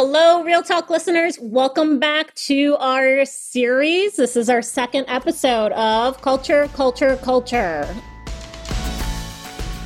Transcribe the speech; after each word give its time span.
Hello, 0.00 0.44
Real 0.44 0.62
Talk 0.62 0.90
listeners. 0.90 1.40
Welcome 1.40 1.98
back 1.98 2.32
to 2.34 2.76
our 2.78 3.24
series. 3.24 4.14
This 4.14 4.36
is 4.36 4.48
our 4.48 4.62
second 4.62 5.06
episode 5.08 5.72
of 5.72 6.22
Culture, 6.22 6.68
Culture, 6.72 7.16
Culture. 7.16 7.84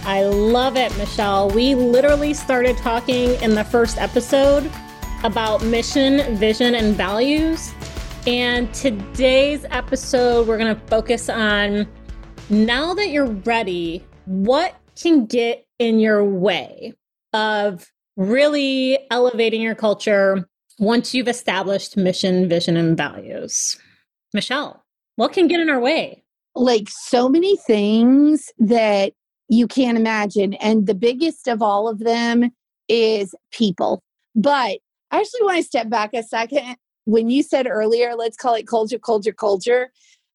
I 0.04 0.24
love 0.24 0.76
it, 0.76 0.94
Michelle. 0.98 1.48
We 1.48 1.74
literally 1.74 2.34
started 2.34 2.76
talking 2.76 3.40
in 3.40 3.54
the 3.54 3.64
first 3.64 3.96
episode 3.96 4.70
about 5.24 5.64
mission, 5.64 6.36
vision, 6.36 6.74
and 6.74 6.94
values. 6.94 7.72
And 8.26 8.70
today's 8.74 9.64
episode, 9.70 10.46
we're 10.46 10.58
going 10.58 10.76
to 10.78 10.86
focus 10.88 11.30
on 11.30 11.88
now 12.50 12.92
that 12.92 13.08
you're 13.08 13.30
ready, 13.30 14.04
what 14.26 14.74
can 14.94 15.24
get 15.24 15.66
in 15.78 16.00
your 16.00 16.22
way 16.22 16.92
of 17.32 17.90
really 18.16 18.98
elevating 19.10 19.60
your 19.60 19.74
culture 19.74 20.48
once 20.78 21.14
you've 21.14 21.28
established 21.28 21.96
mission, 21.96 22.48
vision, 22.48 22.76
and 22.76 22.96
values. 22.96 23.76
Michelle, 24.34 24.84
what 25.16 25.32
can 25.32 25.48
get 25.48 25.60
in 25.60 25.70
our 25.70 25.80
way? 25.80 26.24
Like 26.54 26.88
so 26.88 27.28
many 27.28 27.56
things 27.56 28.50
that 28.58 29.12
you 29.48 29.66
can't 29.66 29.98
imagine. 29.98 30.54
And 30.54 30.86
the 30.86 30.94
biggest 30.94 31.48
of 31.48 31.62
all 31.62 31.88
of 31.88 31.98
them 31.98 32.50
is 32.88 33.34
people. 33.52 34.02
But 34.34 34.78
I 35.10 35.20
actually 35.20 35.42
want 35.42 35.58
to 35.58 35.62
step 35.62 35.88
back 35.88 36.14
a 36.14 36.22
second. 36.22 36.76
When 37.04 37.30
you 37.30 37.42
said 37.42 37.66
earlier, 37.66 38.14
let's 38.14 38.36
call 38.36 38.54
it 38.54 38.66
culture, 38.66 38.98
culture, 38.98 39.32
culture, 39.32 39.90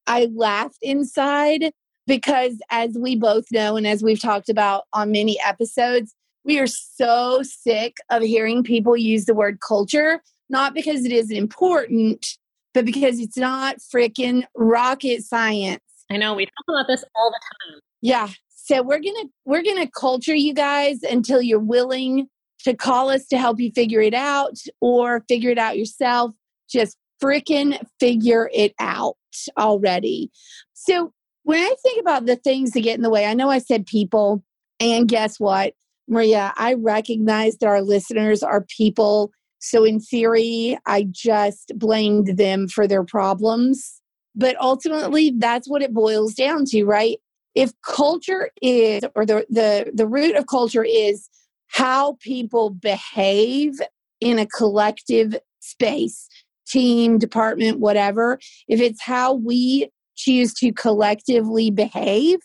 I 0.06 0.28
laughed 0.34 0.78
inside 0.82 1.72
because, 2.06 2.58
as 2.70 2.96
we 2.98 3.16
both 3.16 3.46
know, 3.50 3.76
and 3.76 3.86
as 3.86 4.02
we've 4.02 4.20
talked 4.20 4.48
about 4.48 4.84
on 4.92 5.12
many 5.12 5.38
episodes, 5.44 6.14
we 6.48 6.58
are 6.58 6.66
so 6.66 7.42
sick 7.42 7.98
of 8.10 8.22
hearing 8.22 8.64
people 8.64 8.96
use 8.96 9.26
the 9.26 9.34
word 9.34 9.60
culture, 9.60 10.22
not 10.48 10.72
because 10.72 11.04
it 11.04 11.12
isn't 11.12 11.36
important, 11.36 12.26
but 12.72 12.86
because 12.86 13.20
it's 13.20 13.36
not 13.36 13.76
freaking 13.94 14.44
rocket 14.56 15.22
science. 15.22 15.82
I 16.10 16.16
know 16.16 16.32
we 16.32 16.46
talk 16.46 16.64
about 16.68 16.86
this 16.88 17.04
all 17.14 17.30
the 17.30 17.40
time. 17.70 17.80
Yeah. 18.00 18.28
So 18.48 18.82
we're 18.82 19.00
going 19.00 19.14
to 19.14 19.28
we're 19.44 19.62
going 19.62 19.84
to 19.84 19.90
culture 19.90 20.34
you 20.34 20.54
guys 20.54 21.02
until 21.02 21.42
you're 21.42 21.58
willing 21.58 22.28
to 22.64 22.74
call 22.74 23.10
us 23.10 23.26
to 23.26 23.38
help 23.38 23.60
you 23.60 23.70
figure 23.72 24.00
it 24.00 24.14
out 24.14 24.56
or 24.80 25.24
figure 25.28 25.50
it 25.50 25.58
out 25.58 25.76
yourself. 25.76 26.32
Just 26.70 26.96
freaking 27.22 27.78
figure 28.00 28.50
it 28.54 28.72
out 28.80 29.16
already. 29.58 30.30
So 30.72 31.12
when 31.42 31.60
I 31.60 31.74
think 31.82 32.00
about 32.00 32.24
the 32.24 32.36
things 32.36 32.70
that 32.70 32.80
get 32.80 32.96
in 32.96 33.02
the 33.02 33.10
way, 33.10 33.26
I 33.26 33.34
know 33.34 33.50
I 33.50 33.58
said 33.58 33.86
people, 33.86 34.42
and 34.80 35.08
guess 35.08 35.38
what? 35.38 35.74
Maria, 36.08 36.52
I 36.56 36.74
recognize 36.74 37.58
that 37.58 37.66
our 37.66 37.82
listeners 37.82 38.42
are 38.42 38.64
people. 38.64 39.30
So, 39.60 39.84
in 39.84 40.00
theory, 40.00 40.78
I 40.86 41.06
just 41.10 41.72
blamed 41.76 42.36
them 42.36 42.68
for 42.68 42.86
their 42.86 43.04
problems. 43.04 44.00
But 44.34 44.56
ultimately, 44.60 45.32
that's 45.36 45.68
what 45.68 45.82
it 45.82 45.92
boils 45.92 46.34
down 46.34 46.64
to, 46.66 46.84
right? 46.84 47.18
If 47.54 47.72
culture 47.82 48.50
is, 48.62 49.02
or 49.16 49.26
the, 49.26 49.44
the, 49.50 49.90
the 49.92 50.06
root 50.06 50.36
of 50.36 50.46
culture 50.46 50.84
is 50.84 51.28
how 51.68 52.16
people 52.20 52.70
behave 52.70 53.74
in 54.20 54.38
a 54.38 54.46
collective 54.46 55.36
space, 55.60 56.28
team, 56.66 57.18
department, 57.18 57.80
whatever, 57.80 58.38
if 58.68 58.80
it's 58.80 59.02
how 59.02 59.34
we 59.34 59.90
choose 60.16 60.54
to 60.54 60.72
collectively 60.72 61.70
behave, 61.70 62.38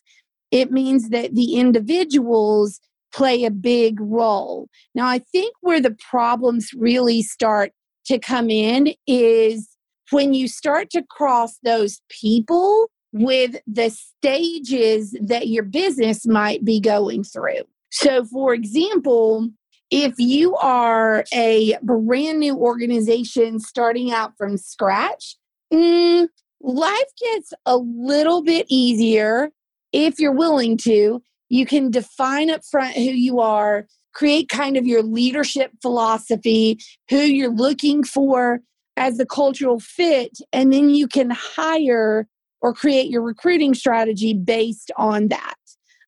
it 0.51 0.71
means 0.71 1.09
that 1.09 1.33
the 1.33 1.55
individuals 1.55 2.79
play 3.13 3.43
a 3.43 3.51
big 3.51 3.99
role. 3.99 4.67
Now, 4.95 5.07
I 5.07 5.19
think 5.19 5.55
where 5.61 5.81
the 5.81 5.95
problems 6.09 6.71
really 6.73 7.21
start 7.21 7.71
to 8.05 8.19
come 8.19 8.49
in 8.49 8.93
is 9.07 9.69
when 10.11 10.33
you 10.33 10.47
start 10.47 10.89
to 10.91 11.03
cross 11.09 11.57
those 11.63 12.01
people 12.09 12.89
with 13.13 13.55
the 13.67 13.89
stages 13.89 15.15
that 15.21 15.47
your 15.47 15.63
business 15.63 16.25
might 16.25 16.65
be 16.65 16.79
going 16.79 17.23
through. 17.23 17.61
So, 17.91 18.25
for 18.25 18.53
example, 18.53 19.49
if 19.91 20.15
you 20.17 20.55
are 20.55 21.23
a 21.31 21.77
brand 21.83 22.39
new 22.39 22.57
organization 22.57 23.59
starting 23.59 24.11
out 24.11 24.35
from 24.35 24.57
scratch, 24.57 25.37
mm, 25.71 26.27
life 26.59 27.11
gets 27.21 27.53
a 27.67 27.77
little 27.77 28.41
bit 28.41 28.65
easier 28.69 29.51
if 29.91 30.19
you're 30.19 30.31
willing 30.31 30.77
to 30.77 31.21
you 31.53 31.67
can 31.67 31.91
define 31.91 32.49
up 32.49 32.65
front 32.65 32.95
who 32.95 33.01
you 33.01 33.39
are, 33.39 33.85
create 34.11 34.49
kind 34.49 34.75
of 34.75 34.87
your 34.87 35.03
leadership 35.03 35.71
philosophy, 35.83 36.79
who 37.11 37.17
you're 37.17 37.53
looking 37.53 38.03
for 38.03 38.59
as 38.97 39.17
the 39.17 39.25
cultural 39.25 39.79
fit, 39.79 40.39
and 40.51 40.73
then 40.73 40.89
you 40.89 41.07
can 41.07 41.29
hire 41.29 42.27
or 42.61 42.73
create 42.73 43.11
your 43.11 43.21
recruiting 43.21 43.75
strategy 43.75 44.33
based 44.33 44.89
on 44.97 45.27
that. 45.27 45.53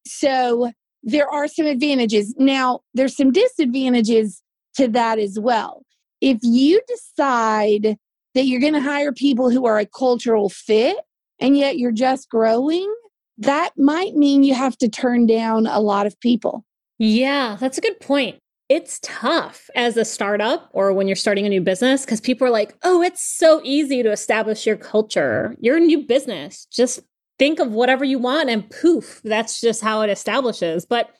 So 0.07 0.71
there 1.03 1.29
are 1.29 1.47
some 1.47 1.67
advantages. 1.67 2.33
Now, 2.39 2.79
there's 2.95 3.15
some 3.15 3.31
disadvantages 3.31 4.41
to 4.77 4.87
that 4.87 5.19
as 5.19 5.39
well. 5.39 5.83
If 6.21 6.39
you 6.41 6.81
decide 6.87 7.97
that 8.33 8.45
you're 8.45 8.61
going 8.61 8.73
to 8.73 8.81
hire 8.81 9.11
people 9.11 9.51
who 9.51 9.67
are 9.67 9.77
a 9.77 9.85
cultural 9.85 10.49
fit 10.49 10.97
and 11.39 11.55
yet 11.55 11.77
you're 11.77 11.91
just 11.91 12.29
growing, 12.29 12.91
that 13.37 13.71
might 13.77 14.15
mean 14.15 14.43
you 14.43 14.53
have 14.53 14.77
to 14.77 14.89
turn 14.89 15.25
down 15.25 15.67
a 15.67 15.79
lot 15.79 16.05
of 16.05 16.19
people. 16.19 16.65
Yeah, 16.97 17.57
that's 17.59 17.77
a 17.77 17.81
good 17.81 17.99
point. 17.99 18.37
It's 18.67 18.99
tough 19.03 19.69
as 19.75 19.95
a 19.95 20.05
startup 20.05 20.69
or 20.73 20.91
when 20.91 21.07
you're 21.07 21.15
starting 21.15 21.45
a 21.45 21.49
new 21.49 21.61
business 21.61 22.03
because 22.03 22.19
people 22.19 22.47
are 22.47 22.51
like, 22.51 22.75
oh, 22.83 23.01
it's 23.01 23.21
so 23.21 23.61
easy 23.63 24.01
to 24.01 24.11
establish 24.11 24.65
your 24.65 24.77
culture. 24.77 25.55
You're 25.59 25.77
a 25.77 25.81
new 25.81 26.03
business. 26.03 26.65
Just 26.71 27.01
think 27.37 27.59
of 27.59 27.71
whatever 27.71 28.03
you 28.03 28.17
want 28.17 28.49
and 28.49 28.67
poof, 28.69 29.21
that's 29.23 29.61
just 29.61 29.83
how 29.83 30.01
it 30.01 30.09
establishes. 30.09 30.85
But 30.85 31.11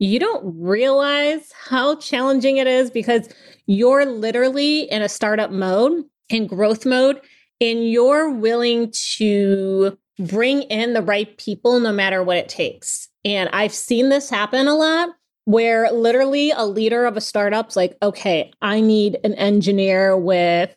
you 0.00 0.18
don't 0.18 0.42
realize 0.58 1.50
how 1.64 1.94
challenging 1.96 2.56
it 2.56 2.66
is 2.66 2.90
because 2.90 3.28
you're 3.66 4.04
literally 4.04 4.90
in 4.90 5.00
a 5.00 5.08
startup 5.08 5.52
mode, 5.52 6.04
in 6.28 6.46
growth 6.46 6.84
mode, 6.84 7.20
and 7.60 7.88
you're 7.88 8.30
willing 8.30 8.92
to 9.16 9.96
bring 10.18 10.62
in 10.62 10.92
the 10.92 11.02
right 11.02 11.36
people 11.38 11.80
no 11.80 11.92
matter 11.92 12.22
what 12.22 12.36
it 12.36 12.48
takes. 12.48 13.08
And 13.24 13.48
I've 13.52 13.74
seen 13.74 14.08
this 14.08 14.28
happen 14.30 14.66
a 14.66 14.74
lot 14.74 15.10
where 15.44 15.90
literally 15.90 16.52
a 16.52 16.64
leader 16.64 17.04
of 17.04 17.16
a 17.16 17.20
startup's 17.20 17.76
like, 17.76 17.96
okay, 18.02 18.52
I 18.62 18.80
need 18.80 19.18
an 19.24 19.34
engineer 19.34 20.16
with 20.16 20.74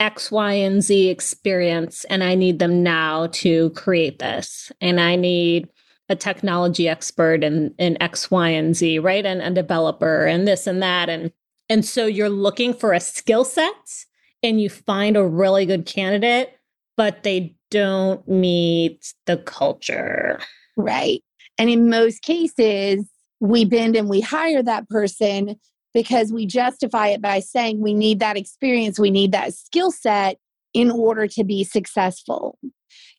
X, 0.00 0.30
Y, 0.30 0.52
and 0.52 0.82
Z 0.82 1.08
experience, 1.08 2.04
and 2.04 2.22
I 2.22 2.34
need 2.34 2.58
them 2.58 2.82
now 2.82 3.26
to 3.28 3.70
create 3.70 4.18
this. 4.18 4.70
And 4.80 5.00
I 5.00 5.16
need 5.16 5.68
a 6.08 6.16
technology 6.16 6.88
expert 6.88 7.44
in, 7.44 7.74
in 7.78 8.00
X, 8.00 8.30
Y, 8.30 8.48
and 8.48 8.74
Z, 8.74 9.00
right? 9.00 9.26
And 9.26 9.42
a 9.42 9.50
developer 9.50 10.24
and 10.24 10.46
this 10.46 10.66
and 10.66 10.82
that. 10.82 11.08
And 11.08 11.32
and 11.68 11.84
so 11.84 12.06
you're 12.06 12.30
looking 12.30 12.72
for 12.72 12.94
a 12.94 13.00
skill 13.00 13.44
set 13.44 14.04
and 14.42 14.60
you 14.60 14.70
find 14.70 15.16
a 15.16 15.26
really 15.26 15.66
good 15.66 15.84
candidate, 15.84 16.58
but 16.96 17.24
they 17.24 17.57
don't 17.70 18.26
meet 18.26 19.14
the 19.26 19.36
culture. 19.36 20.40
Right. 20.76 21.22
And 21.58 21.68
in 21.68 21.88
most 21.88 22.22
cases, 22.22 23.04
we 23.40 23.64
bend 23.64 23.96
and 23.96 24.08
we 24.08 24.20
hire 24.20 24.62
that 24.62 24.88
person 24.88 25.56
because 25.94 26.32
we 26.32 26.46
justify 26.46 27.08
it 27.08 27.22
by 27.22 27.40
saying 27.40 27.80
we 27.80 27.94
need 27.94 28.20
that 28.20 28.36
experience, 28.36 28.98
we 28.98 29.10
need 29.10 29.32
that 29.32 29.54
skill 29.54 29.90
set 29.90 30.38
in 30.74 30.90
order 30.90 31.26
to 31.26 31.44
be 31.44 31.64
successful. 31.64 32.58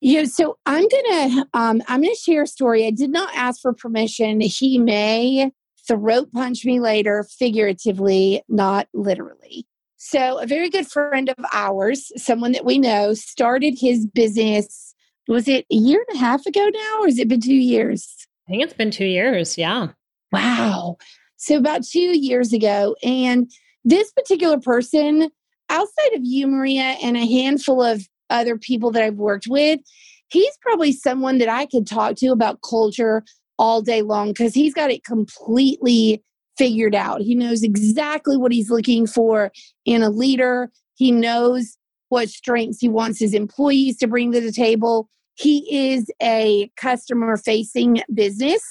You 0.02 0.20
know, 0.20 0.26
so 0.26 0.58
I'm 0.66 0.88
gonna 0.88 1.46
um, 1.54 1.82
I'm 1.88 2.02
gonna 2.02 2.16
share 2.16 2.44
a 2.44 2.48
story. 2.48 2.86
I 2.86 2.92
did 2.92 3.10
not 3.10 3.36
ask 3.36 3.62
for 3.62 3.74
permission. 3.74 4.40
He 4.40 4.78
may 4.78 5.52
throat 5.88 6.32
punch 6.32 6.64
me 6.64 6.80
later, 6.80 7.26
figuratively, 7.38 8.44
not 8.48 8.88
literally. 8.94 9.66
So, 10.02 10.40
a 10.40 10.48
very 10.48 10.70
good 10.70 10.88
friend 10.88 11.28
of 11.28 11.46
ours, 11.52 12.10
someone 12.16 12.54
that 12.54 12.64
we 12.64 12.80
know, 12.80 13.14
started 13.14 13.76
his 13.78 14.08
business. 14.08 14.96
Was 15.28 15.50
it 15.50 15.66
a 15.70 15.76
year 15.76 16.04
and 16.08 16.18
a 16.18 16.20
half 16.20 16.46
ago 16.46 16.70
now, 16.74 17.00
or 17.02 17.08
has 17.08 17.20
it 17.20 17.28
been 17.28 17.42
two 17.42 17.54
years? 17.54 18.16
I 18.48 18.52
think 18.52 18.64
it's 18.64 18.74
been 18.74 18.92
two 18.92 19.06
years. 19.06 19.58
Yeah. 19.58 19.90
Wow. 20.32 20.96
So, 21.36 21.58
about 21.58 21.84
two 21.84 22.18
years 22.18 22.54
ago. 22.54 22.96
And 23.04 23.52
this 23.84 24.10
particular 24.14 24.58
person, 24.58 25.30
outside 25.70 26.14
of 26.14 26.22
you, 26.24 26.48
Maria, 26.48 26.96
and 27.04 27.18
a 27.18 27.26
handful 27.26 27.84
of 27.84 28.08
other 28.30 28.58
people 28.58 28.92
that 28.92 29.04
I've 29.04 29.16
worked 29.16 29.48
with, 29.50 29.82
he's 30.30 30.58
probably 30.62 30.94
someone 30.94 31.40
that 31.40 31.50
I 31.50 31.66
could 31.66 31.86
talk 31.86 32.16
to 32.18 32.28
about 32.28 32.62
culture 32.62 33.26
all 33.58 33.82
day 33.82 34.02
long 34.02 34.30
because 34.30 34.54
he's 34.54 34.74
got 34.74 34.92
it 34.92 35.04
completely 35.04 36.24
figured 36.60 36.94
out. 36.94 37.22
He 37.22 37.34
knows 37.34 37.64
exactly 37.64 38.38
what 38.38 38.52
he's 38.52 38.70
looking 38.70 39.08
for 39.08 39.52
in 39.86 40.04
a 40.04 40.10
leader. 40.10 40.70
He 40.96 41.12
knows 41.12 41.78
what 42.10 42.30
strengths 42.30 42.82
he 42.82 42.90
wants 42.90 43.20
his 43.20 43.34
employees 43.34 43.98
to 44.00 44.08
bring 44.08 44.34
to 44.34 44.42
the 44.42 44.52
table. 44.52 45.10
He 45.36 45.92
is 45.92 46.12
a 46.22 46.70
customer 46.76 47.38
facing 47.38 48.04
business. 48.14 48.62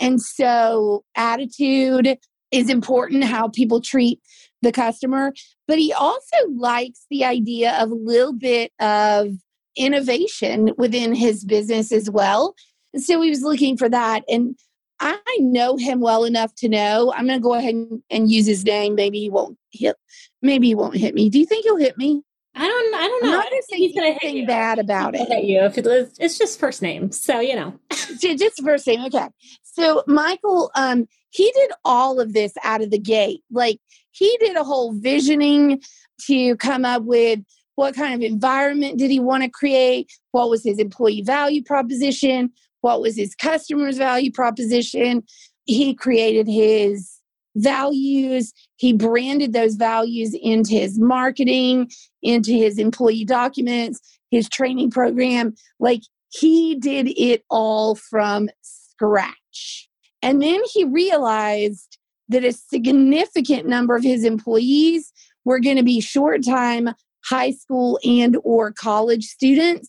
And 0.00 0.20
so, 0.22 1.04
attitude 1.14 2.18
is 2.50 2.70
important 2.70 3.24
how 3.24 3.48
people 3.48 3.80
treat 3.80 4.20
the 4.62 4.72
customer, 4.72 5.32
but 5.68 5.78
he 5.78 5.92
also 5.92 6.36
likes 6.56 7.04
the 7.10 7.24
idea 7.24 7.76
of 7.80 7.90
a 7.90 7.94
little 7.94 8.32
bit 8.32 8.72
of 8.80 9.28
innovation 9.76 10.70
within 10.78 11.14
his 11.14 11.44
business 11.44 11.92
as 11.92 12.08
well. 12.08 12.54
So 12.96 13.20
he 13.20 13.28
was 13.28 13.42
looking 13.42 13.76
for 13.76 13.88
that. 13.88 14.22
And 14.28 14.56
I 15.00 15.18
know 15.40 15.76
him 15.76 16.00
well 16.00 16.24
enough 16.24 16.54
to 16.56 16.68
know 16.68 17.12
I'm 17.14 17.26
going 17.26 17.38
to 17.38 17.42
go 17.42 17.54
ahead 17.54 17.74
and, 17.74 18.02
and, 18.10 18.30
use 18.30 18.46
his 18.46 18.64
name. 18.64 18.94
Maybe 18.94 19.18
he 19.20 19.28
won't 19.28 19.58
hit. 19.72 19.96
Maybe 20.40 20.68
he 20.68 20.74
won't 20.74 20.96
hit 20.96 21.14
me. 21.14 21.28
Do 21.28 21.38
you 21.38 21.46
think 21.46 21.64
he'll 21.64 21.76
hit 21.76 21.98
me? 21.98 22.22
I 22.54 22.68
don't. 22.68 22.94
I 22.94 23.08
don't 23.08 23.24
know. 23.24 23.30
I'm 23.30 23.34
not 23.38 23.50
going 23.50 23.60
to 23.60 23.66
say 23.68 23.76
he's 23.78 23.94
going 23.94 24.14
to 24.14 24.18
hit 24.20 24.34
you. 24.34 24.46
bad 24.46 24.78
about 24.78 25.14
it. 25.16 25.26
Hit 25.26 25.44
you 25.44 25.60
if 25.62 25.76
it, 25.76 25.86
it's 26.20 26.38
just 26.38 26.60
first 26.60 26.82
name. 26.82 27.10
So 27.10 27.40
you 27.40 27.56
know, 27.56 27.78
just 28.20 28.62
first 28.62 28.86
name. 28.86 29.04
Okay. 29.06 29.26
So 29.62 30.04
Michael, 30.06 30.70
um, 30.76 31.08
he 31.30 31.50
did 31.52 31.72
all 31.84 32.20
of 32.20 32.32
this 32.32 32.52
out 32.62 32.80
of 32.80 32.90
the 32.90 32.98
gate. 32.98 33.42
Like 33.50 33.80
he 34.12 34.36
did 34.38 34.56
a 34.56 34.62
whole 34.62 34.92
visioning 34.92 35.82
to 36.26 36.56
come 36.56 36.84
up 36.84 37.02
with 37.02 37.40
what 37.74 37.94
kind 37.94 38.14
of 38.14 38.22
environment 38.22 38.98
did 38.98 39.10
he 39.10 39.18
want 39.18 39.42
to 39.42 39.50
create, 39.50 40.12
what 40.30 40.48
was 40.48 40.62
his 40.62 40.78
employee 40.78 41.22
value 41.22 41.62
proposition, 41.62 42.52
what 42.84 43.00
was 43.00 43.16
his 43.16 43.34
customer's 43.34 43.96
value 43.96 44.30
proposition. 44.30 45.22
He 45.64 45.94
created 45.94 46.46
his 46.46 47.18
values. 47.56 48.52
He 48.76 48.92
branded 48.92 49.54
those 49.54 49.76
values 49.76 50.36
into 50.42 50.72
his 50.72 50.98
marketing, 50.98 51.90
into 52.22 52.52
his 52.52 52.78
employee 52.78 53.24
documents, 53.24 54.00
his 54.30 54.50
training 54.50 54.90
program. 54.90 55.54
Like 55.80 56.02
he 56.28 56.74
did 56.74 57.08
it 57.16 57.42
all 57.48 57.94
from 57.94 58.50
scratch. 58.60 59.88
And 60.20 60.42
then 60.42 60.60
he 60.70 60.84
realized 60.84 61.96
that 62.28 62.44
a 62.44 62.52
significant 62.52 63.66
number 63.66 63.96
of 63.96 64.02
his 64.02 64.24
employees 64.24 65.10
were 65.46 65.58
going 65.58 65.78
to 65.78 65.82
be 65.82 66.02
short 66.02 66.44
time 66.44 66.90
high 67.24 67.52
school 67.52 67.98
and 68.04 68.36
or 68.44 68.72
college 68.72 69.24
students 69.24 69.88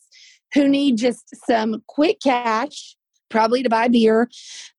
who 0.56 0.68
need 0.68 0.98
just 0.98 1.36
some 1.46 1.84
quick 1.88 2.20
cash 2.24 2.96
probably 3.30 3.62
to 3.62 3.70
buy 3.70 3.88
beer 3.88 4.30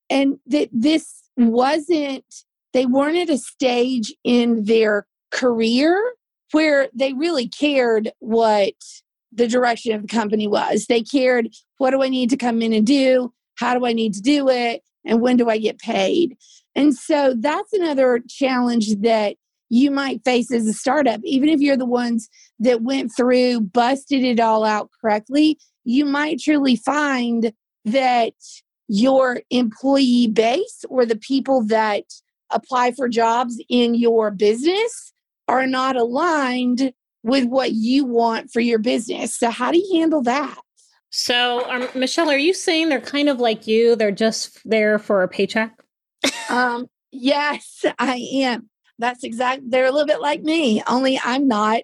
and 0.09 0.37
that 0.47 0.67
this 0.73 1.23
wasn't 1.37 2.25
they 2.73 2.85
weren't 2.85 3.17
at 3.17 3.29
a 3.29 3.37
stage 3.37 4.13
in 4.23 4.65
their 4.65 5.07
career 5.31 6.13
where 6.51 6.89
they 6.93 7.13
really 7.13 7.47
cared 7.47 8.11
what 8.19 8.73
the 9.31 9.47
direction 9.47 9.93
of 9.93 10.01
the 10.01 10.07
company 10.07 10.47
was. 10.47 10.85
They 10.87 11.01
cared, 11.01 11.49
what 11.77 11.91
do 11.91 12.01
I 12.01 12.09
need 12.09 12.29
to 12.31 12.37
come 12.37 12.61
in 12.61 12.73
and 12.73 12.85
do? 12.85 13.33
How 13.55 13.77
do 13.77 13.85
I 13.85 13.93
need 13.93 14.13
to 14.15 14.21
do 14.21 14.49
it? 14.49 14.83
And 15.05 15.21
when 15.21 15.37
do 15.37 15.49
I 15.49 15.57
get 15.57 15.79
paid? 15.79 16.37
And 16.75 16.95
so 16.95 17.33
that's 17.37 17.73
another 17.73 18.21
challenge 18.27 18.95
that 19.01 19.37
you 19.69 19.91
might 19.91 20.23
face 20.23 20.51
as 20.51 20.67
a 20.67 20.73
startup. 20.73 21.19
Even 21.23 21.49
if 21.49 21.59
you're 21.59 21.77
the 21.77 21.85
ones 21.85 22.29
that 22.59 22.81
went 22.81 23.11
through, 23.15 23.61
busted 23.61 24.23
it 24.23 24.39
all 24.39 24.63
out 24.63 24.89
correctly, 25.01 25.57
you 25.83 26.05
might 26.05 26.39
truly 26.39 26.75
find 26.75 27.51
that 27.85 28.33
your 28.87 29.41
employee 29.49 30.27
base 30.27 30.85
or 30.89 31.05
the 31.05 31.17
people 31.17 31.63
that 31.65 32.03
apply 32.51 32.91
for 32.91 33.09
jobs 33.09 33.61
in 33.69 33.95
your 33.95 34.31
business 34.31 35.13
are 35.47 35.67
not 35.67 35.95
aligned 35.95 36.93
with 37.23 37.45
what 37.45 37.73
you 37.73 38.05
want 38.05 38.49
for 38.51 38.61
your 38.61 38.79
business. 38.79 39.37
So, 39.37 39.49
how 39.49 39.71
do 39.71 39.77
you 39.77 39.99
handle 39.99 40.21
that? 40.23 40.57
So, 41.09 41.69
um, 41.69 41.87
Michelle, 41.95 42.29
are 42.29 42.37
you 42.37 42.53
saying 42.53 42.89
they're 42.89 43.01
kind 43.01 43.29
of 43.29 43.39
like 43.39 43.67
you? 43.67 43.95
They're 43.95 44.11
just 44.11 44.59
there 44.69 44.99
for 44.99 45.23
a 45.23 45.27
paycheck? 45.27 45.77
um, 46.49 46.87
yes, 47.11 47.85
I 47.99 48.17
am. 48.33 48.69
That's 48.99 49.23
exact. 49.23 49.69
They're 49.69 49.85
a 49.85 49.91
little 49.91 50.07
bit 50.07 50.21
like 50.21 50.41
me, 50.41 50.81
only 50.87 51.19
I'm 51.23 51.47
not 51.47 51.81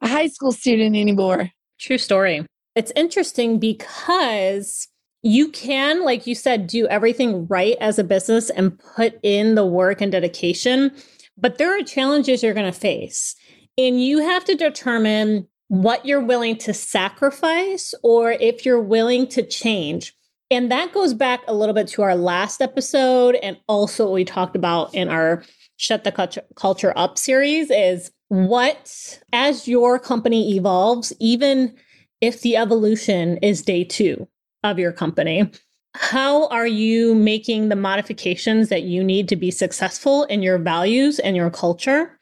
a 0.00 0.08
high 0.08 0.28
school 0.28 0.52
student 0.52 0.96
anymore. 0.96 1.50
True 1.78 1.98
story. 1.98 2.46
It's 2.74 2.92
interesting 2.96 3.58
because 3.58 4.88
you 5.22 5.50
can, 5.50 6.04
like 6.04 6.26
you 6.26 6.34
said, 6.34 6.66
do 6.66 6.86
everything 6.88 7.46
right 7.46 7.76
as 7.80 7.98
a 7.98 8.04
business 8.04 8.50
and 8.50 8.78
put 8.78 9.18
in 9.22 9.54
the 9.54 9.64
work 9.64 10.00
and 10.00 10.12
dedication, 10.12 10.92
but 11.38 11.58
there 11.58 11.78
are 11.78 11.82
challenges 11.82 12.42
you're 12.42 12.54
going 12.54 12.70
to 12.70 12.78
face. 12.78 13.34
And 13.78 14.02
you 14.02 14.20
have 14.20 14.44
to 14.44 14.54
determine 14.54 15.48
what 15.68 16.04
you're 16.04 16.20
willing 16.20 16.56
to 16.58 16.74
sacrifice 16.74 17.94
or 18.02 18.32
if 18.32 18.64
you're 18.64 18.82
willing 18.82 19.26
to 19.28 19.42
change. 19.42 20.14
And 20.50 20.70
that 20.70 20.92
goes 20.92 21.14
back 21.14 21.40
a 21.48 21.54
little 21.54 21.74
bit 21.74 21.88
to 21.88 22.02
our 22.02 22.14
last 22.14 22.60
episode 22.60 23.36
and 23.36 23.56
also 23.66 24.04
what 24.04 24.12
we 24.12 24.24
talked 24.24 24.56
about 24.56 24.94
in 24.94 25.08
our 25.08 25.42
Shut 25.76 26.04
the 26.04 26.12
Culture, 26.56 26.92
Up 26.96 27.18
series 27.18 27.70
is 27.70 28.10
what, 28.28 29.20
as 29.32 29.68
your 29.68 29.98
company 29.98 30.56
evolves, 30.56 31.12
even 31.20 31.74
if 32.20 32.42
the 32.42 32.56
evolution 32.56 33.38
is 33.38 33.62
day 33.62 33.84
two, 33.84 34.28
of 34.64 34.78
your 34.78 34.92
company. 34.92 35.50
How 35.94 36.48
are 36.48 36.66
you 36.66 37.14
making 37.14 37.68
the 37.68 37.76
modifications 37.76 38.68
that 38.70 38.82
you 38.82 39.04
need 39.04 39.28
to 39.28 39.36
be 39.36 39.52
successful 39.52 40.24
in 40.24 40.42
your 40.42 40.58
values 40.58 41.20
and 41.20 41.36
your 41.36 41.50
culture 41.50 42.18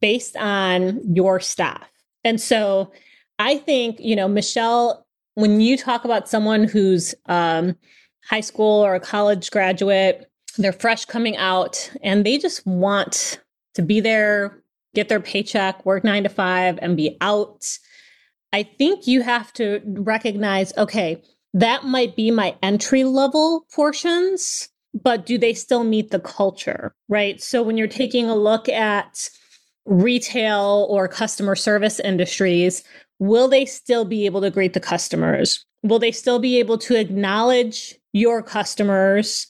based 0.00 0.36
on 0.36 1.00
your 1.14 1.40
staff? 1.40 1.86
And 2.24 2.40
so 2.40 2.92
I 3.38 3.58
think, 3.58 3.98
you 4.00 4.16
know, 4.16 4.28
Michelle, 4.28 5.06
when 5.34 5.60
you 5.60 5.76
talk 5.76 6.04
about 6.04 6.28
someone 6.28 6.64
who's 6.64 7.14
um, 7.26 7.76
high 8.24 8.40
school 8.40 8.84
or 8.84 8.94
a 8.94 9.00
college 9.00 9.50
graduate, 9.50 10.29
they're 10.56 10.72
fresh 10.72 11.04
coming 11.04 11.36
out 11.36 11.90
and 12.02 12.24
they 12.24 12.38
just 12.38 12.66
want 12.66 13.40
to 13.74 13.82
be 13.82 14.00
there, 14.00 14.62
get 14.94 15.08
their 15.08 15.20
paycheck, 15.20 15.84
work 15.86 16.04
nine 16.04 16.22
to 16.24 16.28
five, 16.28 16.78
and 16.82 16.96
be 16.96 17.16
out. 17.20 17.66
I 18.52 18.64
think 18.64 19.06
you 19.06 19.22
have 19.22 19.52
to 19.54 19.80
recognize 19.86 20.76
okay, 20.76 21.22
that 21.54 21.84
might 21.84 22.16
be 22.16 22.30
my 22.30 22.56
entry 22.62 23.04
level 23.04 23.66
portions, 23.72 24.68
but 24.94 25.26
do 25.26 25.38
they 25.38 25.54
still 25.54 25.84
meet 25.84 26.10
the 26.10 26.20
culture? 26.20 26.94
Right. 27.08 27.40
So 27.42 27.62
when 27.62 27.76
you're 27.76 27.88
taking 27.88 28.28
a 28.28 28.36
look 28.36 28.68
at 28.68 29.28
retail 29.86 30.86
or 30.90 31.08
customer 31.08 31.56
service 31.56 32.00
industries, 32.00 32.84
will 33.18 33.48
they 33.48 33.64
still 33.64 34.04
be 34.04 34.26
able 34.26 34.40
to 34.40 34.50
greet 34.50 34.74
the 34.74 34.80
customers? 34.80 35.64
Will 35.82 35.98
they 35.98 36.12
still 36.12 36.38
be 36.38 36.58
able 36.58 36.78
to 36.78 36.96
acknowledge 36.96 37.94
your 38.12 38.42
customers 38.42 39.46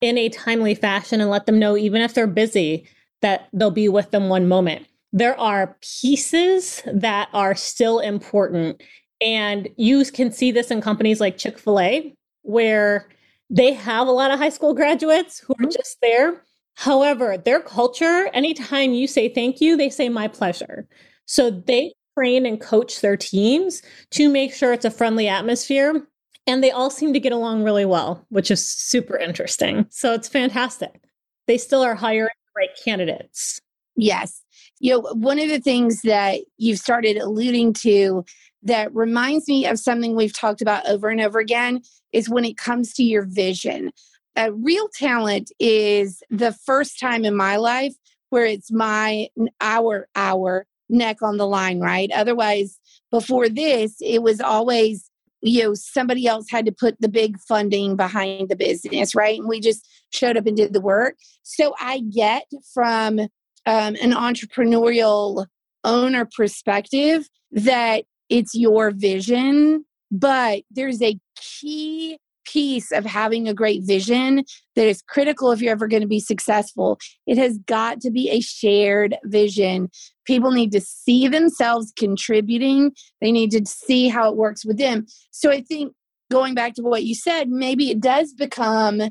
in 0.00 0.18
a 0.18 0.28
timely 0.28 0.74
fashion 0.74 1.20
and 1.20 1.30
let 1.30 1.46
them 1.46 1.58
know, 1.58 1.76
even 1.76 2.02
if 2.02 2.14
they're 2.14 2.26
busy, 2.26 2.88
that 3.22 3.48
they'll 3.52 3.70
be 3.70 3.88
with 3.88 4.10
them 4.10 4.28
one 4.28 4.48
moment? 4.48 4.86
There 5.12 5.38
are 5.38 5.76
pieces 6.02 6.82
that 6.86 7.28
are 7.32 7.54
still 7.54 8.00
important 8.00 8.82
and 9.20 9.68
you 9.76 10.04
can 10.04 10.30
see 10.30 10.50
this 10.50 10.70
in 10.70 10.80
companies 10.80 11.20
like 11.20 11.38
Chick 11.38 11.58
fil 11.58 11.80
A, 11.80 12.14
where 12.42 13.08
they 13.48 13.72
have 13.72 14.06
a 14.06 14.12
lot 14.12 14.30
of 14.30 14.38
high 14.38 14.50
school 14.50 14.74
graduates 14.74 15.38
who 15.38 15.54
are 15.54 15.62
mm-hmm. 15.62 15.70
just 15.70 15.98
there. 16.02 16.42
However, 16.74 17.38
their 17.38 17.60
culture, 17.60 18.28
anytime 18.34 18.92
you 18.92 19.06
say 19.06 19.28
thank 19.28 19.60
you, 19.60 19.76
they 19.76 19.88
say 19.88 20.08
my 20.08 20.28
pleasure. 20.28 20.86
So 21.24 21.50
they 21.50 21.94
train 22.16 22.44
and 22.44 22.60
coach 22.60 23.00
their 23.00 23.16
teams 23.16 23.82
to 24.10 24.28
make 24.28 24.52
sure 24.52 24.72
it's 24.72 24.84
a 24.84 24.90
friendly 24.90 25.28
atmosphere. 25.28 26.06
And 26.46 26.62
they 26.62 26.70
all 26.70 26.90
seem 26.90 27.12
to 27.12 27.20
get 27.20 27.32
along 27.32 27.64
really 27.64 27.84
well, 27.84 28.24
which 28.28 28.50
is 28.50 28.64
super 28.64 29.16
interesting. 29.16 29.86
So 29.90 30.12
it's 30.12 30.28
fantastic. 30.28 31.02
They 31.46 31.58
still 31.58 31.82
are 31.82 31.94
hiring 31.94 32.28
the 32.28 32.60
right 32.60 32.78
candidates. 32.84 33.60
Yes. 33.96 34.42
You 34.78 34.92
know, 34.92 35.00
one 35.14 35.38
of 35.38 35.48
the 35.48 35.60
things 35.60 36.02
that 36.02 36.40
you've 36.58 36.78
started 36.78 37.16
alluding 37.16 37.72
to 37.74 38.24
that 38.62 38.94
reminds 38.94 39.48
me 39.48 39.66
of 39.66 39.78
something 39.78 40.14
we've 40.14 40.36
talked 40.36 40.60
about 40.60 40.88
over 40.88 41.08
and 41.08 41.20
over 41.20 41.38
again 41.38 41.80
is 42.12 42.28
when 42.28 42.44
it 42.44 42.56
comes 42.56 42.92
to 42.94 43.02
your 43.02 43.22
vision. 43.22 43.90
A 44.36 44.52
real 44.52 44.88
talent 44.88 45.50
is 45.58 46.22
the 46.30 46.52
first 46.52 47.00
time 47.00 47.24
in 47.24 47.36
my 47.36 47.56
life 47.56 47.94
where 48.30 48.44
it's 48.44 48.70
my 48.70 49.28
our 49.60 50.08
our 50.14 50.66
neck 50.88 51.22
on 51.22 51.36
the 51.36 51.46
line, 51.46 51.80
right? 51.80 52.10
Otherwise, 52.12 52.78
before 53.10 53.48
this, 53.48 53.96
it 54.00 54.22
was 54.22 54.40
always 54.40 55.10
you 55.48 55.62
know 55.62 55.74
somebody 55.74 56.26
else 56.26 56.46
had 56.50 56.66
to 56.66 56.72
put 56.72 57.00
the 57.00 57.08
big 57.08 57.38
funding 57.40 57.96
behind 57.96 58.48
the 58.48 58.56
business 58.56 59.14
right? 59.14 59.38
And 59.38 59.48
we 59.48 59.60
just 59.60 59.86
showed 60.12 60.36
up 60.36 60.46
and 60.46 60.56
did 60.56 60.72
the 60.72 60.80
work. 60.80 61.16
So 61.42 61.74
i 61.80 62.00
get 62.00 62.44
from 62.72 63.20
um, 63.20 63.96
an 64.00 64.12
entrepreneurial 64.12 65.46
owner 65.84 66.28
perspective 66.36 67.28
that 67.52 68.04
it's 68.28 68.54
your 68.54 68.90
vision, 68.90 69.84
but 70.10 70.62
there's 70.70 71.02
a 71.02 71.18
key 71.36 72.18
piece 72.46 72.92
of 72.92 73.04
having 73.04 73.48
a 73.48 73.54
great 73.54 73.82
vision 73.84 74.44
that 74.74 74.86
is 74.86 75.02
critical 75.02 75.50
if 75.50 75.60
you're 75.60 75.72
ever 75.72 75.88
going 75.88 76.02
to 76.02 76.08
be 76.08 76.20
successful. 76.20 76.98
It 77.26 77.38
has 77.38 77.58
got 77.58 78.00
to 78.02 78.10
be 78.10 78.30
a 78.30 78.40
shared 78.40 79.16
vision. 79.24 79.90
People 80.26 80.50
need 80.50 80.72
to 80.72 80.80
see 80.80 81.28
themselves 81.28 81.92
contributing, 81.96 82.92
they 83.20 83.32
need 83.32 83.50
to 83.52 83.64
see 83.66 84.08
how 84.08 84.30
it 84.30 84.36
works 84.36 84.64
with 84.64 84.78
them. 84.78 85.06
So 85.30 85.50
I 85.50 85.62
think 85.62 85.92
going 86.30 86.54
back 86.54 86.74
to 86.74 86.82
what 86.82 87.04
you 87.04 87.14
said, 87.14 87.48
maybe 87.48 87.90
it 87.90 88.00
does 88.00 88.32
become 88.32 89.02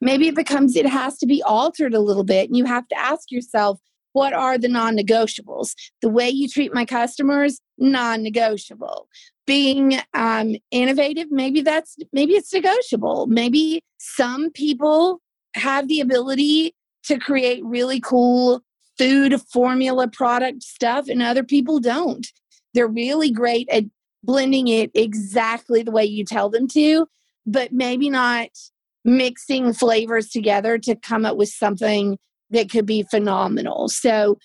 Maybe 0.00 0.28
it 0.28 0.34
becomes 0.34 0.76
it 0.76 0.86
has 0.86 1.18
to 1.18 1.26
be 1.26 1.42
altered 1.42 1.94
a 1.94 2.00
little 2.00 2.24
bit. 2.24 2.48
And 2.48 2.56
you 2.56 2.64
have 2.64 2.86
to 2.88 2.98
ask 2.98 3.30
yourself, 3.30 3.80
what 4.12 4.32
are 4.32 4.56
the 4.56 4.68
non 4.68 4.96
negotiables? 4.96 5.74
The 6.00 6.08
way 6.08 6.28
you 6.30 6.48
treat 6.48 6.72
my 6.72 6.84
customers, 6.84 7.60
non 7.78 8.22
negotiable. 8.22 9.08
Being 9.46 10.00
um, 10.12 10.56
innovative, 10.70 11.30
maybe 11.30 11.60
that's 11.60 11.96
maybe 12.12 12.34
it's 12.34 12.52
negotiable. 12.52 13.26
Maybe 13.28 13.82
some 13.98 14.50
people 14.50 15.20
have 15.54 15.88
the 15.88 16.00
ability 16.00 16.74
to 17.04 17.18
create 17.18 17.64
really 17.64 18.00
cool 18.00 18.62
food 18.98 19.40
formula 19.52 20.08
product 20.08 20.62
stuff, 20.62 21.08
and 21.08 21.22
other 21.22 21.44
people 21.44 21.78
don't. 21.78 22.26
They're 22.74 22.88
really 22.88 23.30
great 23.30 23.68
at 23.70 23.84
blending 24.24 24.68
it 24.68 24.90
exactly 24.94 25.82
the 25.82 25.92
way 25.92 26.04
you 26.04 26.24
tell 26.24 26.50
them 26.50 26.66
to, 26.68 27.06
but 27.46 27.72
maybe 27.72 28.10
not 28.10 28.48
mixing 29.04 29.72
flavors 29.72 30.28
together 30.28 30.76
to 30.78 30.96
come 30.96 31.24
up 31.24 31.36
with 31.36 31.48
something 31.48 32.18
that 32.50 32.70
could 32.70 32.86
be 32.86 33.04
phenomenal. 33.04 33.88
So 33.88 34.38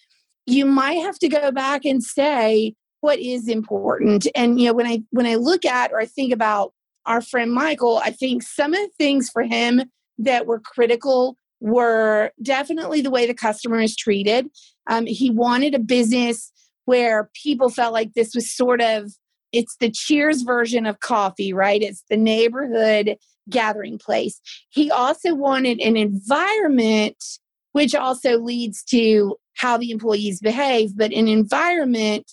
you 0.45 0.65
might 0.65 1.01
have 1.01 1.17
to 1.19 1.27
go 1.27 1.51
back 1.51 1.83
and 1.83 2.03
say 2.03 2.75
what 3.01 3.19
is 3.19 3.47
important. 3.47 4.27
And 4.35 4.59
you 4.59 4.67
know, 4.67 4.73
when 4.73 4.87
I 4.87 5.03
when 5.11 5.25
I 5.25 5.35
look 5.35 5.65
at 5.65 5.91
or 5.91 5.99
I 5.99 6.05
think 6.05 6.31
about 6.31 6.73
our 7.05 7.21
friend 7.21 7.51
Michael, 7.51 7.97
I 8.03 8.11
think 8.11 8.43
some 8.43 8.73
of 8.73 8.79
the 8.79 8.91
things 8.97 9.29
for 9.29 9.43
him 9.43 9.83
that 10.19 10.45
were 10.45 10.59
critical 10.59 11.35
were 11.59 12.31
definitely 12.41 13.01
the 13.01 13.11
way 13.11 13.25
the 13.27 13.33
customer 13.33 13.79
is 13.79 13.95
treated. 13.95 14.47
Um, 14.87 15.05
he 15.05 15.29
wanted 15.29 15.75
a 15.75 15.79
business 15.79 16.51
where 16.85 17.29
people 17.41 17.69
felt 17.69 17.93
like 17.93 18.13
this 18.13 18.33
was 18.33 18.55
sort 18.55 18.81
of 18.81 19.11
it's 19.51 19.75
the 19.77 19.91
cheers 19.91 20.43
version 20.43 20.85
of 20.85 20.99
coffee 20.99 21.53
right 21.53 21.81
it's 21.81 22.03
the 22.09 22.17
neighborhood 22.17 23.17
gathering 23.49 23.97
place 23.97 24.39
he 24.69 24.89
also 24.89 25.35
wanted 25.35 25.79
an 25.79 25.95
environment 25.97 27.21
which 27.73 27.93
also 27.93 28.39
leads 28.39 28.83
to 28.83 29.35
how 29.55 29.77
the 29.77 29.91
employees 29.91 30.39
behave 30.39 30.97
but 30.97 31.11
an 31.11 31.27
environment 31.27 32.31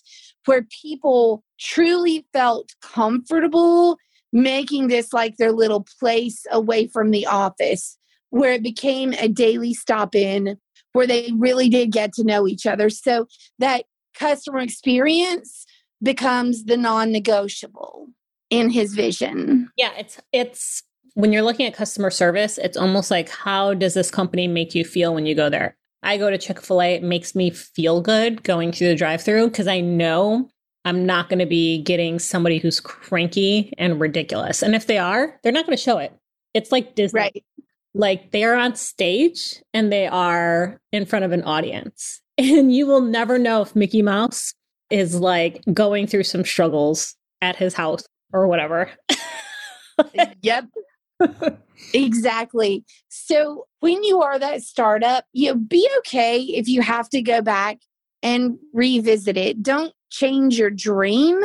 where 0.48 0.66
people 0.82 1.44
truly 1.60 2.26
felt 2.32 2.74
comfortable 2.80 3.98
making 4.32 4.88
this 4.88 5.12
like 5.12 5.36
their 5.36 5.52
little 5.52 5.86
place 6.00 6.44
away 6.50 6.86
from 6.86 7.10
the 7.10 7.26
office 7.26 7.98
where 8.30 8.52
it 8.52 8.62
became 8.62 9.12
a 9.14 9.28
daily 9.28 9.72
stop 9.72 10.14
in 10.14 10.58
where 10.92 11.06
they 11.06 11.30
really 11.36 11.68
did 11.68 11.92
get 11.92 12.12
to 12.12 12.24
know 12.24 12.46
each 12.46 12.66
other 12.66 12.90
so 12.90 13.26
that 13.58 13.84
customer 14.14 14.58
experience 14.58 15.64
becomes 16.02 16.64
the 16.64 16.76
non-negotiable 16.76 18.08
in 18.50 18.70
his 18.70 18.94
vision. 18.94 19.70
Yeah, 19.76 19.92
it's 19.98 20.18
it's 20.32 20.82
when 21.14 21.32
you're 21.32 21.42
looking 21.42 21.66
at 21.66 21.74
customer 21.74 22.10
service, 22.10 22.58
it's 22.58 22.76
almost 22.76 23.10
like 23.10 23.28
how 23.28 23.74
does 23.74 23.94
this 23.94 24.10
company 24.10 24.46
make 24.46 24.74
you 24.74 24.84
feel 24.84 25.14
when 25.14 25.26
you 25.26 25.34
go 25.34 25.50
there? 25.50 25.77
I 26.02 26.16
go 26.16 26.30
to 26.30 26.38
Chick-fil-A, 26.38 26.94
it 26.94 27.02
makes 27.02 27.34
me 27.34 27.50
feel 27.50 28.00
good 28.00 28.42
going 28.42 28.72
through 28.72 28.88
the 28.88 28.94
drive-through 28.94 29.48
because 29.48 29.66
I 29.66 29.80
know 29.80 30.48
I'm 30.84 31.04
not 31.04 31.28
going 31.28 31.40
to 31.40 31.46
be 31.46 31.82
getting 31.82 32.18
somebody 32.18 32.58
who's 32.58 32.80
cranky 32.80 33.72
and 33.78 34.00
ridiculous. 34.00 34.62
And 34.62 34.74
if 34.74 34.86
they 34.86 34.98
are, 34.98 35.38
they're 35.42 35.52
not 35.52 35.66
going 35.66 35.76
to 35.76 35.82
show 35.82 35.98
it. 35.98 36.12
It's 36.54 36.72
like 36.72 36.94
Disney. 36.94 37.20
Right. 37.20 37.44
Like 37.94 38.30
they 38.30 38.44
are 38.44 38.54
on 38.54 38.74
stage 38.74 39.62
and 39.74 39.92
they 39.92 40.06
are 40.06 40.80
in 40.92 41.04
front 41.04 41.24
of 41.24 41.32
an 41.32 41.42
audience. 41.42 42.20
And 42.40 42.72
you 42.72 42.86
will 42.86 43.00
never 43.00 43.36
know 43.36 43.62
if 43.62 43.74
Mickey 43.74 44.00
Mouse 44.00 44.54
is 44.90 45.18
like 45.18 45.60
going 45.74 46.06
through 46.06 46.22
some 46.22 46.44
struggles 46.44 47.16
at 47.42 47.56
his 47.56 47.74
house 47.74 48.04
or 48.32 48.46
whatever. 48.46 48.92
yep. 50.42 50.66
Exactly. 51.94 52.84
So 53.08 53.66
when 53.80 54.02
you 54.04 54.22
are 54.22 54.38
that 54.38 54.62
startup, 54.62 55.24
you 55.32 55.50
know, 55.50 55.56
be 55.56 55.88
okay 55.98 56.40
if 56.40 56.68
you 56.68 56.82
have 56.82 57.08
to 57.10 57.22
go 57.22 57.42
back 57.42 57.78
and 58.22 58.58
revisit 58.72 59.36
it. 59.36 59.62
Don't 59.62 59.92
change 60.10 60.58
your 60.58 60.70
dream, 60.70 61.40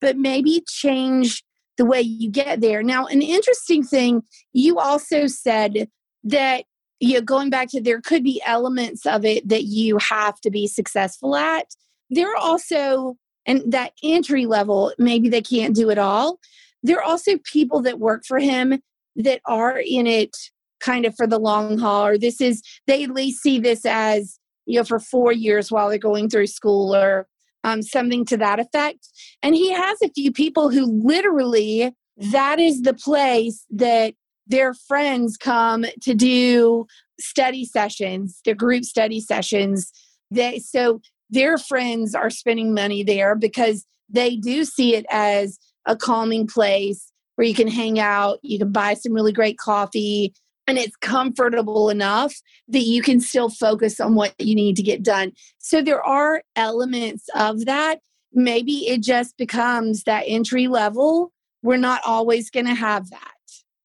but 0.00 0.16
maybe 0.16 0.62
change 0.68 1.42
the 1.76 1.84
way 1.84 2.00
you 2.00 2.30
get 2.30 2.60
there. 2.60 2.82
Now, 2.82 3.06
an 3.06 3.22
interesting 3.22 3.82
thing, 3.82 4.22
you 4.52 4.78
also 4.78 5.26
said 5.26 5.88
that 6.24 6.64
you 7.00 7.14
know, 7.14 7.20
going 7.20 7.50
back 7.50 7.68
to 7.70 7.80
there 7.80 8.00
could 8.00 8.24
be 8.24 8.42
elements 8.44 9.06
of 9.06 9.24
it 9.24 9.48
that 9.48 9.64
you 9.64 9.98
have 9.98 10.40
to 10.40 10.50
be 10.50 10.66
successful 10.66 11.36
at. 11.36 11.66
There 12.10 12.30
are 12.30 12.36
also, 12.36 13.16
and 13.46 13.62
that 13.72 13.92
entry 14.02 14.46
level, 14.46 14.92
maybe 14.98 15.28
they 15.28 15.42
can't 15.42 15.76
do 15.76 15.90
it 15.90 15.98
all. 15.98 16.40
There 16.82 16.98
are 16.98 17.04
also 17.04 17.38
people 17.44 17.82
that 17.82 18.00
work 18.00 18.24
for 18.26 18.38
him 18.38 18.80
that 19.18 19.40
are 19.46 19.78
in 19.78 20.06
it 20.06 20.34
kind 20.80 21.04
of 21.04 21.14
for 21.16 21.26
the 21.26 21.38
long 21.38 21.78
haul, 21.78 22.06
or 22.06 22.18
this 22.18 22.40
is, 22.40 22.62
they 22.86 23.04
at 23.04 23.10
least 23.10 23.42
see 23.42 23.58
this 23.58 23.84
as, 23.84 24.38
you 24.64 24.78
know, 24.78 24.84
for 24.84 24.98
four 24.98 25.32
years 25.32 25.70
while 25.70 25.88
they're 25.88 25.98
going 25.98 26.28
through 26.28 26.46
school 26.46 26.94
or 26.94 27.26
um, 27.64 27.82
something 27.82 28.24
to 28.24 28.36
that 28.36 28.60
effect. 28.60 29.08
And 29.42 29.54
he 29.54 29.72
has 29.72 29.98
a 30.02 30.10
few 30.10 30.32
people 30.32 30.70
who 30.70 30.86
literally, 30.86 31.92
that 32.16 32.58
is 32.60 32.82
the 32.82 32.94
place 32.94 33.64
that 33.70 34.14
their 34.46 34.72
friends 34.72 35.36
come 35.36 35.84
to 36.02 36.14
do 36.14 36.86
study 37.20 37.64
sessions, 37.64 38.40
their 38.44 38.54
group 38.54 38.84
study 38.84 39.20
sessions. 39.20 39.92
They 40.30 40.58
so 40.60 41.00
their 41.30 41.58
friends 41.58 42.14
are 42.14 42.30
spending 42.30 42.72
money 42.72 43.02
there 43.02 43.34
because 43.34 43.84
they 44.08 44.36
do 44.36 44.64
see 44.64 44.94
it 44.94 45.04
as 45.10 45.58
a 45.84 45.96
calming 45.96 46.46
place 46.46 47.12
where 47.38 47.46
you 47.46 47.54
can 47.54 47.68
hang 47.68 48.00
out, 48.00 48.40
you 48.42 48.58
can 48.58 48.72
buy 48.72 48.94
some 48.94 49.12
really 49.12 49.32
great 49.32 49.58
coffee, 49.58 50.34
and 50.66 50.76
it's 50.76 50.96
comfortable 50.96 51.88
enough 51.88 52.34
that 52.66 52.80
you 52.80 53.00
can 53.00 53.20
still 53.20 53.48
focus 53.48 54.00
on 54.00 54.16
what 54.16 54.34
you 54.40 54.56
need 54.56 54.74
to 54.74 54.82
get 54.82 55.04
done. 55.04 55.30
So 55.58 55.80
there 55.80 56.02
are 56.02 56.42
elements 56.56 57.28
of 57.36 57.64
that. 57.66 58.00
Maybe 58.32 58.88
it 58.88 59.02
just 59.02 59.36
becomes 59.36 60.02
that 60.02 60.24
entry 60.26 60.66
level. 60.66 61.32
We're 61.62 61.76
not 61.76 62.00
always 62.04 62.50
going 62.50 62.66
to 62.66 62.74
have 62.74 63.08
that. 63.10 63.32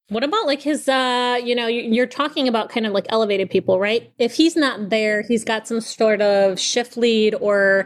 What 0.09 0.23
about 0.23 0.47
like 0.47 0.63
his, 0.63 0.89
uh, 0.89 1.39
you 1.43 1.53
know, 1.53 1.67
you're 1.67 2.07
talking 2.07 2.47
about 2.47 2.69
kind 2.69 2.87
of 2.87 2.91
like 2.91 3.05
elevated 3.09 3.51
people, 3.51 3.79
right? 3.79 4.11
If 4.17 4.33
he's 4.33 4.55
not 4.55 4.89
there, 4.89 5.21
he's 5.21 5.43
got 5.43 5.67
some 5.67 5.79
sort 5.79 6.23
of 6.23 6.59
shift 6.59 6.97
lead 6.97 7.35
or 7.35 7.85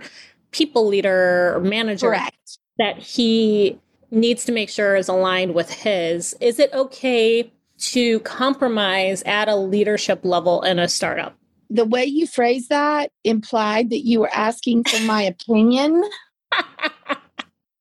people 0.51 0.87
leader 0.87 1.53
or 1.57 1.59
manager 1.59 2.07
Correct. 2.07 2.57
that 2.77 2.97
he 2.99 3.77
needs 4.11 4.45
to 4.45 4.51
make 4.51 4.69
sure 4.69 4.95
is 4.95 5.07
aligned 5.07 5.53
with 5.53 5.71
his. 5.71 6.35
Is 6.39 6.59
it 6.59 6.73
okay 6.73 7.51
to 7.79 8.19
compromise 8.21 9.21
at 9.23 9.47
a 9.47 9.55
leadership 9.55 10.21
level 10.23 10.61
in 10.63 10.79
a 10.79 10.87
startup? 10.87 11.35
The 11.69 11.85
way 11.85 12.05
you 12.05 12.27
phrase 12.27 12.69
that 12.69 13.11
implied 13.23 13.89
that 13.89 14.05
you 14.05 14.21
were 14.21 14.33
asking 14.33 14.85
for 14.85 15.01
my 15.03 15.21
opinion. 15.23 16.03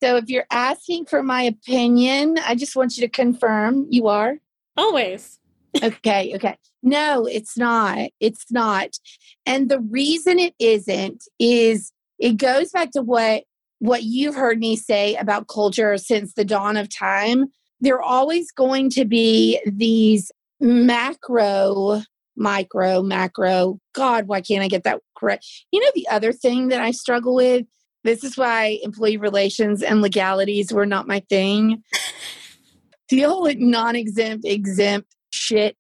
So 0.02 0.16
if 0.16 0.28
you're 0.28 0.47
asking 0.50 1.06
for 1.06 1.23
my 1.23 1.42
opinion, 1.42 2.38
I 2.47 2.54
just 2.54 2.76
want 2.76 2.97
you 2.97 3.00
to 3.02 3.09
confirm 3.09 3.87
you 3.90 4.09
are. 4.09 4.37
Always. 4.76 5.38
okay, 5.83 6.35
okay. 6.35 6.56
No, 6.83 7.26
it's 7.26 7.56
not. 7.56 8.11
It's 8.21 8.50
not. 8.50 8.99
And 9.47 9.68
the 9.68 9.80
reason 9.80 10.38
it 10.38 10.54
isn't 10.59 11.25
is 11.38 11.92
it 12.18 12.37
goes 12.37 12.71
back 12.71 12.90
to 12.92 13.02
what 13.02 13.45
what 13.78 14.04
you've 14.04 14.35
heard 14.35 14.59
me 14.59 14.76
say 14.76 15.14
about 15.16 15.49
culture 15.49 15.97
since 15.99 16.35
the 16.35 16.45
dawn 16.45 16.76
of 16.76 16.88
time. 16.88 17.47
There 17.80 17.97
are 17.97 18.02
always 18.02 18.50
going 18.50 18.90
to 18.90 19.04
be 19.04 19.61
these 19.66 20.33
macro, 20.61 22.02
micro, 22.37 23.02
macro. 23.02 23.78
God, 23.95 24.28
why 24.28 24.40
can't 24.40 24.64
I 24.64 24.68
get 24.68 24.85
that 24.85 25.00
correct? 25.16 25.47
You 25.73 25.80
know, 25.80 25.90
the 25.95 26.09
other 26.09 26.33
thing 26.33 26.68
that 26.68 26.80
I 26.80 26.90
struggle 26.90 27.35
with 27.35 27.66
this 28.06 28.23
is 28.23 28.37
why 28.37 28.78
employee 28.83 29.16
relations 29.16 29.83
and 29.83 30.00
legalities 30.00 30.73
were 30.73 30.87
not 30.87 31.09
my 31.09 31.21
thing. 31.28 31.83
Deal 33.09 33.42
with 33.42 33.59
non 33.59 33.97
exempt, 33.97 34.45
exempt 34.45 35.14
shit 35.30 35.76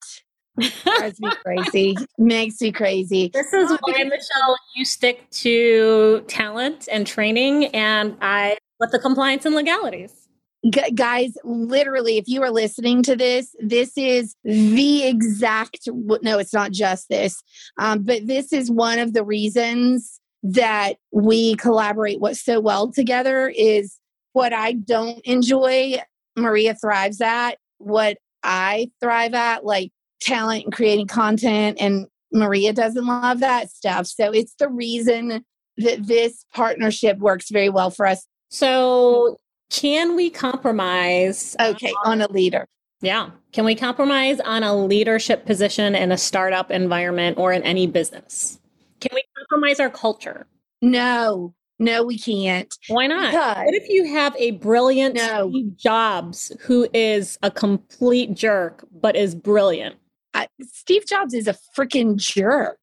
drives 0.56 1.20
me 1.20 1.30
crazy. 1.44 1.96
Makes 2.18 2.60
me 2.60 2.72
crazy. 2.72 3.30
This 3.32 3.52
is 3.52 3.70
why, 3.80 4.04
Michelle, 4.04 4.56
you 4.74 4.84
stick 4.84 5.28
to 5.30 6.24
talent 6.28 6.88
and 6.90 7.06
training, 7.06 7.66
and 7.66 8.16
I 8.20 8.58
with 8.80 8.92
the 8.92 8.98
compliance 8.98 9.44
and 9.44 9.54
legalities. 9.54 10.28
G- 10.68 10.90
guys, 10.92 11.36
literally, 11.44 12.18
if 12.18 12.26
you 12.26 12.42
are 12.42 12.50
listening 12.50 13.02
to 13.04 13.16
this, 13.16 13.54
this 13.60 13.96
is 13.96 14.34
the 14.44 15.04
exact. 15.04 15.88
No, 15.88 16.38
it's 16.38 16.54
not 16.54 16.72
just 16.72 17.08
this, 17.08 17.42
um, 17.78 18.02
but 18.02 18.26
this 18.26 18.52
is 18.52 18.70
one 18.70 18.98
of 18.98 19.12
the 19.12 19.24
reasons 19.24 20.20
that 20.42 20.94
we 21.12 21.56
collaborate 21.56 22.20
what 22.20 22.36
so 22.36 22.60
well 22.60 22.90
together 22.90 23.48
is 23.48 23.98
what 24.32 24.52
I 24.52 24.72
don't 24.72 25.20
enjoy, 25.24 26.00
Maria 26.36 26.74
thrives 26.74 27.20
at. 27.20 27.58
What 27.78 28.18
I 28.42 28.90
thrive 29.00 29.34
at, 29.34 29.64
like 29.64 29.92
talent 30.20 30.64
and 30.64 30.72
creating 30.72 31.06
content, 31.06 31.78
and 31.80 32.06
Maria 32.32 32.72
doesn't 32.72 33.06
love 33.06 33.40
that 33.40 33.70
stuff. 33.70 34.06
So 34.06 34.30
it's 34.32 34.54
the 34.58 34.68
reason 34.68 35.44
that 35.78 36.06
this 36.06 36.44
partnership 36.54 37.18
works 37.18 37.50
very 37.50 37.68
well 37.68 37.90
for 37.90 38.06
us. 38.06 38.26
So, 38.48 39.36
can 39.70 40.16
we 40.16 40.30
compromise? 40.30 41.56
Okay, 41.60 41.92
on 42.04 42.20
a 42.20 42.30
leader. 42.30 42.66
Yeah. 43.00 43.30
Can 43.52 43.64
we 43.64 43.74
compromise 43.74 44.40
on 44.40 44.62
a 44.62 44.74
leadership 44.74 45.44
position 45.44 45.94
in 45.94 46.12
a 46.12 46.18
startup 46.18 46.70
environment 46.70 47.38
or 47.38 47.52
in 47.52 47.62
any 47.62 47.86
business? 47.86 48.58
Can 49.00 49.10
we 49.14 49.22
compromise 49.38 49.80
our 49.80 49.90
culture? 49.90 50.46
No, 50.80 51.54
no, 51.78 52.04
we 52.04 52.18
can't. 52.18 52.74
Why 52.88 53.06
not? 53.06 53.32
Because 53.32 53.56
what 53.56 53.74
if 53.74 53.88
you 53.88 54.06
have 54.14 54.34
a 54.36 54.52
brilliant 54.52 55.16
no. 55.16 55.50
Steve 55.50 55.76
Jobs 55.76 56.52
who 56.60 56.88
is 56.94 57.38
a 57.42 57.50
complete 57.50 58.34
jerk 58.34 58.84
but 58.92 59.14
is 59.14 59.34
brilliant? 59.34 59.96
I, 60.36 60.48
Steve 60.62 61.06
Jobs 61.06 61.32
is 61.32 61.48
a 61.48 61.56
freaking 61.76 62.16
jerk. 62.16 62.78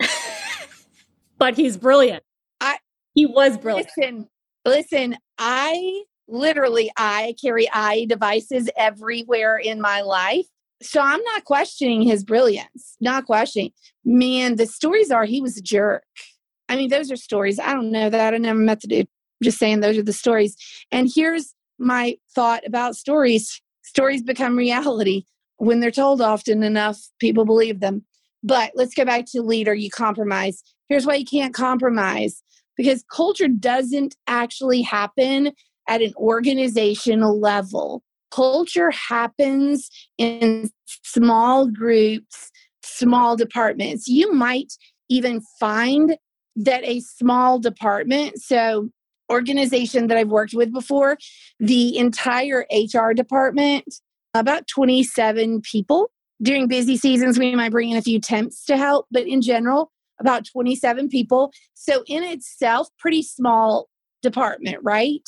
but 1.38 1.56
he's 1.56 1.76
brilliant. 1.76 2.22
I 2.60 2.78
he 3.14 3.26
was 3.26 3.56
brilliant. 3.56 3.90
Listen, 3.96 4.28
listen, 4.64 5.16
I 5.38 6.02
literally 6.28 6.90
I 6.96 7.34
carry 7.40 7.66
iDevices 7.66 8.68
everywhere 8.76 9.56
in 9.56 9.80
my 9.80 10.00
life. 10.00 10.46
So 10.82 11.00
I'm 11.00 11.22
not 11.22 11.44
questioning 11.44 12.02
his 12.02 12.24
brilliance, 12.24 12.96
not 13.00 13.24
questioning. 13.24 13.72
Man, 14.04 14.56
the 14.56 14.66
stories 14.66 15.10
are 15.10 15.24
he 15.24 15.40
was 15.40 15.56
a 15.56 15.62
jerk. 15.62 16.04
I 16.68 16.76
mean, 16.76 16.90
those 16.90 17.10
are 17.10 17.16
stories. 17.16 17.58
I 17.58 17.72
don't 17.72 17.90
know 17.92 18.10
that. 18.10 18.34
I 18.34 18.38
never 18.38 18.58
met 18.58 18.80
the 18.80 18.88
dude. 18.88 19.00
I'm 19.40 19.44
just 19.44 19.58
saying 19.58 19.80
those 19.80 19.96
are 19.96 20.02
the 20.02 20.12
stories. 20.12 20.56
And 20.90 21.08
here's 21.14 21.54
my 21.78 22.16
thought 22.34 22.62
about 22.66 22.96
stories 22.96 23.62
stories 23.82 24.22
become 24.22 24.56
reality. 24.56 25.24
When 25.58 25.80
they're 25.80 25.90
told 25.90 26.20
often 26.20 26.62
enough, 26.62 27.00
people 27.18 27.44
believe 27.44 27.80
them. 27.80 28.04
But 28.42 28.72
let's 28.74 28.94
go 28.94 29.04
back 29.04 29.24
to 29.32 29.42
leader. 29.42 29.74
You 29.74 29.90
compromise. 29.90 30.62
Here's 30.88 31.06
why 31.06 31.16
you 31.16 31.24
can't 31.24 31.54
compromise 31.54 32.42
because 32.76 33.04
culture 33.10 33.48
doesn't 33.48 34.14
actually 34.26 34.82
happen 34.82 35.52
at 35.88 36.02
an 36.02 36.12
organizational 36.16 37.40
level. 37.40 38.02
Culture 38.30 38.90
happens 38.90 39.88
in 40.18 40.70
small 41.04 41.66
groups, 41.68 42.50
small 42.82 43.36
departments. 43.36 44.08
You 44.08 44.32
might 44.32 44.72
even 45.08 45.40
find 45.58 46.16
that 46.56 46.84
a 46.84 47.00
small 47.00 47.58
department, 47.58 48.40
so 48.40 48.90
organization 49.30 50.06
that 50.06 50.16
I've 50.16 50.28
worked 50.28 50.54
with 50.54 50.72
before, 50.72 51.18
the 51.58 51.96
entire 51.98 52.66
HR 52.70 53.12
department, 53.12 53.84
about 54.40 54.66
27 54.66 55.60
people. 55.62 56.10
During 56.42 56.68
busy 56.68 56.96
seasons, 56.96 57.38
we 57.38 57.54
might 57.54 57.72
bring 57.72 57.90
in 57.90 57.96
a 57.96 58.02
few 58.02 58.20
temps 58.20 58.64
to 58.66 58.76
help, 58.76 59.06
but 59.10 59.26
in 59.26 59.40
general, 59.40 59.90
about 60.20 60.44
27 60.44 61.08
people. 61.08 61.50
So, 61.74 62.04
in 62.06 62.22
itself, 62.22 62.88
pretty 62.98 63.22
small 63.22 63.88
department, 64.22 64.78
right? 64.82 65.26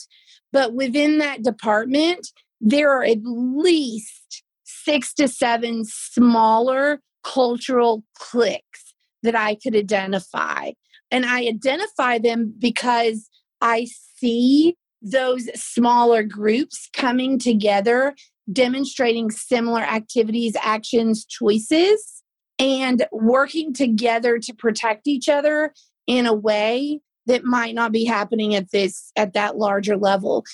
But 0.52 0.74
within 0.74 1.18
that 1.18 1.42
department, 1.42 2.28
there 2.60 2.90
are 2.90 3.04
at 3.04 3.18
least 3.22 4.42
six 4.64 5.14
to 5.14 5.28
seven 5.28 5.84
smaller 5.84 7.00
cultural 7.24 8.04
cliques 8.18 8.94
that 9.22 9.34
I 9.34 9.54
could 9.54 9.74
identify. 9.74 10.72
And 11.10 11.24
I 11.24 11.46
identify 11.46 12.18
them 12.18 12.54
because 12.58 13.28
I 13.60 13.86
see 14.16 14.76
those 15.00 15.48
smaller 15.54 16.22
groups 16.22 16.88
coming 16.92 17.38
together, 17.38 18.14
demonstrating 18.52 19.30
similar 19.30 19.80
activities, 19.80 20.56
actions, 20.62 21.24
choices, 21.24 22.22
and 22.58 23.06
working 23.12 23.72
together 23.72 24.38
to 24.38 24.54
protect 24.54 25.06
each 25.06 25.28
other 25.28 25.72
in 26.06 26.26
a 26.26 26.34
way 26.34 27.00
that 27.26 27.44
might 27.44 27.74
not 27.74 27.92
be 27.92 28.04
happening 28.04 28.54
at 28.54 28.70
this 28.70 29.12
at 29.16 29.34
that 29.34 29.56
larger 29.56 29.96
level. 29.96 30.44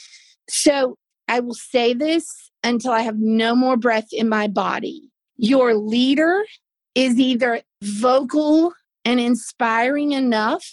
So 0.49 0.97
I 1.29 1.41
will 1.41 1.55
say 1.55 1.95
this 1.95 2.27
until 2.63 2.93
I 2.93 3.01
have 3.01 3.19
no 3.19 3.55
more 3.55 3.77
breath 3.77 4.09
in 4.13 4.29
my 4.29 4.49
body. 4.49 5.11
Your 5.37 5.75
leader 5.75 6.45
is 6.95 7.19
either 7.19 7.63
vocal 7.83 8.73
and 9.05 9.21
inspiring 9.21 10.13
enough 10.13 10.65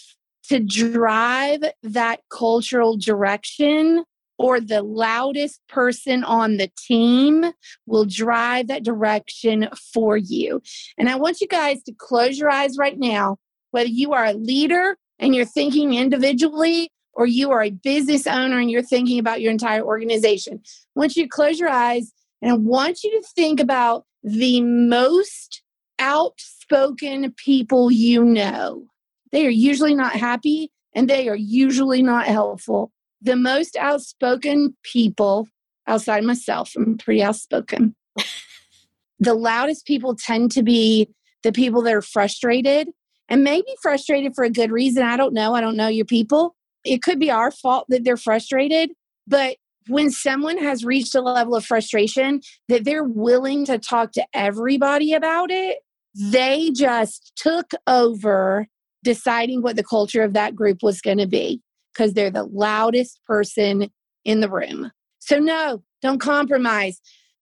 to 0.48 0.58
drive 0.58 1.62
that 1.82 2.20
cultural 2.30 2.96
direction 2.96 4.04
or 4.42 4.58
the 4.58 4.82
loudest 4.82 5.60
person 5.68 6.24
on 6.24 6.56
the 6.56 6.68
team 6.76 7.52
will 7.86 8.04
drive 8.04 8.66
that 8.66 8.82
direction 8.82 9.68
for 9.94 10.16
you. 10.16 10.60
And 10.98 11.08
I 11.08 11.14
want 11.14 11.40
you 11.40 11.46
guys 11.46 11.80
to 11.84 11.92
close 11.96 12.36
your 12.36 12.50
eyes 12.50 12.76
right 12.76 12.98
now, 12.98 13.36
whether 13.70 13.88
you 13.88 14.12
are 14.12 14.24
a 14.24 14.32
leader 14.32 14.96
and 15.20 15.32
you're 15.32 15.44
thinking 15.44 15.94
individually 15.94 16.90
or 17.12 17.24
you 17.24 17.52
are 17.52 17.62
a 17.62 17.70
business 17.70 18.26
owner 18.26 18.58
and 18.58 18.68
you're 18.68 18.82
thinking 18.82 19.20
about 19.20 19.40
your 19.40 19.52
entire 19.52 19.84
organization. 19.84 20.60
I 20.64 20.98
want 20.98 21.14
you 21.14 21.22
to 21.22 21.28
close 21.28 21.60
your 21.60 21.70
eyes 21.70 22.12
and 22.42 22.50
I 22.50 22.54
want 22.54 23.04
you 23.04 23.12
to 23.12 23.28
think 23.36 23.60
about 23.60 24.06
the 24.24 24.60
most 24.60 25.62
outspoken 26.00 27.32
people 27.36 27.92
you 27.92 28.24
know. 28.24 28.86
They 29.30 29.46
are 29.46 29.50
usually 29.50 29.94
not 29.94 30.16
happy 30.16 30.72
and 30.96 31.08
they 31.08 31.28
are 31.28 31.36
usually 31.36 32.02
not 32.02 32.26
helpful. 32.26 32.90
The 33.22 33.36
most 33.36 33.76
outspoken 33.76 34.76
people 34.82 35.48
outside 35.86 36.24
myself, 36.24 36.72
I'm 36.76 36.98
pretty 36.98 37.22
outspoken. 37.22 37.94
the 39.20 39.34
loudest 39.34 39.86
people 39.86 40.16
tend 40.16 40.50
to 40.52 40.62
be 40.62 41.08
the 41.42 41.52
people 41.52 41.82
that 41.82 41.94
are 41.94 42.02
frustrated 42.02 42.88
and 43.28 43.44
maybe 43.44 43.68
frustrated 43.80 44.34
for 44.34 44.44
a 44.44 44.50
good 44.50 44.70
reason. 44.70 45.02
I 45.04 45.16
don't 45.16 45.34
know. 45.34 45.54
I 45.54 45.60
don't 45.60 45.76
know 45.76 45.88
your 45.88 46.04
people. 46.04 46.54
It 46.84 47.02
could 47.02 47.18
be 47.18 47.30
our 47.30 47.50
fault 47.50 47.86
that 47.88 48.04
they're 48.04 48.16
frustrated, 48.16 48.90
but 49.26 49.56
when 49.88 50.10
someone 50.10 50.58
has 50.58 50.84
reached 50.84 51.14
a 51.14 51.20
level 51.20 51.56
of 51.56 51.64
frustration 51.64 52.40
that 52.68 52.84
they're 52.84 53.04
willing 53.04 53.64
to 53.66 53.78
talk 53.78 54.12
to 54.12 54.26
everybody 54.34 55.12
about 55.12 55.50
it, 55.50 55.78
they 56.14 56.70
just 56.74 57.32
took 57.36 57.70
over 57.86 58.66
deciding 59.02 59.62
what 59.62 59.76
the 59.76 59.82
culture 59.82 60.22
of 60.22 60.34
that 60.34 60.54
group 60.54 60.82
was 60.82 61.00
going 61.00 61.18
to 61.18 61.26
be 61.26 61.60
because 61.92 62.14
they're 62.14 62.30
the 62.30 62.44
loudest 62.44 63.20
person 63.26 63.90
in 64.24 64.40
the 64.40 64.48
room. 64.48 64.90
So, 65.18 65.38
no, 65.38 65.82
don't 66.00 66.18
compromise. 66.18 67.00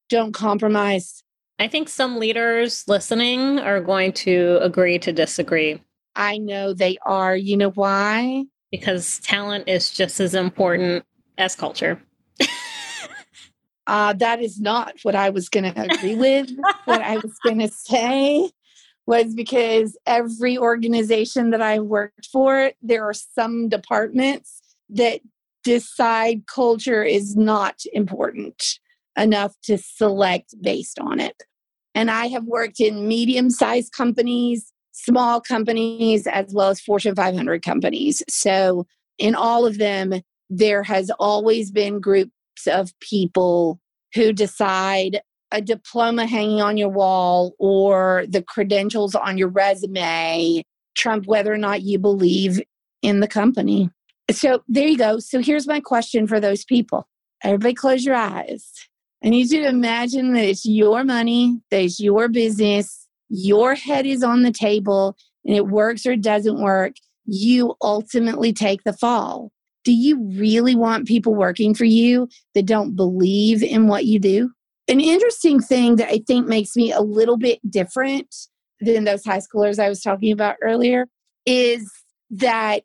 Don't 0.09 0.33
compromise. 0.33 1.23
I 1.59 1.69
think 1.69 1.89
some 1.89 2.19
leaders 2.19 2.85
listening 2.89 3.59
are 3.59 3.81
going 3.81 4.13
to 4.15 4.59
agree 4.63 4.99
to 5.01 5.13
disagree. 5.13 5.81
I 6.17 6.39
know 6.39 6.73
they 6.73 6.99
are. 7.05 7.37
You 7.37 7.57
know 7.57 7.71
why? 7.71 8.45
Because 8.71 9.19
talent 9.21 9.69
is 9.69 9.91
just 9.91 10.21
as 10.21 10.35
important 10.35 11.05
as 11.39 11.55
culture. 11.55 12.01
uh, 13.87 14.15
that 14.15 14.41
is 14.41 14.61
not 14.61 14.95
what 15.03 15.15
I 15.15 15.31
was 15.31 15.49
going 15.49 15.73
to 15.73 15.83
agree 15.83 16.15
with. 16.15 16.51
what 16.85 17.03
I 17.03 17.17
was 17.17 17.39
going 17.45 17.59
to 17.61 17.69
say 17.69 18.51
was 19.11 19.35
because 19.35 19.99
every 20.07 20.57
organization 20.57 21.51
that 21.51 21.61
I 21.61 21.81
worked 21.81 22.29
for, 22.31 22.71
there 22.81 23.05
are 23.05 23.13
some 23.13 23.69
departments 23.69 24.61
that 24.89 25.21
decide 25.65 26.47
culture 26.47 27.03
is 27.03 27.35
not 27.35 27.81
important 27.93 28.79
enough 29.19 29.57
to 29.65 29.79
select 29.79 30.55
based 30.63 31.01
on 31.01 31.19
it. 31.19 31.43
And 31.93 32.09
I 32.09 32.29
have 32.29 32.45
worked 32.45 32.79
in 32.79 33.09
medium 33.09 33.51
sized 33.51 33.93
companies, 33.93 34.73
small 34.93 35.41
companies, 35.41 36.29
as 36.29 36.55
well 36.55 36.69
as 36.69 36.81
Fortune 36.81 37.17
500 37.17 37.65
companies. 37.65 38.23
So, 38.29 38.87
in 39.19 39.35
all 39.35 39.67
of 39.67 39.79
them, 39.79 40.23
there 40.49 40.85
has 40.85 41.11
always 41.19 41.73
been 41.73 41.99
groups 41.99 42.31
of 42.69 42.93
people 43.01 43.81
who 44.15 44.33
decide 44.33 45.21
a 45.53 45.61
diploma 45.61 46.27
hanging 46.27 46.61
on 46.61 46.77
your 46.77 46.89
wall 46.89 47.55
or 47.59 48.25
the 48.29 48.43
credentials 48.43 49.15
on 49.15 49.37
your 49.37 49.49
resume 49.49 50.63
trump 50.97 51.27
whether 51.27 51.53
or 51.53 51.59
not 51.59 51.83
you 51.83 51.99
believe 51.99 52.61
in 53.03 53.21
the 53.21 53.29
company. 53.29 53.91
So, 54.31 54.63
there 54.69 54.87
you 54.87 54.99
go. 54.99 55.19
So, 55.19 55.41
here's 55.41 55.67
my 55.67 55.81
question 55.81 56.27
for 56.27 56.39
those 56.39 56.65
people. 56.65 57.09
Everybody, 57.43 57.75
close 57.75 58.05
your 58.05 58.15
eyes. 58.15 58.71
I 59.25 59.29
need 59.29 59.51
you 59.51 59.63
to 59.63 59.69
imagine 59.69 60.33
that 60.35 60.45
it's 60.45 60.65
your 60.65 61.05
money, 61.05 61.61
that 61.71 61.83
it's 61.83 62.01
your 62.01 62.29
business, 62.29 63.07
your 63.29 63.75
head 63.75 64.07
is 64.07 64.23
on 64.23 64.43
the 64.43 64.53
table, 64.53 65.17
and 65.45 65.55
it 65.55 65.69
works 65.69 66.07
or 66.07 66.17
doesn't 66.17 66.61
work. 66.61 66.95
You 67.27 67.75
ultimately 67.83 68.53
take 68.53 68.85
the 68.85 68.93
fall. 68.93 69.53
Do 69.85 69.93
you 69.93 70.23
really 70.37 70.75
want 70.75 71.09
people 71.09 71.35
working 71.35 71.75
for 71.75 71.85
you 71.85 72.29
that 72.55 72.67
don't 72.67 72.97
believe 72.97 73.63
in 73.63 73.87
what 73.87 74.05
you 74.05 74.19
do? 74.19 74.51
An 74.91 74.99
interesting 74.99 75.61
thing 75.61 75.97
that 75.97 76.09
I 76.09 76.19
think 76.27 76.49
makes 76.49 76.75
me 76.75 76.91
a 76.91 77.01
little 77.01 77.37
bit 77.37 77.61
different 77.71 78.35
than 78.81 79.05
those 79.05 79.25
high 79.25 79.39
schoolers 79.39 79.79
I 79.79 79.89
was 79.89 80.03
talking 80.03 80.33
about 80.33 80.57
earlier 80.63 81.07
is 81.47 81.89
that 82.31 82.83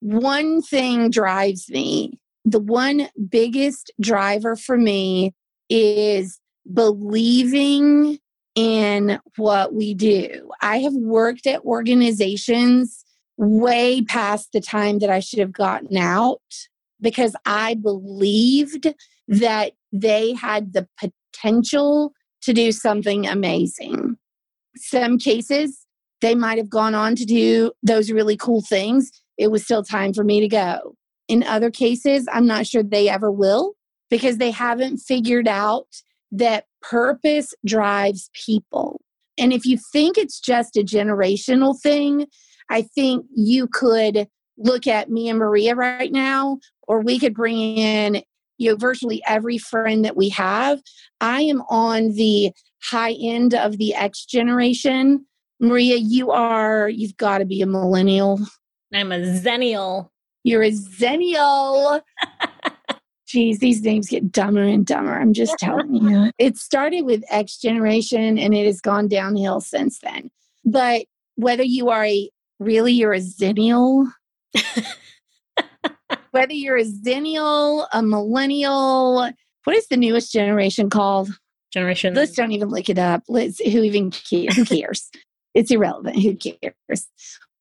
one 0.00 0.60
thing 0.60 1.08
drives 1.08 1.70
me. 1.70 2.20
The 2.44 2.58
one 2.60 3.08
biggest 3.30 3.90
driver 3.98 4.54
for 4.54 4.76
me 4.76 5.32
is 5.70 6.38
believing 6.74 8.18
in 8.54 9.18
what 9.36 9.72
we 9.72 9.94
do. 9.94 10.50
I 10.60 10.80
have 10.80 10.92
worked 10.94 11.46
at 11.46 11.62
organizations 11.62 13.02
way 13.38 14.02
past 14.02 14.52
the 14.52 14.60
time 14.60 14.98
that 14.98 15.08
I 15.08 15.20
should 15.20 15.38
have 15.38 15.52
gotten 15.52 15.96
out 15.96 16.42
because 17.00 17.34
I 17.46 17.76
believed 17.76 18.92
that 19.28 19.72
they 19.90 20.34
had 20.34 20.74
the 20.74 20.86
potential 21.36 22.12
to 22.42 22.52
do 22.52 22.72
something 22.72 23.26
amazing. 23.26 24.16
Some 24.76 25.18
cases, 25.18 25.86
they 26.20 26.34
might 26.34 26.58
have 26.58 26.70
gone 26.70 26.94
on 26.94 27.16
to 27.16 27.24
do 27.24 27.72
those 27.82 28.10
really 28.10 28.36
cool 28.36 28.62
things. 28.62 29.10
It 29.38 29.50
was 29.50 29.64
still 29.64 29.82
time 29.82 30.12
for 30.12 30.24
me 30.24 30.40
to 30.40 30.48
go. 30.48 30.94
In 31.28 31.42
other 31.42 31.70
cases, 31.70 32.26
I'm 32.32 32.46
not 32.46 32.66
sure 32.66 32.82
they 32.82 33.08
ever 33.08 33.30
will 33.30 33.74
because 34.10 34.38
they 34.38 34.50
haven't 34.50 34.98
figured 34.98 35.48
out 35.48 35.88
that 36.30 36.64
purpose 36.82 37.52
drives 37.64 38.30
people. 38.32 39.00
And 39.38 39.52
if 39.52 39.66
you 39.66 39.78
think 39.92 40.16
it's 40.16 40.40
just 40.40 40.76
a 40.76 40.84
generational 40.84 41.78
thing, 41.78 42.26
I 42.70 42.82
think 42.82 43.26
you 43.34 43.68
could 43.68 44.28
look 44.56 44.86
at 44.86 45.10
me 45.10 45.28
and 45.28 45.38
Maria 45.38 45.74
right 45.74 46.10
now, 46.10 46.58
or 46.88 47.00
we 47.00 47.18
could 47.18 47.34
bring 47.34 47.58
in 47.58 48.22
you 48.58 48.70
know 48.70 48.76
virtually 48.76 49.22
every 49.26 49.58
friend 49.58 50.04
that 50.04 50.16
we 50.16 50.28
have. 50.30 50.80
I 51.20 51.42
am 51.42 51.62
on 51.68 52.12
the 52.12 52.52
high 52.82 53.12
end 53.20 53.54
of 53.54 53.78
the 53.78 53.94
X 53.94 54.24
generation. 54.24 55.26
Maria, 55.60 55.96
you 55.96 56.30
are 56.30 56.88
you've 56.88 57.16
got 57.16 57.38
to 57.38 57.44
be 57.44 57.62
a 57.62 57.66
millennial. 57.66 58.40
I'm 58.92 59.12
a 59.12 59.18
zennial. 59.18 60.10
You're 60.44 60.62
a 60.62 60.70
zennial. 60.70 62.02
Geez, 63.26 63.58
these 63.58 63.82
names 63.82 64.08
get 64.08 64.30
dumber 64.30 64.62
and 64.62 64.86
dumber. 64.86 65.18
I'm 65.18 65.32
just 65.32 65.58
telling 65.58 65.92
you. 65.94 66.30
It 66.38 66.56
started 66.56 67.02
with 67.02 67.24
X 67.28 67.58
generation 67.58 68.38
and 68.38 68.54
it 68.54 68.66
has 68.66 68.80
gone 68.80 69.08
downhill 69.08 69.60
since 69.60 69.98
then. 69.98 70.30
But 70.64 71.06
whether 71.34 71.64
you 71.64 71.90
are 71.90 72.04
a 72.04 72.30
really 72.60 72.92
you're 72.92 73.12
a 73.12 73.18
zennial, 73.18 74.06
whether 76.36 76.52
you're 76.52 76.76
a 76.76 76.84
zennial, 76.84 77.86
a 77.92 78.02
millennial, 78.02 79.30
what 79.64 79.76
is 79.76 79.88
the 79.88 79.96
newest 79.96 80.32
generation 80.32 80.90
called? 80.90 81.30
Generation. 81.72 82.14
Let's 82.14 82.32
don't 82.32 82.52
even 82.52 82.68
look 82.68 82.88
it 82.88 82.98
up. 82.98 83.22
Let's 83.28 83.58
who 83.60 83.82
even 83.82 84.10
cares? 84.10 84.56
Who 84.56 84.64
cares? 84.80 85.10
it's 85.54 85.70
irrelevant. 85.70 86.20
Who 86.20 86.36
cares? 86.36 87.08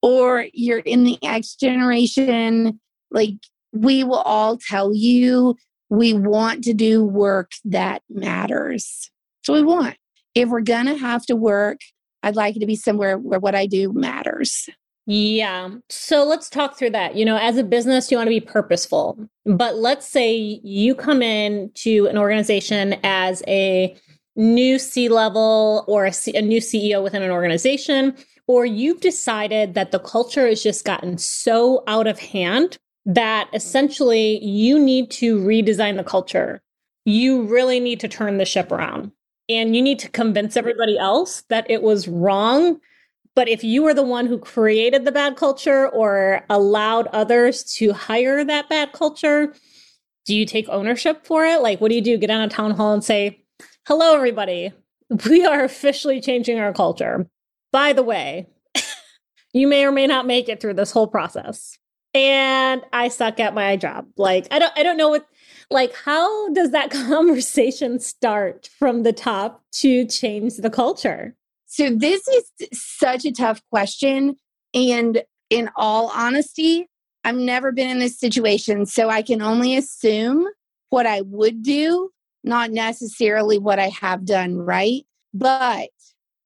Or 0.02 0.46
you're 0.54 0.80
in 0.80 1.06
the 1.06 1.18
X 1.24 1.56
generation, 1.56 2.80
like 3.10 3.36
we 3.72 4.04
will 4.04 4.20
all 4.20 4.58
tell 4.58 4.94
you 4.94 5.56
we 5.90 6.14
want 6.14 6.64
to 6.66 6.74
do 6.74 7.04
work 7.04 7.52
that 7.64 8.04
matters. 8.10 9.10
So 9.44 9.54
we 9.54 9.64
want. 9.64 9.96
If 10.36 10.50
we're 10.50 10.62
going 10.62 10.88
to 10.88 10.98
have 10.98 11.26
to 11.28 11.36
work, 11.36 11.80
I'd 12.22 12.36
like 12.36 12.58
it 12.58 12.60
to 12.60 12.66
be 12.66 12.76
somewhere 12.76 13.18
where 13.18 13.40
what 13.40 13.56
I 13.56 13.68
do 13.68 13.94
matters. 13.94 14.68
Yeah. 15.08 15.70
So 15.89 16.24
let's 16.24 16.50
talk 16.50 16.78
through 16.78 16.89
that. 16.91 17.15
You 17.15 17.26
know, 17.26 17.38
as 17.38 17.58
a 17.58 17.63
business, 17.63 18.10
you 18.10 18.18
want 18.18 18.28
to 18.28 18.32
be 18.32 18.39
purposeful. 18.39 19.18
But 19.46 19.76
let's 19.76 20.08
say 20.08 20.60
you 20.63 20.96
come 20.96 21.22
in 21.22 21.72
to 21.76 22.08
an 22.08 22.18
organization 22.18 22.96
as 23.04 23.44
a 23.48 23.96
new 24.36 24.80
C 24.80 25.08
level 25.10 25.86
or 25.88 26.06
a, 26.06 26.13
C- 26.13 26.36
a 26.36 26.41
new 26.41 26.60
CEO 26.60 27.04
within 27.04 27.22
an 27.22 27.32
organization, 27.32 28.15
or 28.48 28.65
you've 28.65 29.00
decided 29.00 29.76
that 29.76 29.91
the 29.91 30.00
culture 30.00 30.48
has 30.48 30.62
just 30.62 30.86
gotten 30.86 31.18
so 31.18 31.84
out 31.88 32.08
of 32.08 32.20
hand 32.20 32.78
that 33.06 33.50
essentially 33.54 34.44
you 34.44 34.80
need 34.80 35.12
to 35.12 35.39
redesign 35.39 35.98
the 35.98 36.04
culture. 36.04 36.62
You 37.06 37.44
really 37.44 37.80
need 37.80 38.00
to 38.00 38.08
turn 38.08 38.38
the 38.38 38.46
ship 38.46 38.72
around 38.72 39.12
and 39.48 39.76
you 39.76 39.82
need 39.82 40.00
to 40.00 40.10
convince 40.10 40.58
everybody 40.58 40.98
else 40.98 41.44
that 41.50 41.70
it 41.70 41.84
was 41.84 42.08
wrong. 42.08 42.80
But 43.36 43.50
if 43.50 43.63
you 43.63 43.84
were 43.84 43.93
the 43.93 44.04
one 44.04 44.28
who 44.28 44.38
created 44.38 45.04
the 45.04 45.12
bad 45.12 45.36
culture 45.36 45.89
or 45.89 46.43
allowed 46.50 47.08
others 47.08 47.63
to 47.76 47.91
hire 47.91 48.45
that 48.45 48.69
bad 48.69 48.93
culture, 48.93 49.54
do 50.26 50.36
you 50.36 50.45
take 50.45 50.69
ownership 50.69 51.26
for 51.26 51.45
it? 51.45 51.62
Like, 51.62 51.82
what 51.82 51.89
do 51.89 51.95
you 51.95 52.02
do? 52.02 52.17
Get 52.17 52.30
on 52.30 52.41
a 52.41 52.50
town 52.50 52.71
hall 52.71 52.93
and 52.93 53.04
say, 53.04 53.43
hello, 53.88 54.15
everybody. 54.15 54.71
We 55.30 55.45
are 55.45 55.63
officially 55.63 56.21
changing 56.21 56.60
our 56.60 56.74
culture. 56.74 57.28
By 57.71 57.93
the 57.93 58.04
way, 58.04 58.48
you 59.54 59.67
may 59.67 59.86
or 59.86 59.91
may 59.91 60.08
not 60.08 60.26
make 60.26 60.50
it 60.50 60.62
through 60.62 60.76
this 60.76 60.91
whole 60.91 61.08
process 61.08 61.78
and 62.15 62.82
I 62.93 63.10
suck 63.10 63.39
at 63.41 63.54
my 63.54 63.76
job. 63.76 64.08
Like 64.17 64.48
I 64.50 64.58
don't 64.58 64.74
I 64.76 64.84
don't 64.84 64.98
know 64.98 65.10
what 65.10 65.28
like 65.69 65.93
how 65.93 66.50
does 66.54 66.71
that 66.71 66.89
conversation 67.08 68.00
start 68.00 68.69
from 68.80 69.04
the 69.04 69.13
top 69.13 69.63
to 69.74 70.06
change 70.08 70.58
the 70.58 70.69
culture? 70.69 71.36
So 71.76 71.90
this 71.90 72.26
is 72.30 72.70
such 72.72 73.26
a 73.26 73.34
tough 73.34 73.62
question 73.70 74.38
and 74.74 75.22
in 75.50 75.70
all 75.76 76.10
honesty, 76.16 76.88
I've 77.26 77.36
never 77.36 77.74
been 77.74 77.90
in 77.90 78.00
this 78.00 78.18
situation, 78.18 78.86
so 78.86 79.10
I 79.10 79.22
can 79.22 79.42
only 79.42 79.76
assume 79.76 80.48
what 80.90 81.06
I 81.06 81.20
would 81.20 81.64
do, 81.64 82.12
not 82.46 82.72
necessarily 82.72 83.58
what 83.58 83.78
I 83.78 83.90
have 83.90 84.24
done 84.24 84.56
right, 84.56 85.06
but 85.34 85.90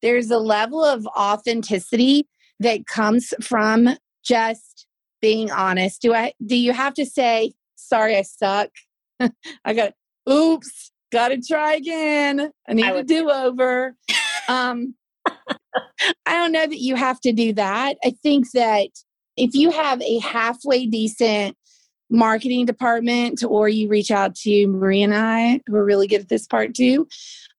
there's 0.02 0.32
a 0.32 0.40
level 0.40 0.84
of 0.84 1.06
authenticity 1.16 2.28
that 2.60 2.88
comes 2.88 3.32
from 3.40 3.98
just 4.24 4.88
being 5.22 5.52
honest. 5.52 6.02
Do 6.02 6.16
I 6.16 6.34
do 6.44 6.56
you 6.56 6.74
have 6.74 6.96
to 6.96 7.06
say, 7.06 7.54
sorry, 7.76 8.18
I 8.18 8.24
suck? 8.24 8.70
I 9.20 9.74
got 9.76 9.94
oops, 10.28 10.92
gotta 11.12 11.40
try 11.40 11.76
again. 11.76 12.50
I 12.68 12.74
need 12.74 12.86
I 12.86 12.94
a 12.94 13.04
do-over. 13.04 13.96
um 14.48 14.96
I 16.26 16.34
don't 16.34 16.52
know 16.52 16.66
that 16.66 16.80
you 16.80 16.96
have 16.96 17.20
to 17.22 17.34
do 17.34 17.54
that. 17.54 17.98
I 18.04 18.14
think 18.24 18.52
that 18.54 18.90
if 19.38 19.54
you 19.54 19.72
have 19.72 20.02
a 20.02 20.20
halfway 20.20 20.86
decent 20.86 21.56
marketing 22.10 22.66
department 22.66 23.44
or 23.44 23.70
you 23.70 23.88
reach 23.88 24.12
out 24.12 24.36
to 24.36 24.68
Maria 24.68 25.06
and 25.06 25.16
I, 25.16 25.62
who 25.68 25.76
are 25.76 25.86
really 25.86 26.08
good 26.08 26.22
at 26.22 26.30
this 26.30 26.48
part 26.48 26.74
too, 26.74 27.08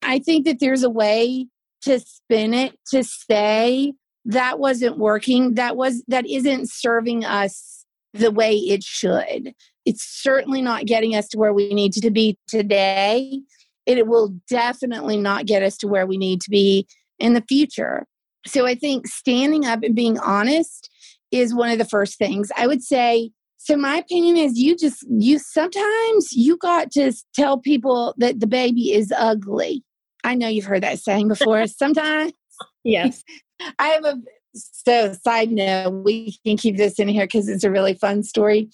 I 0.02 0.18
think 0.18 0.44
that 0.46 0.58
there's 0.60 0.82
a 0.82 0.90
way 0.90 1.46
to 1.82 2.00
spin 2.00 2.54
it 2.54 2.78
to 2.90 3.04
say 3.04 3.92
that 4.26 4.58
wasn't 4.58 4.98
working 4.98 5.54
that 5.54 5.76
was 5.76 6.02
that 6.08 6.26
isn't 6.28 6.70
serving 6.70 7.24
us 7.24 7.84
the 8.12 8.30
way 8.30 8.54
it 8.54 8.82
should 8.82 9.54
it's 9.86 10.02
certainly 10.02 10.60
not 10.60 10.84
getting 10.84 11.14
us 11.14 11.28
to 11.28 11.38
where 11.38 11.54
we 11.54 11.72
need 11.72 11.92
to 11.92 12.10
be 12.10 12.36
today 12.46 13.40
it 13.86 14.06
will 14.06 14.34
definitely 14.48 15.16
not 15.16 15.46
get 15.46 15.62
us 15.62 15.76
to 15.78 15.88
where 15.88 16.06
we 16.06 16.18
need 16.18 16.40
to 16.40 16.50
be 16.50 16.86
in 17.20 17.35
the 17.35 17.44
future 17.48 18.06
so 18.46 18.66
i 18.66 18.74
think 18.74 19.06
standing 19.06 19.66
up 19.66 19.83
and 19.83 19.94
being 19.94 20.18
honest 20.18 20.90
is 21.30 21.54
one 21.54 21.70
of 21.70 21.78
the 21.78 21.85
first 21.85 22.18
things 22.18 22.50
i 22.56 22.66
would 22.66 22.83
say 22.83 23.30
so 23.56 23.76
my 23.76 23.96
opinion 23.98 24.37
is 24.37 24.59
you 24.59 24.76
just 24.76 25.04
you 25.11 25.38
sometimes 25.38 26.33
you 26.33 26.56
got 26.56 26.90
to 26.90 27.12
tell 27.35 27.59
people 27.59 28.14
that 28.18 28.40
the 28.40 28.46
baby 28.46 28.92
is 28.92 29.12
ugly 29.16 29.85
i 30.24 30.35
know 30.35 30.48
you've 30.48 30.64
heard 30.64 30.83
that 30.83 30.98
saying 30.98 31.28
before 31.28 31.66
sometimes 31.66 32.33
yes 32.85 33.22
I 33.78 33.88
have 33.88 34.04
a 34.04 34.18
so 34.54 35.12
side 35.12 35.50
note, 35.50 36.02
we 36.04 36.37
can 36.44 36.56
keep 36.56 36.76
this 36.76 36.98
in 36.98 37.09
here 37.09 37.24
because 37.24 37.48
it's 37.48 37.64
a 37.64 37.70
really 37.70 37.94
fun 37.94 38.22
story. 38.22 38.70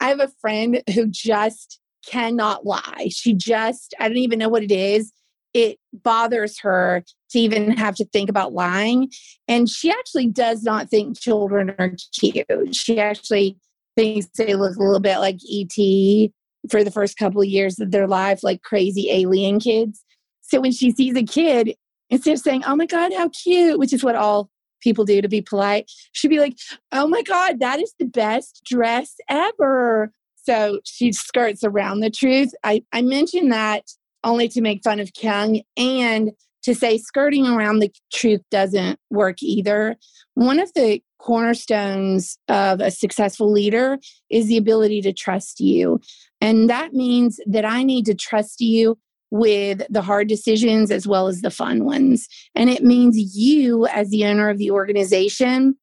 I 0.00 0.08
have 0.08 0.20
a 0.20 0.30
friend 0.40 0.82
who 0.94 1.06
just 1.06 1.78
cannot 2.06 2.64
lie. 2.64 3.08
She 3.10 3.34
just, 3.34 3.94
I 4.00 4.08
don't 4.08 4.16
even 4.18 4.38
know 4.38 4.48
what 4.48 4.62
it 4.62 4.72
is. 4.72 5.12
It 5.52 5.78
bothers 5.92 6.58
her 6.60 7.04
to 7.30 7.38
even 7.38 7.72
have 7.72 7.96
to 7.96 8.04
think 8.04 8.30
about 8.30 8.52
lying. 8.52 9.10
And 9.48 9.68
she 9.68 9.90
actually 9.90 10.26
does 10.26 10.62
not 10.62 10.88
think 10.88 11.18
children 11.18 11.74
are 11.78 11.92
cute. 12.18 12.74
She 12.74 13.00
actually 13.00 13.56
thinks 13.96 14.26
they 14.36 14.54
look 14.54 14.76
a 14.76 14.82
little 14.82 15.00
bit 15.00 15.18
like 15.18 15.38
ET 15.52 16.30
for 16.70 16.84
the 16.84 16.90
first 16.90 17.16
couple 17.16 17.40
of 17.40 17.48
years 17.48 17.78
of 17.80 17.90
their 17.90 18.06
life, 18.06 18.42
like 18.42 18.62
crazy 18.62 19.10
alien 19.10 19.60
kids. 19.60 20.04
So 20.42 20.60
when 20.60 20.72
she 20.72 20.90
sees 20.90 21.16
a 21.16 21.22
kid, 21.22 21.74
instead 22.10 22.34
of 22.34 22.40
saying, 22.40 22.62
Oh 22.66 22.76
my 22.76 22.86
God, 22.86 23.12
how 23.14 23.30
cute, 23.30 23.78
which 23.78 23.92
is 23.92 24.04
what 24.04 24.16
all 24.16 24.50
people 24.80 25.04
do 25.04 25.20
to 25.20 25.28
be 25.28 25.40
polite, 25.40 25.90
she'd 26.12 26.28
be 26.28 26.40
like, 26.40 26.56
Oh 26.92 27.06
my 27.06 27.22
God, 27.22 27.60
that 27.60 27.80
is 27.80 27.94
the 27.98 28.06
best 28.06 28.62
dress 28.64 29.14
ever. 29.28 30.12
So 30.42 30.80
she 30.84 31.12
skirts 31.12 31.62
around 31.62 32.00
the 32.00 32.10
truth. 32.10 32.52
I, 32.64 32.82
I 32.92 33.02
mentioned 33.02 33.52
that 33.52 33.84
only 34.24 34.48
to 34.48 34.60
make 34.60 34.82
fun 34.82 35.00
of 35.00 35.10
Kyung 35.14 35.62
and 35.76 36.32
to 36.62 36.74
say 36.74 36.98
skirting 36.98 37.46
around 37.46 37.78
the 37.78 37.90
truth 38.12 38.42
doesn't 38.50 38.98
work 39.10 39.42
either. 39.42 39.96
One 40.34 40.58
of 40.58 40.72
the 40.74 41.02
cornerstones 41.18 42.38
of 42.48 42.80
a 42.80 42.90
successful 42.90 43.50
leader 43.50 43.98
is 44.30 44.48
the 44.48 44.56
ability 44.56 45.02
to 45.02 45.12
trust 45.12 45.60
you. 45.60 46.00
And 46.40 46.68
that 46.70 46.92
means 46.92 47.40
that 47.46 47.64
I 47.64 47.82
need 47.82 48.06
to 48.06 48.14
trust 48.14 48.60
you 48.60 48.98
with 49.30 49.82
the 49.90 50.02
hard 50.02 50.28
decisions 50.28 50.90
as 50.90 51.06
well 51.06 51.28
as 51.28 51.40
the 51.40 51.50
fun 51.50 51.84
ones. 51.84 52.26
And 52.54 52.68
it 52.68 52.82
means 52.82 53.16
you, 53.16 53.86
as 53.86 54.10
the 54.10 54.24
owner 54.24 54.48
of 54.48 54.58
the 54.58 54.70
organization, 54.70 55.76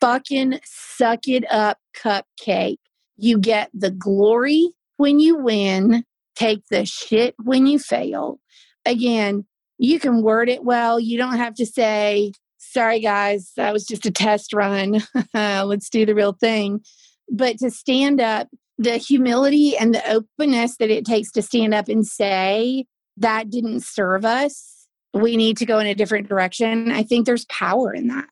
fucking 0.00 0.60
suck 0.64 1.26
it 1.26 1.44
up, 1.50 1.78
cupcake. 1.96 2.78
You 3.16 3.38
get 3.38 3.70
the 3.74 3.90
glory 3.90 4.70
when 4.98 5.18
you 5.18 5.36
win, 5.36 6.04
take 6.34 6.62
the 6.70 6.84
shit 6.84 7.34
when 7.42 7.66
you 7.66 7.78
fail. 7.78 8.40
Again, 8.84 9.46
you 9.78 9.98
can 10.00 10.22
word 10.22 10.48
it 10.48 10.64
well. 10.64 10.98
You 10.98 11.18
don't 11.18 11.36
have 11.36 11.54
to 11.54 11.66
say, 11.66 12.32
sorry, 12.58 13.00
guys, 13.00 13.52
that 13.56 13.72
was 13.72 13.86
just 13.86 14.06
a 14.06 14.10
test 14.10 14.52
run. 14.52 15.02
Let's 15.34 15.88
do 15.88 16.06
the 16.06 16.14
real 16.14 16.32
thing. 16.32 16.80
But 17.30 17.58
to 17.58 17.70
stand 17.70 18.20
up, 18.20 18.48
the 18.78 18.96
humility 18.96 19.76
and 19.76 19.94
the 19.94 20.10
openness 20.10 20.76
that 20.78 20.90
it 20.90 21.04
takes 21.04 21.30
to 21.32 21.42
stand 21.42 21.74
up 21.74 21.88
and 21.88 22.06
say, 22.06 22.86
that 23.18 23.50
didn't 23.50 23.82
serve 23.82 24.24
us 24.24 24.72
we 25.14 25.36
need 25.36 25.56
to 25.58 25.66
go 25.66 25.78
in 25.78 25.86
a 25.86 25.94
different 25.94 26.28
direction. 26.28 26.90
I 26.90 27.02
think 27.02 27.26
there's 27.26 27.44
power 27.46 27.92
in 27.92 28.08
that. 28.08 28.28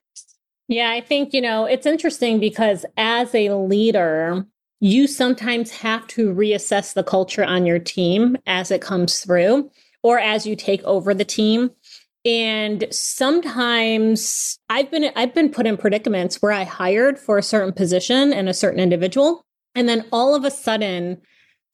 Yeah, 0.69 0.91
I 0.91 1.01
think, 1.01 1.33
you 1.33 1.41
know, 1.41 1.65
it's 1.65 1.87
interesting 1.87 2.39
because 2.39 2.87
as 2.97 3.35
a 3.35 3.51
leader, 3.51 4.47
you 4.81 5.07
sometimes 5.07 5.71
have 5.71 6.07
to 6.09 6.33
reassess 6.33 6.95
the 6.95 7.05
culture 7.05 7.45
on 7.45 7.67
your 7.67 7.79
team 7.79 8.37
as 8.47 8.71
it 8.71 8.81
comes 8.81 9.21
through 9.21 9.71
or 10.03 10.19
as 10.19 10.47
you 10.47 10.57
take 10.57 10.83
over 10.85 11.13
the 11.13 11.25
team. 11.25 11.71
And 12.25 12.87
sometimes 12.91 14.59
I've 14.69 14.91
been 14.91 15.11
I've 15.17 15.35
been 15.35 15.51
put 15.51 15.67
in 15.67 15.77
predicaments 15.77 16.43
where 16.43 16.53
I 16.53 16.65
hired 16.65 17.19
for 17.19 17.39
a 17.39 17.43
certain 17.43 17.73
position 17.73 18.33
and 18.33 18.49
a 18.49 18.55
certain 18.55 18.81
individual 18.81 19.47
and 19.75 19.89
then 19.89 20.05
all 20.13 20.35
of 20.35 20.45
a 20.45 20.51
sudden 20.51 21.21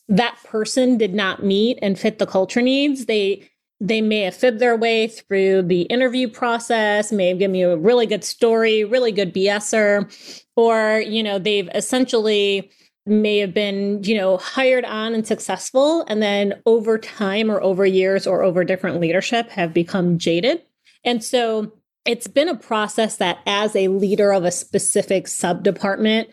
that 0.09 0.39
person 0.45 0.99
did 0.99 1.15
not 1.15 1.43
meet 1.43 1.79
and 1.83 1.99
fit 1.99 2.19
the 2.19 2.27
culture 2.27 2.63
needs. 2.63 3.07
They 3.07 3.49
they 3.79 4.01
may 4.01 4.21
have 4.23 4.35
fibbed 4.35 4.59
their 4.59 4.77
way 4.77 5.07
through 5.07 5.63
the 5.63 5.83
interview 5.83 6.29
process, 6.29 7.13
may 7.13 7.29
have 7.29 7.39
given 7.39 7.55
you 7.55 7.71
a 7.71 7.77
really 7.77 8.07
good 8.07 8.25
story, 8.25 8.85
really 8.85 9.13
good 9.13 9.35
BSer, 9.35 10.49
or 10.57 11.01
you 11.01 11.23
know, 11.23 11.39
they've 11.39 11.69
essentially 11.75 12.71
may 13.07 13.39
have 13.39 13.55
been, 13.55 14.03
you 14.03 14.17
know, 14.17 14.37
hired 14.39 14.85
on 14.85 15.15
and 15.15 15.27
successful, 15.27 16.05
and 16.09 16.21
then 16.21 16.61
over 16.67 16.99
time 16.99 17.51
or 17.51 17.61
over 17.63 17.87
years 17.87 18.27
or 18.27 18.43
over 18.43 18.65
different 18.65 19.01
leadership 19.01 19.49
have 19.51 19.73
become 19.73 20.19
jaded. 20.19 20.63
And 21.05 21.23
so 21.23 21.73
it's 22.05 22.27
been 22.27 22.49
a 22.49 22.57
process 22.57 23.17
that 23.17 23.39
as 23.47 23.75
a 23.75 23.89
leader 23.89 24.33
of 24.33 24.45
a 24.45 24.51
specific 24.51 25.29
sub 25.29 25.63
department, 25.63 26.29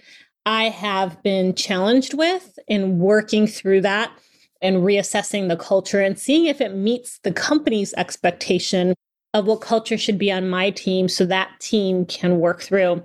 I 0.46 0.66
have 0.66 1.22
been 1.24 1.56
challenged 1.56 2.14
with 2.14 2.58
in 2.68 3.00
working 3.00 3.48
through 3.48 3.82
that 3.82 4.12
and 4.62 4.78
reassessing 4.78 5.50
the 5.50 5.58
culture 5.58 6.00
and 6.00 6.18
seeing 6.18 6.46
if 6.46 6.62
it 6.62 6.74
meets 6.74 7.20
the 7.20 7.32
company's 7.32 7.94
expectation 7.96 8.94
of 9.34 9.46
what 9.46 9.62
culture 9.62 9.98
should 9.98 10.18
be 10.18 10.32
on 10.32 10.50
my 10.50 10.70
team 10.70 11.08
so 11.08 11.26
that 11.26 11.50
team 11.60 12.06
can 12.06 12.40
work 12.40 12.62
through. 12.62 13.04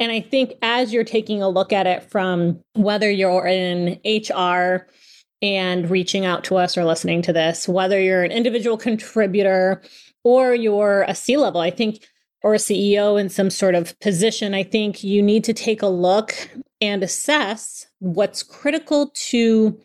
And 0.00 0.10
I 0.10 0.20
think 0.20 0.54
as 0.62 0.92
you're 0.92 1.04
taking 1.04 1.42
a 1.42 1.48
look 1.48 1.72
at 1.72 1.86
it 1.86 2.02
from 2.02 2.58
whether 2.72 3.10
you're 3.10 3.46
in 3.46 4.00
HR 4.04 4.88
and 5.42 5.90
reaching 5.90 6.24
out 6.24 6.42
to 6.44 6.56
us 6.56 6.76
or 6.76 6.84
listening 6.84 7.20
to 7.22 7.32
this, 7.32 7.68
whether 7.68 8.00
you're 8.00 8.24
an 8.24 8.32
individual 8.32 8.78
contributor 8.78 9.82
or 10.24 10.54
you're 10.54 11.02
a 11.02 11.14
C 11.14 11.36
level, 11.36 11.60
I 11.60 11.70
think, 11.70 12.08
or 12.42 12.54
a 12.54 12.58
CEO 12.58 13.20
in 13.20 13.28
some 13.28 13.50
sort 13.50 13.74
of 13.74 13.98
position, 14.00 14.54
I 14.54 14.62
think 14.62 15.04
you 15.04 15.22
need 15.22 15.44
to 15.44 15.52
take 15.52 15.82
a 15.82 15.86
look 15.86 16.34
and 16.80 17.02
assess 17.02 17.86
what's 17.98 18.42
critical 18.42 19.12
to 19.14 19.78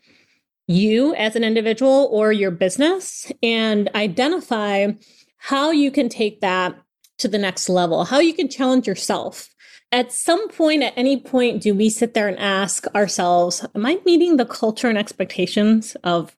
you 0.66 1.14
as 1.14 1.36
an 1.36 1.44
individual 1.44 2.08
or 2.10 2.32
your 2.32 2.50
business 2.50 3.30
and 3.42 3.90
identify 3.94 4.88
how 5.36 5.70
you 5.70 5.90
can 5.90 6.08
take 6.08 6.40
that 6.40 6.74
to 7.18 7.28
the 7.28 7.38
next 7.38 7.68
level, 7.68 8.04
how 8.04 8.18
you 8.18 8.34
can 8.34 8.48
challenge 8.48 8.86
yourself. 8.86 9.48
At 9.96 10.12
some 10.12 10.50
point, 10.50 10.82
at 10.82 10.92
any 10.94 11.16
point, 11.18 11.62
do 11.62 11.74
we 11.74 11.88
sit 11.88 12.12
there 12.12 12.28
and 12.28 12.38
ask 12.38 12.86
ourselves, 12.94 13.64
Am 13.74 13.86
I 13.86 13.98
meeting 14.04 14.36
the 14.36 14.44
culture 14.44 14.88
and 14.88 14.98
expectations 14.98 15.96
of 16.04 16.36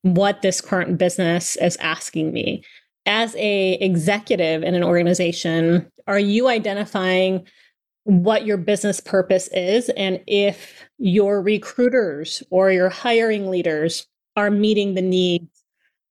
what 0.00 0.40
this 0.40 0.62
current 0.62 0.96
business 0.96 1.56
is 1.56 1.76
asking 1.76 2.32
me? 2.32 2.64
As 3.04 3.36
a 3.36 3.74
executive 3.74 4.62
in 4.62 4.74
an 4.74 4.82
organization, 4.82 5.92
are 6.06 6.18
you 6.18 6.48
identifying 6.48 7.46
what 8.04 8.46
your 8.46 8.56
business 8.56 8.98
purpose 8.98 9.48
is 9.48 9.90
and 9.90 10.18
if 10.26 10.82
your 10.96 11.42
recruiters 11.42 12.42
or 12.48 12.70
your 12.70 12.88
hiring 12.88 13.50
leaders 13.50 14.06
are 14.36 14.50
meeting 14.50 14.94
the 14.94 15.02
needs 15.02 15.50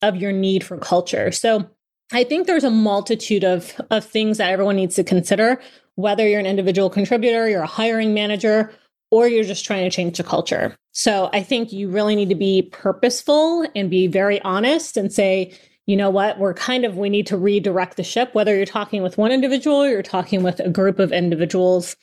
of 0.03 0.17
your 0.17 0.31
need 0.31 0.63
for 0.63 0.77
culture. 0.77 1.31
So 1.31 1.67
I 2.11 2.23
think 2.23 2.45
there's 2.45 2.63
a 2.63 2.69
multitude 2.69 3.43
of, 3.43 3.73
of 3.89 4.05
things 4.05 4.37
that 4.37 4.51
everyone 4.51 4.75
needs 4.75 4.93
to 4.95 5.03
consider, 5.03 5.59
whether 5.95 6.27
you're 6.27 6.39
an 6.39 6.45
individual 6.45 6.89
contributor, 6.89 7.49
you're 7.49 7.63
a 7.63 7.67
hiring 7.67 8.13
manager, 8.13 8.71
or 9.11 9.27
you're 9.27 9.43
just 9.43 9.65
trying 9.65 9.83
to 9.83 9.95
change 9.95 10.17
the 10.17 10.23
culture. 10.23 10.75
So 10.91 11.29
I 11.33 11.43
think 11.43 11.71
you 11.71 11.89
really 11.89 12.15
need 12.15 12.29
to 12.29 12.35
be 12.35 12.63
purposeful 12.71 13.67
and 13.75 13.89
be 13.89 14.07
very 14.07 14.41
honest 14.41 14.97
and 14.97 15.11
say, 15.11 15.53
you 15.85 15.95
know 15.95 16.09
what, 16.09 16.39
we're 16.39 16.53
kind 16.53 16.83
of, 16.83 16.97
we 16.97 17.09
need 17.09 17.27
to 17.27 17.37
redirect 17.37 17.97
the 17.97 18.03
ship, 18.03 18.33
whether 18.33 18.55
you're 18.55 18.65
talking 18.65 19.03
with 19.03 19.17
one 19.17 19.31
individual 19.31 19.83
or 19.83 19.89
you're 19.89 20.01
talking 20.01 20.41
with 20.41 20.59
a 20.59 20.69
group 20.69 20.99
of 20.99 21.11
individuals 21.11 21.95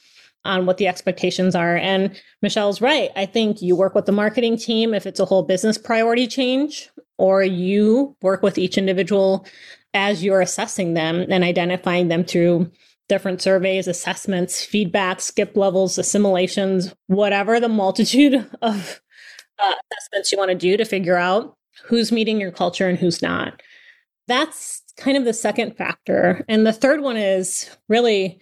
on 0.44 0.66
what 0.66 0.76
the 0.76 0.86
expectations 0.86 1.54
are. 1.54 1.76
And 1.76 2.20
Michelle's 2.42 2.80
right. 2.80 3.10
I 3.16 3.26
think 3.26 3.60
you 3.60 3.76
work 3.76 3.94
with 3.94 4.06
the 4.06 4.12
marketing 4.12 4.56
team 4.56 4.94
if 4.94 5.06
it's 5.06 5.20
a 5.20 5.24
whole 5.24 5.42
business 5.42 5.78
priority 5.78 6.26
change, 6.26 6.90
or 7.18 7.42
you 7.42 8.16
work 8.22 8.42
with 8.42 8.58
each 8.58 8.78
individual 8.78 9.46
as 9.94 10.24
you're 10.24 10.40
assessing 10.40 10.94
them 10.94 11.26
and 11.28 11.44
identifying 11.44 12.08
them 12.08 12.24
through 12.24 12.70
different 13.12 13.42
surveys, 13.42 13.86
assessments, 13.86 14.64
feedback, 14.64 15.20
skip 15.20 15.54
levels, 15.54 15.98
assimilations, 15.98 16.94
whatever 17.08 17.60
the 17.60 17.68
multitude 17.68 18.34
of 18.62 19.02
uh, 19.58 19.74
assessments 19.92 20.32
you 20.32 20.38
want 20.38 20.48
to 20.48 20.54
do 20.54 20.78
to 20.78 20.86
figure 20.86 21.18
out 21.18 21.54
who's 21.84 22.10
meeting 22.10 22.40
your 22.40 22.50
culture 22.50 22.88
and 22.88 22.98
who's 22.98 23.20
not. 23.20 23.60
That's 24.28 24.80
kind 24.96 25.18
of 25.18 25.26
the 25.26 25.34
second 25.34 25.76
factor. 25.76 26.42
And 26.48 26.66
the 26.66 26.72
third 26.72 27.02
one 27.02 27.18
is 27.18 27.68
really 27.86 28.40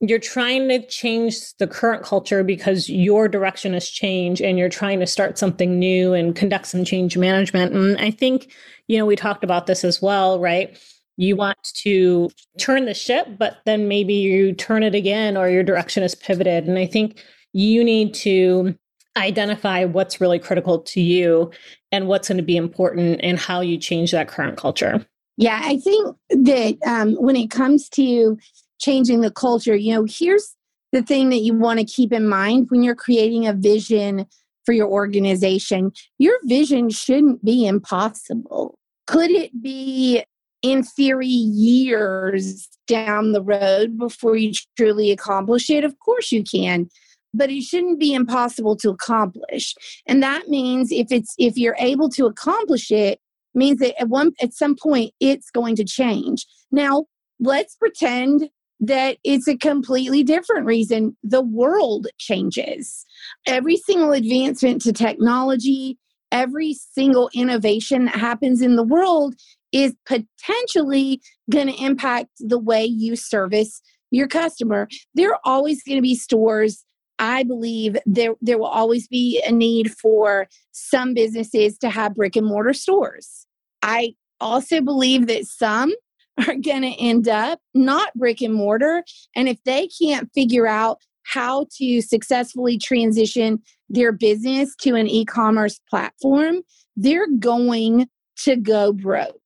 you're 0.00 0.18
trying 0.18 0.68
to 0.68 0.86
change 0.88 1.54
the 1.54 1.66
current 1.66 2.02
culture 2.02 2.44
because 2.44 2.90
your 2.90 3.28
direction 3.28 3.72
has 3.72 3.88
changed 3.88 4.42
and 4.42 4.58
you're 4.58 4.68
trying 4.68 5.00
to 5.00 5.06
start 5.06 5.38
something 5.38 5.78
new 5.78 6.12
and 6.12 6.36
conduct 6.36 6.66
some 6.66 6.84
change 6.84 7.16
management. 7.16 7.72
And 7.72 7.96
I 7.98 8.10
think, 8.10 8.52
you 8.88 8.98
know, 8.98 9.06
we 9.06 9.16
talked 9.16 9.42
about 9.42 9.66
this 9.66 9.84
as 9.84 10.02
well, 10.02 10.38
right? 10.38 10.76
You 11.16 11.36
want 11.36 11.58
to 11.82 12.30
turn 12.58 12.86
the 12.86 12.94
ship, 12.94 13.26
but 13.38 13.58
then 13.66 13.88
maybe 13.88 14.14
you 14.14 14.52
turn 14.52 14.82
it 14.82 14.94
again 14.94 15.36
or 15.36 15.48
your 15.48 15.62
direction 15.62 16.02
is 16.02 16.14
pivoted. 16.14 16.66
And 16.66 16.78
I 16.78 16.86
think 16.86 17.22
you 17.52 17.84
need 17.84 18.14
to 18.14 18.76
identify 19.16 19.84
what's 19.84 20.20
really 20.20 20.38
critical 20.38 20.78
to 20.80 21.00
you 21.00 21.50
and 21.90 22.08
what's 22.08 22.28
going 22.28 22.38
to 22.38 22.42
be 22.42 22.56
important 22.56 23.20
and 23.22 23.38
how 23.38 23.60
you 23.60 23.76
change 23.76 24.10
that 24.12 24.28
current 24.28 24.56
culture. 24.56 25.06
Yeah, 25.36 25.60
I 25.62 25.78
think 25.78 26.16
that 26.30 26.78
um, 26.86 27.14
when 27.16 27.36
it 27.36 27.50
comes 27.50 27.88
to 27.90 28.38
changing 28.80 29.20
the 29.20 29.30
culture, 29.30 29.76
you 29.76 29.94
know, 29.94 30.06
here's 30.08 30.54
the 30.92 31.02
thing 31.02 31.30
that 31.30 31.38
you 31.38 31.54
want 31.54 31.78
to 31.78 31.84
keep 31.84 32.12
in 32.12 32.28
mind 32.28 32.68
when 32.70 32.82
you're 32.82 32.94
creating 32.94 33.46
a 33.46 33.52
vision 33.52 34.26
for 34.64 34.72
your 34.72 34.88
organization. 34.88 35.92
Your 36.18 36.38
vision 36.44 36.90
shouldn't 36.90 37.44
be 37.44 37.66
impossible. 37.66 38.78
Could 39.06 39.30
it 39.30 39.62
be, 39.62 40.22
in 40.62 40.82
theory, 40.82 41.26
years 41.26 42.68
down 42.86 43.32
the 43.32 43.42
road 43.42 43.98
before 43.98 44.36
you 44.36 44.52
truly 44.76 45.10
accomplish 45.10 45.70
it? 45.70 45.84
Of 45.84 45.98
course 45.98 46.32
you 46.32 46.42
can 46.44 46.88
but 47.34 47.50
it 47.50 47.62
shouldn't 47.62 47.98
be 47.98 48.12
impossible 48.12 48.76
to 48.76 48.90
accomplish 48.90 49.74
and 50.04 50.22
that 50.22 50.48
means 50.48 50.92
if 50.92 51.06
it's 51.10 51.34
if 51.38 51.56
you're 51.56 51.76
able 51.78 52.10
to 52.10 52.26
accomplish 52.26 52.90
it 52.90 53.18
means 53.54 53.78
that 53.78 54.00
at 54.00 54.08
one 54.08 54.32
at 54.40 54.54
some 54.54 54.76
point 54.76 55.12
it's 55.20 55.50
going 55.50 55.76
to 55.76 55.84
change. 55.84 56.46
Now, 56.70 57.06
let's 57.40 57.76
pretend 57.76 58.48
that 58.80 59.18
it's 59.24 59.46
a 59.46 59.56
completely 59.56 60.22
different 60.24 60.66
reason 60.66 61.16
the 61.22 61.42
world 61.42 62.08
changes. 62.18 63.04
Every 63.46 63.76
single 63.76 64.12
advancement 64.12 64.82
to 64.82 64.92
technology, 64.92 65.98
every 66.32 66.74
single 66.74 67.30
innovation 67.32 68.06
that 68.06 68.16
happens 68.16 68.60
in 68.60 68.76
the 68.76 68.82
world 68.82 69.34
is 69.72 69.94
potentially 70.06 71.20
going 71.50 71.68
to 71.68 71.84
impact 71.84 72.30
the 72.38 72.58
way 72.58 72.84
you 72.84 73.16
service 73.16 73.80
your 74.10 74.28
customer. 74.28 74.88
There 75.14 75.30
are 75.30 75.40
always 75.44 75.82
going 75.82 75.96
to 75.96 76.02
be 76.02 76.14
stores 76.14 76.84
I 77.22 77.44
believe 77.44 77.96
there 78.04 78.34
there 78.40 78.58
will 78.58 78.66
always 78.66 79.06
be 79.06 79.40
a 79.46 79.52
need 79.52 79.92
for 79.92 80.48
some 80.72 81.14
businesses 81.14 81.78
to 81.78 81.88
have 81.88 82.16
brick 82.16 82.34
and 82.34 82.46
mortar 82.46 82.72
stores. 82.72 83.46
I 83.80 84.14
also 84.40 84.80
believe 84.80 85.28
that 85.28 85.46
some 85.46 85.92
are 86.48 86.56
going 86.56 86.82
to 86.82 86.96
end 86.98 87.28
up 87.28 87.60
not 87.74 88.12
brick 88.14 88.40
and 88.40 88.54
mortar 88.54 89.04
and 89.36 89.48
if 89.48 89.62
they 89.64 89.88
can't 90.00 90.30
figure 90.34 90.66
out 90.66 90.98
how 91.24 91.66
to 91.76 92.00
successfully 92.00 92.76
transition 92.76 93.62
their 93.88 94.10
business 94.10 94.74
to 94.80 94.96
an 94.96 95.06
e-commerce 95.06 95.80
platform, 95.88 96.62
they're 96.96 97.28
going 97.38 98.08
to 98.44 98.56
go 98.56 98.92
broke. 98.92 99.36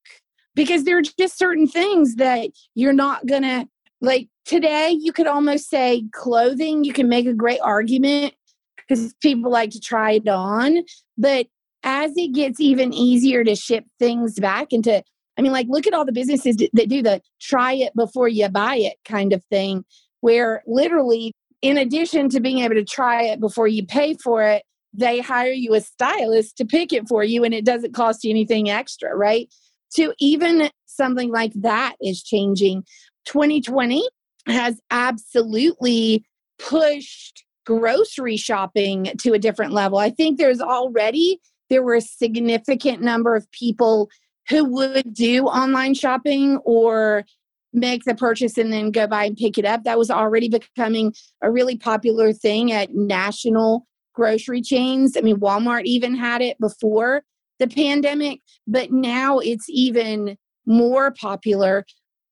Because 0.54 0.84
there 0.84 0.98
are 0.98 1.02
just 1.02 1.36
certain 1.38 1.66
things 1.66 2.16
that 2.16 2.48
you're 2.74 2.92
not 2.92 3.26
going 3.26 3.42
to 3.42 3.68
like 4.00 4.28
today 4.44 4.90
you 4.90 5.12
could 5.12 5.26
almost 5.26 5.68
say 5.68 6.04
clothing 6.12 6.84
you 6.84 6.92
can 6.92 7.08
make 7.08 7.26
a 7.26 7.32
great 7.32 7.60
argument 7.60 8.34
because 8.76 9.14
people 9.22 9.50
like 9.50 9.70
to 9.70 9.80
try 9.80 10.12
it 10.12 10.28
on 10.28 10.82
but 11.16 11.46
as 11.82 12.12
it 12.16 12.34
gets 12.34 12.60
even 12.60 12.92
easier 12.92 13.42
to 13.42 13.54
ship 13.54 13.84
things 13.98 14.38
back 14.38 14.72
into 14.72 15.02
i 15.38 15.42
mean 15.42 15.52
like 15.52 15.66
look 15.68 15.86
at 15.86 15.94
all 15.94 16.04
the 16.04 16.12
businesses 16.12 16.56
that 16.56 16.88
do 16.88 17.02
the 17.02 17.20
try 17.40 17.72
it 17.72 17.94
before 17.96 18.28
you 18.28 18.48
buy 18.48 18.76
it 18.76 18.96
kind 19.04 19.32
of 19.32 19.42
thing 19.44 19.84
where 20.20 20.62
literally 20.66 21.32
in 21.62 21.78
addition 21.78 22.28
to 22.28 22.40
being 22.40 22.58
able 22.58 22.74
to 22.74 22.84
try 22.84 23.22
it 23.22 23.40
before 23.40 23.66
you 23.66 23.84
pay 23.84 24.14
for 24.22 24.42
it 24.42 24.62
they 24.96 25.20
hire 25.20 25.52
you 25.52 25.74
a 25.74 25.80
stylist 25.80 26.56
to 26.56 26.64
pick 26.64 26.92
it 26.92 27.08
for 27.08 27.22
you 27.22 27.44
and 27.44 27.54
it 27.54 27.64
doesn't 27.64 27.94
cost 27.94 28.24
you 28.24 28.30
anything 28.30 28.70
extra 28.70 29.14
right 29.14 29.52
So 29.88 30.14
even 30.18 30.70
something 30.86 31.30
like 31.30 31.52
that 31.56 31.96
is 32.00 32.22
changing. 32.22 32.84
2020 33.26 34.08
has 34.46 34.80
absolutely 34.90 36.24
pushed 36.58 37.44
grocery 37.64 38.36
shopping 38.36 39.12
to 39.20 39.32
a 39.32 39.38
different 39.38 39.72
level. 39.72 39.98
I 39.98 40.10
think 40.10 40.38
there's 40.38 40.60
already 40.60 41.40
there 41.68 41.82
were 41.82 41.96
a 41.96 42.00
significant 42.00 43.02
number 43.02 43.34
of 43.34 43.50
people 43.50 44.08
who 44.48 44.64
would 44.64 45.12
do 45.12 45.46
online 45.46 45.94
shopping 45.94 46.58
or 46.58 47.24
make 47.72 48.04
the 48.04 48.14
purchase 48.14 48.56
and 48.56 48.72
then 48.72 48.92
go 48.92 49.08
by 49.08 49.24
and 49.24 49.36
pick 49.36 49.58
it 49.58 49.64
up. 49.64 49.82
That 49.82 49.98
was 49.98 50.10
already 50.10 50.48
becoming 50.48 51.12
a 51.42 51.50
really 51.50 51.76
popular 51.76 52.32
thing 52.32 52.70
at 52.72 52.94
national 52.94 53.86
grocery 54.16 54.62
chains. 54.62 55.16
I 55.16 55.20
mean, 55.20 55.36
Walmart 55.36 55.84
even 55.84 56.16
had 56.16 56.42
it 56.42 56.58
before 56.58 57.22
the 57.58 57.68
pandemic, 57.68 58.40
but 58.66 58.90
now 58.90 59.38
it's 59.38 59.66
even 59.68 60.36
more 60.66 61.12
popular. 61.12 61.84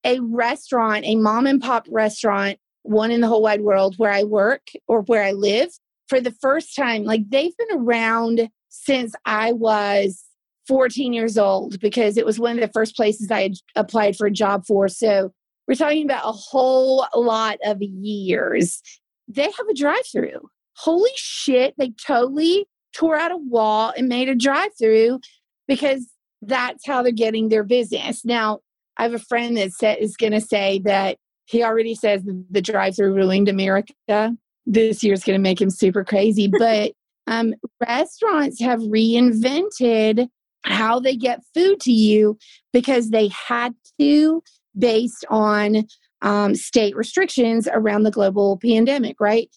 A 0.04 0.18
restaurant, 0.20 1.04
a 1.04 1.14
mom 1.14 1.46
and 1.46 1.62
pop 1.62 1.86
restaurant, 1.88 2.58
one 2.82 3.10
in 3.10 3.20
the 3.20 3.28
whole 3.28 3.42
wide 3.42 3.60
world 3.60 3.94
where 3.96 4.10
I 4.10 4.24
work 4.24 4.62
or 4.88 5.02
where 5.02 5.22
I 5.22 5.32
live, 5.32 5.70
for 6.08 6.20
the 6.20 6.34
first 6.42 6.74
time, 6.74 7.04
like 7.04 7.22
they've 7.30 7.56
been 7.56 7.78
around 7.78 8.48
since 8.68 9.14
I 9.24 9.52
was 9.52 10.24
14 10.66 11.12
years 11.12 11.38
old 11.38 11.80
because 11.80 12.16
it 12.16 12.26
was 12.26 12.38
one 12.38 12.58
of 12.58 12.60
the 12.60 12.72
first 12.72 12.96
places 12.96 13.30
I 13.30 13.50
applied 13.76 14.16
for 14.16 14.26
a 14.26 14.32
job 14.32 14.66
for. 14.66 14.88
So 14.88 15.32
we're 15.66 15.74
talking 15.74 16.04
about 16.04 16.28
a 16.28 16.32
whole 16.32 17.06
lot 17.14 17.58
of 17.64 17.80
years. 17.80 18.82
They 19.28 19.44
have 19.44 19.68
a 19.70 19.74
drive 19.74 20.06
through. 20.10 20.48
Holy 20.76 21.10
shit, 21.16 21.74
they 21.78 21.90
totally 21.90 22.66
tore 22.94 23.16
out 23.16 23.32
a 23.32 23.36
wall 23.36 23.92
and 23.96 24.08
made 24.08 24.28
a 24.28 24.34
drive 24.34 24.70
through 24.78 25.20
because 25.66 26.06
that's 26.42 26.86
how 26.86 27.02
they're 27.02 27.12
getting 27.12 27.48
their 27.48 27.64
business. 27.64 28.24
Now, 28.24 28.60
I 28.96 29.02
have 29.02 29.14
a 29.14 29.18
friend 29.18 29.56
that 29.56 29.72
said, 29.72 29.98
is 29.98 30.16
going 30.16 30.32
to 30.32 30.40
say 30.40 30.80
that 30.84 31.18
he 31.46 31.62
already 31.62 31.94
says 31.94 32.22
the 32.50 32.62
drive 32.62 32.96
through 32.96 33.14
ruined 33.14 33.48
America. 33.48 34.36
This 34.66 35.02
year 35.02 35.12
is 35.12 35.24
going 35.24 35.38
to 35.38 35.42
make 35.42 35.60
him 35.60 35.70
super 35.70 36.04
crazy. 36.04 36.50
But 36.58 36.92
um, 37.26 37.54
restaurants 37.86 38.60
have 38.60 38.80
reinvented 38.80 40.28
how 40.64 41.00
they 41.00 41.16
get 41.16 41.42
food 41.54 41.80
to 41.80 41.92
you 41.92 42.38
because 42.72 43.10
they 43.10 43.28
had 43.28 43.74
to 43.98 44.42
based 44.78 45.24
on 45.30 45.84
um, 46.22 46.54
state 46.54 46.96
restrictions 46.96 47.68
around 47.70 48.02
the 48.02 48.10
global 48.10 48.58
pandemic, 48.58 49.16
right? 49.20 49.48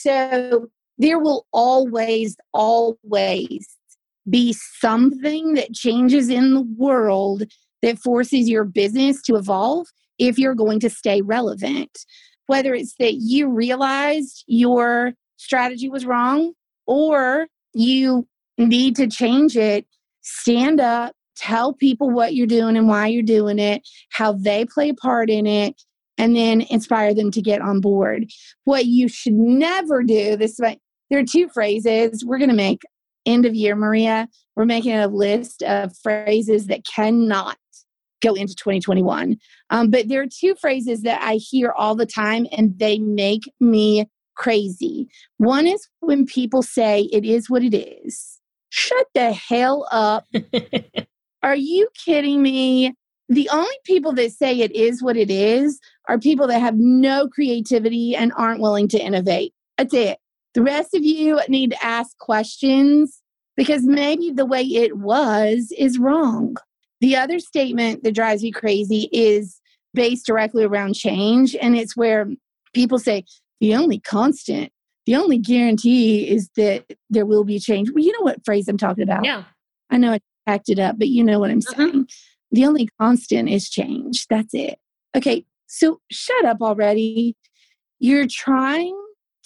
So 0.00 0.68
there 0.98 1.18
will 1.18 1.46
always, 1.52 2.36
always 2.52 3.68
be 4.28 4.52
something 4.52 5.54
that 5.54 5.74
changes 5.74 6.28
in 6.28 6.54
the 6.54 6.66
world 6.76 7.44
that 7.82 7.98
forces 7.98 8.48
your 8.48 8.64
business 8.64 9.20
to 9.22 9.36
evolve 9.36 9.86
if 10.18 10.38
you're 10.38 10.54
going 10.54 10.80
to 10.80 10.90
stay 10.90 11.20
relevant. 11.20 11.98
Whether 12.46 12.74
it's 12.74 12.94
that 12.98 13.14
you 13.14 13.48
realized 13.48 14.44
your 14.46 15.12
strategy 15.36 15.88
was 15.88 16.06
wrong 16.06 16.52
or 16.86 17.46
you 17.74 18.26
need 18.58 18.96
to 18.96 19.08
change 19.08 19.56
it, 19.56 19.86
stand 20.20 20.80
up, 20.80 21.14
tell 21.36 21.72
people 21.72 22.10
what 22.10 22.34
you're 22.34 22.46
doing 22.46 22.76
and 22.76 22.88
why 22.88 23.08
you're 23.08 23.22
doing 23.22 23.58
it, 23.58 23.82
how 24.10 24.32
they 24.32 24.64
play 24.64 24.90
a 24.90 24.94
part 24.94 25.30
in 25.30 25.46
it, 25.46 25.82
and 26.18 26.36
then 26.36 26.62
inspire 26.62 27.14
them 27.14 27.30
to 27.30 27.42
get 27.42 27.60
on 27.60 27.80
board. 27.80 28.26
What 28.64 28.86
you 28.86 29.08
should 29.08 29.34
never 29.34 30.02
do, 30.02 30.36
this 30.36 30.56
there 30.58 31.20
are 31.20 31.24
two 31.24 31.48
phrases 31.48 32.24
we're 32.24 32.38
going 32.38 32.50
to 32.50 32.56
make 32.56 32.82
end 33.26 33.46
of 33.46 33.54
year, 33.54 33.76
Maria. 33.76 34.28
We're 34.56 34.64
making 34.64 34.94
a 34.94 35.08
list 35.08 35.62
of 35.62 35.96
phrases 36.02 36.66
that 36.66 36.84
cannot 36.86 37.56
go 38.22 38.34
into 38.34 38.54
2021. 38.54 39.36
Um, 39.70 39.90
but 39.90 40.08
there 40.08 40.22
are 40.22 40.26
two 40.26 40.54
phrases 40.54 41.02
that 41.02 41.20
I 41.22 41.34
hear 41.34 41.72
all 41.76 41.94
the 41.94 42.06
time 42.06 42.46
and 42.52 42.78
they 42.78 42.98
make 42.98 43.42
me 43.60 44.08
crazy. 44.36 45.08
One 45.38 45.66
is 45.66 45.88
when 46.00 46.24
people 46.24 46.62
say 46.62 47.02
it 47.12 47.24
is 47.24 47.50
what 47.50 47.62
it 47.62 47.74
is. 47.74 48.38
Shut 48.70 49.06
the 49.14 49.32
hell 49.32 49.86
up. 49.92 50.24
Are 51.42 51.56
you 51.56 51.88
kidding 52.04 52.40
me? 52.42 52.94
The 53.28 53.48
only 53.52 53.76
people 53.84 54.12
that 54.14 54.32
say 54.32 54.60
it 54.60 54.72
is 54.72 55.02
what 55.02 55.16
it 55.16 55.30
is 55.30 55.80
are 56.08 56.18
people 56.18 56.46
that 56.48 56.60
have 56.60 56.76
no 56.76 57.28
creativity 57.28 58.16
and 58.16 58.32
aren't 58.36 58.60
willing 58.60 58.88
to 58.88 58.98
innovate. 58.98 59.54
That's 59.78 59.94
it. 59.94 60.18
The 60.54 60.62
rest 60.62 60.94
of 60.94 61.02
you 61.02 61.40
need 61.48 61.70
to 61.70 61.84
ask 61.84 62.16
questions 62.18 63.22
because 63.56 63.84
maybe 63.84 64.30
the 64.30 64.46
way 64.46 64.62
it 64.62 64.98
was 64.98 65.72
is 65.76 65.98
wrong. 65.98 66.56
The 67.00 67.16
other 67.16 67.38
statement 67.38 68.04
that 68.04 68.14
drives 68.14 68.42
me 68.42 68.50
crazy 68.50 69.08
is 69.12 69.60
based 69.94 70.26
directly 70.26 70.64
around 70.64 70.94
change. 70.94 71.56
And 71.56 71.76
it's 71.76 71.96
where 71.96 72.28
people 72.74 72.98
say, 72.98 73.24
the 73.60 73.74
only 73.74 74.00
constant, 74.00 74.72
the 75.06 75.16
only 75.16 75.38
guarantee 75.38 76.28
is 76.28 76.50
that 76.56 76.84
there 77.10 77.26
will 77.26 77.44
be 77.44 77.58
change. 77.58 77.90
Well, 77.90 78.04
you 78.04 78.12
know 78.12 78.24
what 78.24 78.44
phrase 78.44 78.68
I'm 78.68 78.78
talking 78.78 79.04
about. 79.04 79.24
Yeah. 79.24 79.44
I 79.90 79.98
know 79.98 80.12
I 80.12 80.20
packed 80.46 80.68
it 80.68 80.78
up, 80.78 80.98
but 80.98 81.08
you 81.08 81.22
know 81.22 81.38
what 81.38 81.50
I'm 81.50 81.60
mm-hmm. 81.60 81.80
saying. 81.80 82.08
The 82.50 82.66
only 82.66 82.88
constant 83.00 83.48
is 83.48 83.68
change. 83.70 84.26
That's 84.28 84.54
it. 84.54 84.78
Okay. 85.16 85.44
So 85.72 86.00
shut 86.10 86.44
up 86.44 86.58
already. 86.60 87.34
You're 87.98 88.26
trying 88.28 88.94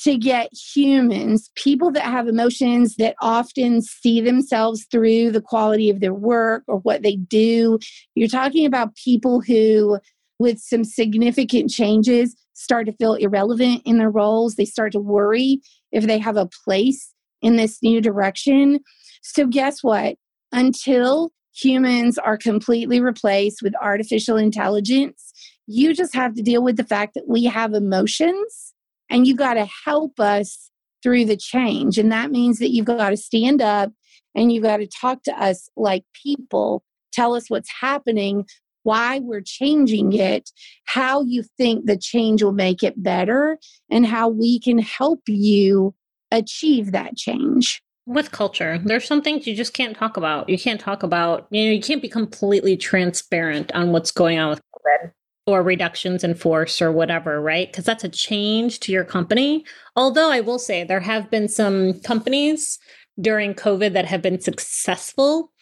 to 0.01 0.19
get 0.19 0.51
humans, 0.75 1.51
people 1.55 1.93
that 1.93 2.03
have 2.03 2.27
emotions 2.27 2.97
that 2.97 3.15
often 3.23 3.81
see 3.81 4.21
themselves 4.21 4.87
through 4.91 5.31
the 5.31 5.41
quality 5.41 5.89
of 5.89 6.01
their 6.01 6.12
work 6.12 6.65
or 6.67 6.79
what 6.79 7.03
they 7.03 7.15
do. 7.15 7.79
You're 8.17 8.29
talking 8.29 8.67
about 8.67 8.97
people 8.97 9.41
who, 9.41 10.01
with 10.41 10.59
some 10.59 10.83
significant 10.83 11.71
changes, 11.71 12.35
start 12.55 12.87
to 12.87 12.93
feel 12.95 13.15
irrelevant 13.15 13.83
in 13.85 13.99
their 13.99 14.11
roles. 14.11 14.57
They 14.57 14.65
start 14.65 14.93
to 14.93 15.01
worry 15.01 15.61
if 15.93 16.07
they 16.07 16.19
have 16.19 16.37
a 16.37 16.49
place 16.65 17.15
in 17.41 17.55
this 17.55 17.79
new 17.85 18.01
direction. 18.01 18.81
So, 19.23 19.47
guess 19.47 19.83
what? 19.83 20.17
Until 20.51 21.31
humans 21.55 22.19
are 22.19 22.37
completely 22.37 23.01
replaced 23.01 23.62
with 23.62 23.75
artificial 23.81 24.37
intelligence, 24.37 25.33
you 25.66 25.94
just 25.94 26.14
have 26.14 26.35
to 26.35 26.42
deal 26.42 26.62
with 26.62 26.76
the 26.76 26.85
fact 26.85 27.14
that 27.14 27.29
we 27.29 27.44
have 27.44 27.74
emotions 27.74 28.74
and 29.11 29.26
you 29.26 29.35
got 29.35 29.55
to 29.55 29.68
help 29.85 30.18
us 30.20 30.70
through 31.02 31.24
the 31.24 31.37
change. 31.37 31.98
And 31.98 32.11
that 32.12 32.31
means 32.31 32.59
that 32.59 32.70
you've 32.70 32.87
got 32.87 33.11
to 33.11 33.16
stand 33.16 33.62
up 33.62 33.92
and 34.35 34.52
you've 34.52 34.62
got 34.62 34.79
to 34.79 34.87
talk 34.87 35.22
to 35.24 35.33
us 35.33 35.68
like 35.76 36.05
people, 36.20 36.85
tell 37.12 37.35
us 37.35 37.48
what's 37.48 37.70
happening, 37.81 38.44
why 38.83 39.18
we're 39.18 39.42
changing 39.44 40.12
it, 40.12 40.50
how 40.85 41.22
you 41.22 41.42
think 41.57 41.87
the 41.87 41.96
change 41.96 42.42
will 42.42 42.52
make 42.52 42.83
it 42.83 43.02
better, 43.02 43.59
and 43.90 44.07
how 44.07 44.29
we 44.29 44.61
can 44.61 44.79
help 44.79 45.20
you 45.26 45.94
achieve 46.31 46.92
that 46.92 47.16
change. 47.16 47.83
With 48.07 48.31
culture, 48.31 48.79
there's 48.85 49.05
some 49.05 49.22
things 49.22 49.46
you 49.46 49.57
just 49.57 49.74
can't 49.74 49.96
talk 49.96 50.16
about. 50.16 50.48
You 50.48 50.59
can't 50.59 50.81
talk 50.81 51.02
about, 51.02 51.48
you 51.50 51.64
know, 51.64 51.72
you 51.72 51.81
can't 51.81 52.02
be 52.02 52.09
completely 52.09 52.76
transparent 52.76 53.72
on 53.72 53.90
what's 53.90 54.12
going 54.12 54.38
on 54.38 54.50
with 54.50 54.61
COVID 54.61 55.11
or 55.46 55.62
reductions 55.62 56.24
in 56.24 56.35
force 56.35 56.82
or 56.82 56.90
whatever, 56.90 57.40
right? 57.40 57.70
Because 57.70 57.85
that's 57.85 58.04
a 58.04 58.09
change 58.09 58.80
to 58.80 58.92
your 58.92 59.04
company. 59.04 59.64
Although 59.94 60.30
I 60.30 60.40
will 60.40 60.59
say 60.59 60.82
there 60.82 61.00
have 61.00 61.30
been 61.30 61.48
some 61.48 62.00
companies 62.00 62.78
during 63.20 63.54
COVID 63.54 63.92
that 63.92 64.06
have 64.06 64.22
been 64.22 64.40
successful 64.40 65.52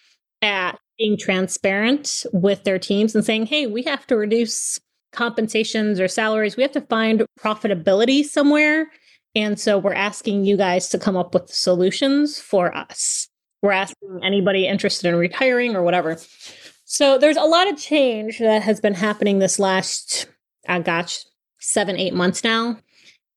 at 0.41 0.79
being 0.99 1.19
transparent 1.19 2.25
with 2.33 2.65
their 2.65 2.79
teams 2.79 3.15
and 3.15 3.25
saying, 3.25 3.47
hey, 3.47 3.67
we 3.67 3.83
have 3.83 4.07
to 4.07 4.17
reduce 4.17 4.79
compensations 5.13 6.01
or 6.01 6.09
salaries. 6.09 6.57
We 6.57 6.63
have 6.63 6.73
to 6.73 6.81
find 6.83 7.27
profitability 7.39 8.25
somewhere. 8.25 8.91
And 9.35 9.59
so 9.59 9.79
we're 9.79 9.95
asking 9.95 10.45
you 10.45 10.57
guys 10.57 10.89
to 10.91 10.99
come 10.99 11.17
up 11.17 11.35
with 11.35 11.49
solutions 11.49 12.41
for 12.41 12.75
us. 12.77 13.29
We're 13.63 13.73
asking 13.73 14.21
anybody 14.23 14.67
interested 14.67 15.09
in 15.09 15.17
retiring 15.17 15.75
or 15.75 15.83
whatever 15.83 16.19
so 16.85 17.19
there's 17.19 17.37
a 17.37 17.43
lot 17.43 17.69
of 17.69 17.79
change 17.79 18.39
that 18.39 18.63
has 18.63 18.81
been 18.81 18.95
happening 18.95 19.39
this 19.39 19.59
last, 19.59 20.27
uh, 20.69 20.79
gosh, 20.79 21.25
seven, 21.61 21.97
eight 21.97 22.15
months 22.15 22.45
now. 22.45 22.79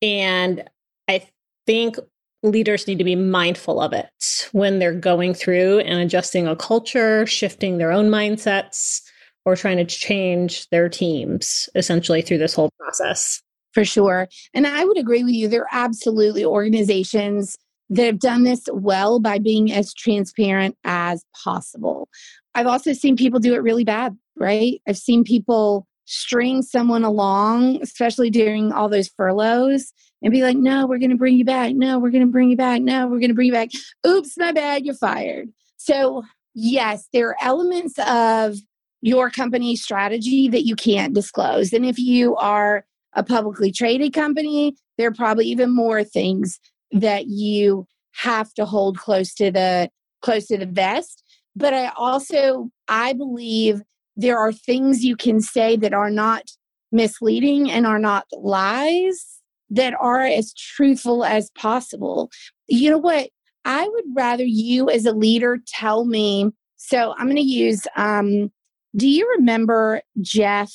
And 0.01 0.69
I 1.07 1.27
think 1.65 1.97
leaders 2.43 2.87
need 2.87 2.97
to 2.99 3.03
be 3.03 3.15
mindful 3.15 3.81
of 3.81 3.93
it 3.93 4.49
when 4.51 4.79
they're 4.79 4.93
going 4.93 5.33
through 5.33 5.79
and 5.79 5.99
adjusting 5.99 6.47
a 6.47 6.55
culture, 6.55 7.25
shifting 7.25 7.77
their 7.77 7.91
own 7.91 8.09
mindsets, 8.09 9.01
or 9.45 9.55
trying 9.55 9.77
to 9.77 9.85
change 9.85 10.67
their 10.69 10.89
teams 10.89 11.69
essentially 11.73 12.21
through 12.21 12.37
this 12.37 12.53
whole 12.53 12.69
process. 12.77 13.41
For 13.73 13.85
sure. 13.85 14.27
And 14.53 14.67
I 14.67 14.83
would 14.83 14.97
agree 14.97 15.23
with 15.23 15.33
you. 15.33 15.47
There 15.47 15.61
are 15.61 15.69
absolutely 15.71 16.43
organizations 16.43 17.57
that 17.89 18.05
have 18.05 18.19
done 18.19 18.43
this 18.43 18.63
well 18.73 19.19
by 19.19 19.39
being 19.39 19.71
as 19.71 19.93
transparent 19.93 20.75
as 20.83 21.23
possible. 21.43 22.09
I've 22.57 22.65
also 22.65 22.91
seen 22.91 23.15
people 23.15 23.39
do 23.39 23.53
it 23.53 23.61
really 23.61 23.83
bad, 23.83 24.17
right? 24.35 24.81
I've 24.87 24.97
seen 24.97 25.23
people 25.23 25.85
string 26.05 26.63
someone 26.63 27.03
along, 27.03 27.83
especially 27.83 28.31
during 28.31 28.71
all 28.71 28.89
those 28.89 29.09
furloughs, 29.09 29.93
and 30.23 30.33
be 30.33 30.41
like, 30.41 30.57
no, 30.57 30.87
we're 30.87 30.97
going 30.97 31.11
to 31.11 31.17
bring 31.17 31.37
you 31.37 31.45
back. 31.45 31.75
No, 31.75 31.99
we're 31.99 32.09
going 32.09 32.25
to 32.25 32.31
bring 32.31 32.49
you 32.49 32.57
back. 32.57 32.81
No, 32.81 33.05
we're 33.05 33.19
going 33.19 33.29
to 33.29 33.35
bring 33.35 33.45
you 33.45 33.53
back. 33.53 33.69
Oops, 34.07 34.35
my 34.39 34.51
bad, 34.51 34.87
you're 34.87 34.95
fired. 34.95 35.49
So, 35.77 36.23
yes, 36.55 37.07
there 37.13 37.29
are 37.29 37.37
elements 37.41 37.93
of 38.07 38.55
your 39.01 39.29
company 39.29 39.75
strategy 39.75 40.47
that 40.47 40.65
you 40.65 40.75
can't 40.75 41.13
disclose. 41.13 41.73
And 41.73 41.85
if 41.85 41.99
you 41.99 42.35
are 42.37 42.85
a 43.13 43.21
publicly 43.21 43.71
traded 43.71 44.13
company, 44.13 44.75
there 44.97 45.09
are 45.09 45.13
probably 45.13 45.45
even 45.45 45.75
more 45.75 46.03
things 46.03 46.59
that 46.91 47.27
you 47.27 47.85
have 48.13 48.51
to 48.55 48.65
hold 48.65 48.97
close 48.97 49.35
to 49.35 49.51
the 49.51 49.91
close 50.23 50.47
to 50.47 50.57
the 50.57 50.65
vest. 50.65 51.23
But 51.57 51.73
I 51.73 51.91
also 51.97 52.69
I 52.87 53.13
believe 53.13 53.81
there 54.15 54.37
are 54.37 54.51
things 54.51 55.03
you 55.03 55.15
can 55.15 55.41
say 55.41 55.75
that 55.77 55.93
are 55.93 56.11
not 56.11 56.43
misleading 56.91 57.69
and 57.69 57.85
are 57.85 57.99
not 57.99 58.25
lies 58.31 59.39
that 59.69 59.93
are 59.99 60.21
as 60.21 60.53
truthful 60.53 61.25
as 61.25 61.49
possible. 61.51 62.29
You 62.67 62.91
know 62.91 62.97
what? 62.97 63.29
I 63.65 63.87
would 63.87 64.05
rather 64.15 64.45
you 64.45 64.89
as 64.89 65.05
a 65.05 65.11
leader 65.11 65.57
tell 65.67 66.05
me. 66.05 66.51
So 66.77 67.13
I'm 67.17 67.25
going 67.25 67.35
to 67.37 67.41
use, 67.41 67.85
um, 67.97 68.51
do 68.95 69.07
you 69.07 69.29
remember 69.37 70.01
Jeff? 70.21 70.71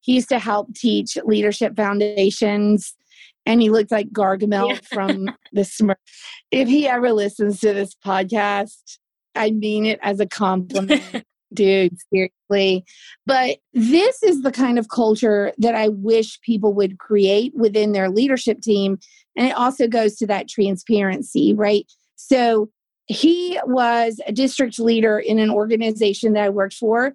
He 0.00 0.14
used 0.14 0.30
to 0.30 0.38
help 0.38 0.74
teach 0.74 1.16
leadership 1.24 1.76
foundations 1.76 2.94
and 3.46 3.60
he 3.60 3.70
looked 3.70 3.92
like 3.92 4.08
Gargamel 4.08 4.70
yeah. 4.70 4.78
from 4.92 5.26
the 5.52 5.62
Smurf. 5.62 5.96
If 6.50 6.68
he 6.68 6.88
ever 6.88 7.12
listens 7.12 7.60
to 7.60 7.72
this 7.72 7.94
podcast, 7.94 8.98
I 9.34 9.50
mean 9.50 9.86
it 9.86 9.98
as 10.02 10.20
a 10.20 10.26
compliment. 10.26 11.24
Dude, 11.54 11.98
seriously. 12.10 12.84
But 13.26 13.58
this 13.74 14.22
is 14.22 14.40
the 14.40 14.52
kind 14.52 14.78
of 14.78 14.88
culture 14.88 15.52
that 15.58 15.74
I 15.74 15.88
wish 15.88 16.40
people 16.40 16.72
would 16.74 16.98
create 16.98 17.52
within 17.54 17.92
their 17.92 18.08
leadership 18.08 18.62
team. 18.62 18.98
And 19.36 19.48
it 19.48 19.56
also 19.56 19.86
goes 19.86 20.16
to 20.16 20.26
that 20.28 20.48
transparency, 20.48 21.52
right? 21.52 21.84
So 22.16 22.70
he 23.06 23.58
was 23.66 24.20
a 24.26 24.32
district 24.32 24.78
leader 24.78 25.18
in 25.18 25.38
an 25.38 25.50
organization 25.50 26.32
that 26.32 26.44
I 26.44 26.48
worked 26.48 26.74
for. 26.74 27.14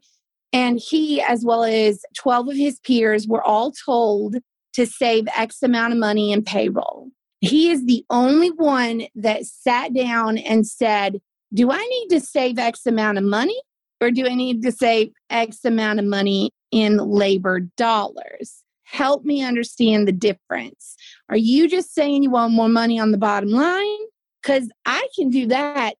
And 0.53 0.79
he, 0.79 1.21
as 1.21 1.43
well 1.43 1.63
as 1.63 2.03
12 2.17 2.49
of 2.49 2.55
his 2.55 2.79
peers, 2.79 3.27
were 3.27 3.43
all 3.43 3.71
told 3.71 4.37
to 4.73 4.85
save 4.85 5.27
X 5.35 5.63
amount 5.63 5.93
of 5.93 5.99
money 5.99 6.31
in 6.31 6.43
payroll. 6.43 7.09
He 7.41 7.69
is 7.69 7.85
the 7.85 8.05
only 8.09 8.49
one 8.49 9.07
that 9.15 9.45
sat 9.45 9.93
down 9.93 10.37
and 10.37 10.65
said, 10.65 11.19
Do 11.53 11.71
I 11.71 11.77
need 11.77 12.07
to 12.09 12.19
save 12.19 12.59
X 12.59 12.85
amount 12.85 13.17
of 13.17 13.23
money 13.23 13.59
or 14.01 14.11
do 14.11 14.27
I 14.27 14.35
need 14.35 14.61
to 14.63 14.71
save 14.71 15.11
X 15.29 15.63
amount 15.65 15.99
of 15.99 16.05
money 16.05 16.51
in 16.71 16.97
labor 16.97 17.61
dollars? 17.77 18.63
Help 18.83 19.25
me 19.25 19.43
understand 19.43 20.07
the 20.07 20.13
difference. 20.13 20.95
Are 21.29 21.37
you 21.37 21.67
just 21.67 21.93
saying 21.93 22.23
you 22.23 22.31
want 22.31 22.53
more 22.53 22.69
money 22.69 22.99
on 22.99 23.11
the 23.11 23.17
bottom 23.17 23.49
line? 23.49 23.97
Because 24.41 24.69
I 24.85 25.07
can 25.15 25.29
do 25.29 25.47
that 25.47 25.95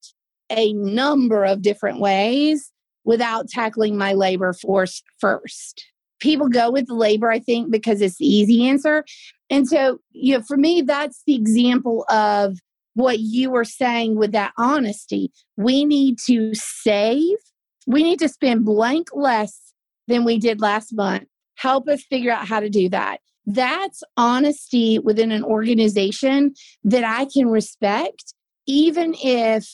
a 0.50 0.72
number 0.72 1.44
of 1.44 1.60
different 1.60 2.00
ways 2.00 2.72
without 3.04 3.48
tackling 3.48 3.96
my 3.96 4.12
labor 4.14 4.52
force 4.52 5.02
first. 5.20 5.84
People 6.20 6.48
go 6.48 6.70
with 6.70 6.88
labor, 6.88 7.30
I 7.30 7.38
think, 7.38 7.70
because 7.70 8.00
it's 8.00 8.16
the 8.16 8.26
easy 8.26 8.66
answer. 8.66 9.04
And 9.50 9.68
so, 9.68 9.98
you 10.12 10.36
know, 10.36 10.42
for 10.46 10.56
me, 10.56 10.82
that's 10.82 11.22
the 11.26 11.34
example 11.34 12.04
of 12.08 12.58
what 12.98 13.20
you 13.20 13.48
were 13.48 13.64
saying 13.64 14.16
with 14.16 14.32
that 14.32 14.52
honesty. 14.58 15.30
We 15.56 15.84
need 15.84 16.18
to 16.26 16.50
save, 16.54 17.36
we 17.86 18.02
need 18.02 18.18
to 18.18 18.28
spend 18.28 18.64
blank 18.64 19.10
less 19.14 19.72
than 20.08 20.24
we 20.24 20.36
did 20.36 20.60
last 20.60 20.92
month. 20.92 21.28
Help 21.54 21.86
us 21.88 22.02
figure 22.10 22.32
out 22.32 22.48
how 22.48 22.58
to 22.58 22.68
do 22.68 22.88
that. 22.88 23.20
That's 23.46 24.02
honesty 24.16 24.98
within 24.98 25.30
an 25.30 25.44
organization 25.44 26.54
that 26.82 27.04
I 27.04 27.26
can 27.26 27.46
respect, 27.46 28.34
even 28.66 29.14
if 29.22 29.68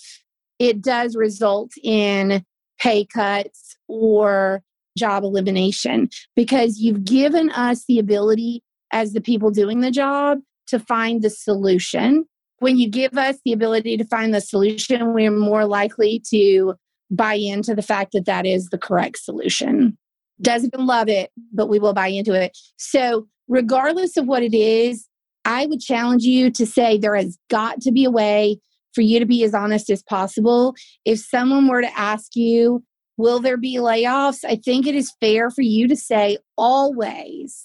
it 0.59 0.83
does 0.83 1.17
result 1.17 1.71
in 1.83 2.45
pay 2.79 3.07
cuts 3.07 3.79
or 3.89 4.63
job 4.99 5.25
elimination, 5.25 6.11
because 6.37 6.79
you've 6.79 7.05
given 7.05 7.51
us 7.53 7.87
the 7.89 7.99
ability 7.99 8.63
as 8.93 9.15
the 9.15 9.23
people 9.23 9.51
doing 9.51 9.81
the 9.81 9.91
job 9.91 10.41
to 10.67 10.79
find 10.79 11.23
the 11.23 11.31
solution. 11.31 12.27
When 12.65 12.79
you 12.79 12.89
give 12.89 13.19
us 13.19 13.37
the 13.45 13.53
ability 13.53 13.99
to 13.99 14.07
find 14.07 14.33
the 14.33 14.41
solution, 14.41 15.13
we're 15.13 15.31
more 15.31 15.67
likely 15.67 16.23
to 16.31 16.77
buy 17.11 17.35
into 17.35 17.75
the 17.75 17.83
fact 17.83 18.13
that 18.13 18.25
that 18.25 18.47
is 18.47 18.69
the 18.71 18.79
correct 18.79 19.19
solution. 19.19 19.99
Doesn't 20.41 20.75
love 20.75 21.11
it, 21.11 21.31
but 21.53 21.69
we 21.69 21.79
will 21.79 21.93
buy 21.93 22.07
into 22.07 22.33
it. 22.33 22.57
So 22.79 23.27
regardless 23.49 24.17
of 24.17 24.25
what 24.25 24.43
it 24.43 24.55
is, 24.55 25.07
I 25.45 25.67
would 25.67 25.81
challenge 25.81 26.23
you 26.23 26.51
to 26.53 26.65
say 26.65 26.97
there 26.97 27.15
has 27.15 27.37
got 27.51 27.83
to 27.83 27.93
be 27.93 28.07
a 28.07 28.11
way 28.11 28.59
for 28.95 29.03
you 29.03 29.19
to 29.19 29.27
be 29.27 29.45
as 29.45 29.53
honest 29.53 29.91
as 29.91 30.03
possible. 30.03 30.75
If 31.05 31.19
someone 31.19 31.69
were 31.69 31.83
to 31.83 31.99
ask 31.99 32.35
you, 32.35 32.83
Will 33.19 33.41
there 33.41 33.59
be 33.59 33.77
layoffs? 33.77 34.43
I 34.43 34.57
think 34.57 34.87
it 34.87 34.95
is 34.95 35.13
fair 35.21 35.51
for 35.51 35.61
you 35.61 35.87
to 35.87 35.97
say 35.97 36.39
always 36.57 37.63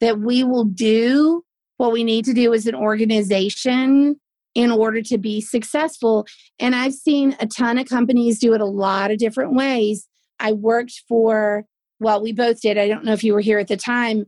that 0.00 0.20
we 0.20 0.42
will 0.42 0.64
do 0.64 1.44
what 1.76 1.92
we 1.92 2.02
need 2.02 2.24
to 2.24 2.32
do 2.32 2.52
as 2.54 2.66
an 2.66 2.74
organization 2.74 4.16
in 4.58 4.72
order 4.72 5.00
to 5.00 5.16
be 5.18 5.40
successful. 5.40 6.26
And 6.58 6.74
I've 6.74 6.92
seen 6.92 7.36
a 7.38 7.46
ton 7.46 7.78
of 7.78 7.88
companies 7.88 8.40
do 8.40 8.54
it 8.54 8.60
a 8.60 8.66
lot 8.66 9.12
of 9.12 9.18
different 9.18 9.54
ways. 9.54 10.08
I 10.40 10.50
worked 10.50 11.04
for, 11.08 11.64
well, 12.00 12.20
we 12.20 12.32
both 12.32 12.60
did. 12.60 12.76
I 12.76 12.88
don't 12.88 13.04
know 13.04 13.12
if 13.12 13.22
you 13.22 13.34
were 13.34 13.40
here 13.40 13.60
at 13.60 13.68
the 13.68 13.76
time, 13.76 14.24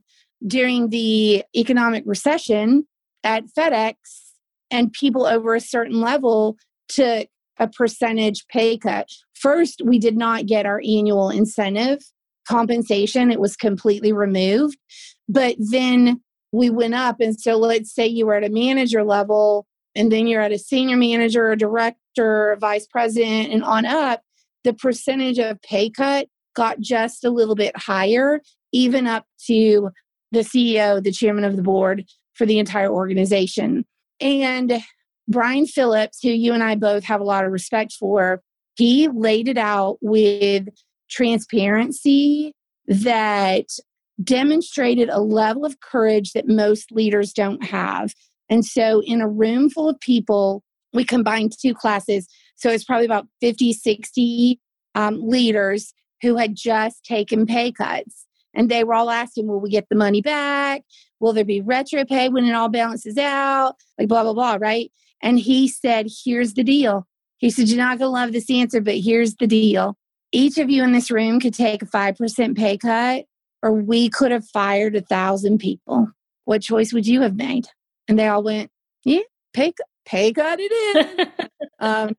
during 0.47 0.91
the 0.91 1.43
economic 1.57 2.05
recession 2.07 2.87
at 3.24 3.43
FedEx, 3.59 3.95
and 4.70 4.93
people 4.93 5.26
over 5.26 5.57
a 5.57 5.61
certain 5.61 6.01
level 6.01 6.57
took 6.89 7.26
a 7.59 7.66
percentage 7.66 8.47
pay 8.47 8.78
cut. 8.78 9.09
First, 9.35 9.83
we 9.85 9.99
did 9.99 10.16
not 10.16 10.47
get 10.47 10.64
our 10.64 10.81
annual 10.81 11.28
incentive 11.28 12.05
compensation, 12.49 13.33
it 13.33 13.41
was 13.41 13.57
completely 13.57 14.12
removed. 14.12 14.78
But 15.28 15.57
then 15.59 16.20
we 16.53 16.70
went 16.70 16.95
up. 16.95 17.16
And 17.20 17.39
so 17.39 17.57
let's 17.57 17.93
say 17.93 18.07
you 18.07 18.26
were 18.26 18.37
at 18.37 18.45
a 18.45 18.49
manager 18.49 19.03
level, 19.03 19.66
and 19.95 20.11
then 20.11 20.26
you're 20.26 20.41
at 20.41 20.53
a 20.53 20.59
senior 20.59 20.97
manager, 20.97 21.51
a 21.51 21.57
director, 21.57 22.53
a 22.53 22.57
vice 22.57 22.86
president, 22.86 23.53
and 23.53 23.64
on 23.64 23.84
up, 23.86 24.22
the 24.64 24.72
percentage 24.72 25.38
of 25.38 25.61
pay 25.62 25.91
cut 25.91 26.28
got 26.55 26.80
just 26.80 27.24
a 27.24 27.30
little 27.30 27.55
bit 27.55 27.76
higher, 27.76 28.41
even 28.72 29.07
up 29.07 29.24
to 29.47 29.91
the 30.32 30.41
CEO, 30.41 31.03
the 31.03 31.12
chairman 31.12 31.45
of 31.45 31.57
the 31.57 31.62
board 31.62 32.05
for 32.34 32.47
the 32.47 32.59
entire 32.59 32.91
organization. 32.91 33.84
And 34.20 34.82
Brian 35.28 35.66
Phillips, 35.66 36.20
who 36.22 36.30
you 36.30 36.53
and 36.53 36.62
I 36.62 36.74
both 36.74 37.05
have 37.05 37.20
a 37.20 37.24
lot 37.24 37.45
of 37.45 37.53
respect 37.53 37.93
for, 37.93 38.43
he 38.76 39.09
laid 39.09 39.49
it 39.49 39.59
out 39.59 39.99
with 40.01 40.68
transparency 41.09 42.53
that 42.86 43.66
demonstrated 44.22 45.09
a 45.09 45.20
level 45.20 45.64
of 45.64 45.80
courage 45.80 46.32
that 46.32 46.49
most 46.49 46.93
leaders 46.93 47.32
don't 47.32 47.64
have. 47.64 48.12
And 48.51 48.64
so, 48.64 49.01
in 49.03 49.20
a 49.20 49.28
room 49.28 49.70
full 49.70 49.88
of 49.88 49.98
people, 50.01 50.62
we 50.92 51.05
combined 51.05 51.53
two 51.59 51.72
classes. 51.72 52.26
So, 52.57 52.68
it's 52.68 52.84
probably 52.84 53.07
about 53.07 53.26
50, 53.40 53.72
60 53.72 54.61
um, 54.94 55.26
leaders 55.26 55.94
who 56.20 56.36
had 56.36 56.55
just 56.55 57.05
taken 57.05 57.46
pay 57.46 57.72
cuts. 57.72 58.26
And 58.53 58.68
they 58.68 58.84
were 58.84 58.94
all 58.94 59.11
asking, 59.11 59.46
Will 59.46 59.61
we 59.61 59.70
get 59.70 59.88
the 59.88 59.96
money 59.96 60.20
back? 60.20 60.82
Will 61.20 61.32
there 61.32 61.44
be 61.44 61.61
retro 61.61 62.05
pay 62.05 62.28
when 62.28 62.44
it 62.44 62.53
all 62.53 62.68
balances 62.68 63.16
out? 63.16 63.76
Like, 63.98 64.09
blah, 64.09 64.24
blah, 64.24 64.32
blah, 64.32 64.59
right? 64.61 64.90
And 65.22 65.38
he 65.38 65.68
said, 65.68 66.09
Here's 66.24 66.55
the 66.55 66.64
deal. 66.64 67.07
He 67.38 67.51
said, 67.51 67.68
You're 67.68 67.78
not 67.78 67.98
going 67.98 68.09
to 68.09 68.12
love 68.12 68.32
this 68.32 68.51
answer, 68.51 68.80
but 68.80 68.96
here's 68.96 69.36
the 69.36 69.46
deal. 69.46 69.96
Each 70.32 70.59
of 70.59 70.70
you 70.70 70.84
in 70.84 70.92
this 70.92 71.11
room 71.11 71.40
could 71.40 71.55
take 71.55 71.82
a 71.82 71.86
5% 71.86 72.57
pay 72.57 72.76
cut, 72.76 73.24
or 73.62 73.72
we 73.72 74.09
could 74.09 74.30
have 74.30 74.46
fired 74.46 74.94
a 74.94 75.01
thousand 75.01 75.59
people. 75.59 76.09
What 76.44 76.62
choice 76.62 76.92
would 76.92 77.07
you 77.07 77.22
have 77.22 77.36
made? 77.36 77.66
And 78.11 78.19
they 78.19 78.29
all 78.29 78.43
went, 78.43 78.71
Yeah, 79.05 79.21
pay, 79.55 79.73
pay 80.05 80.33
cut 80.33 80.59
it 80.61 80.73
in. 80.97 81.49
um, 81.79 82.17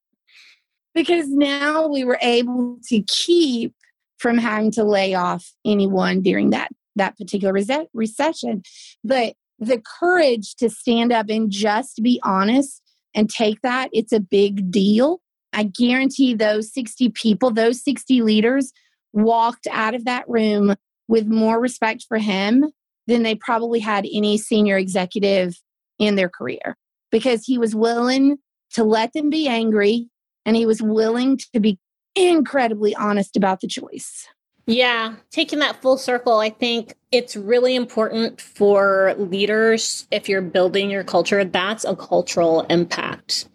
because 0.95 1.27
now 1.29 1.87
we 1.87 2.03
were 2.03 2.19
able 2.21 2.79
to 2.87 3.01
keep 3.03 3.75
from 4.17 4.37
having 4.37 4.71
to 4.71 4.83
lay 4.83 5.13
off 5.13 5.51
anyone 5.65 6.21
during 6.21 6.49
that 6.49 6.69
that 6.95 7.17
particular 7.17 7.53
rese- 7.53 7.87
recession 7.93 8.61
but 9.03 9.35
the 9.61 9.81
courage 9.99 10.55
to 10.55 10.69
stand 10.69 11.13
up 11.13 11.29
and 11.29 11.51
just 11.51 12.01
be 12.01 12.19
honest 12.23 12.81
and 13.13 13.29
take 13.29 13.61
that, 13.61 13.89
it's 13.93 14.11
a 14.11 14.19
big 14.19 14.71
deal. 14.71 15.21
I 15.53 15.63
guarantee 15.63 16.33
those 16.33 16.73
60 16.73 17.09
people, 17.09 17.51
those 17.51 17.83
60 17.83 18.21
leaders 18.23 18.73
walked 19.13 19.67
out 19.71 19.93
of 19.93 20.05
that 20.05 20.27
room 20.27 20.75
with 21.07 21.27
more 21.27 21.59
respect 21.59 22.05
for 22.07 22.17
him 22.17 22.71
than 23.05 23.21
they 23.21 23.35
probably 23.35 23.79
had 23.79 24.07
any 24.11 24.37
senior 24.37 24.77
executive 24.77 25.61
in 26.01 26.15
their 26.15 26.29
career 26.29 26.75
because 27.11 27.45
he 27.45 27.57
was 27.57 27.75
willing 27.75 28.37
to 28.71 28.83
let 28.83 29.13
them 29.13 29.29
be 29.29 29.47
angry 29.47 30.09
and 30.45 30.55
he 30.55 30.65
was 30.65 30.81
willing 30.81 31.37
to 31.53 31.59
be 31.59 31.77
incredibly 32.15 32.95
honest 32.95 33.37
about 33.37 33.61
the 33.61 33.67
choice. 33.67 34.27
Yeah, 34.65 35.15
taking 35.29 35.59
that 35.59 35.81
full 35.81 35.97
circle, 35.97 36.39
I 36.39 36.49
think 36.49 36.95
it's 37.11 37.35
really 37.35 37.75
important 37.75 38.41
for 38.41 39.13
leaders, 39.17 40.07
if 40.11 40.27
you're 40.27 40.41
building 40.41 40.89
your 40.89 41.03
culture, 41.03 41.43
that's 41.43 41.85
a 41.85 41.95
cultural 41.95 42.61
impact. 42.69 43.47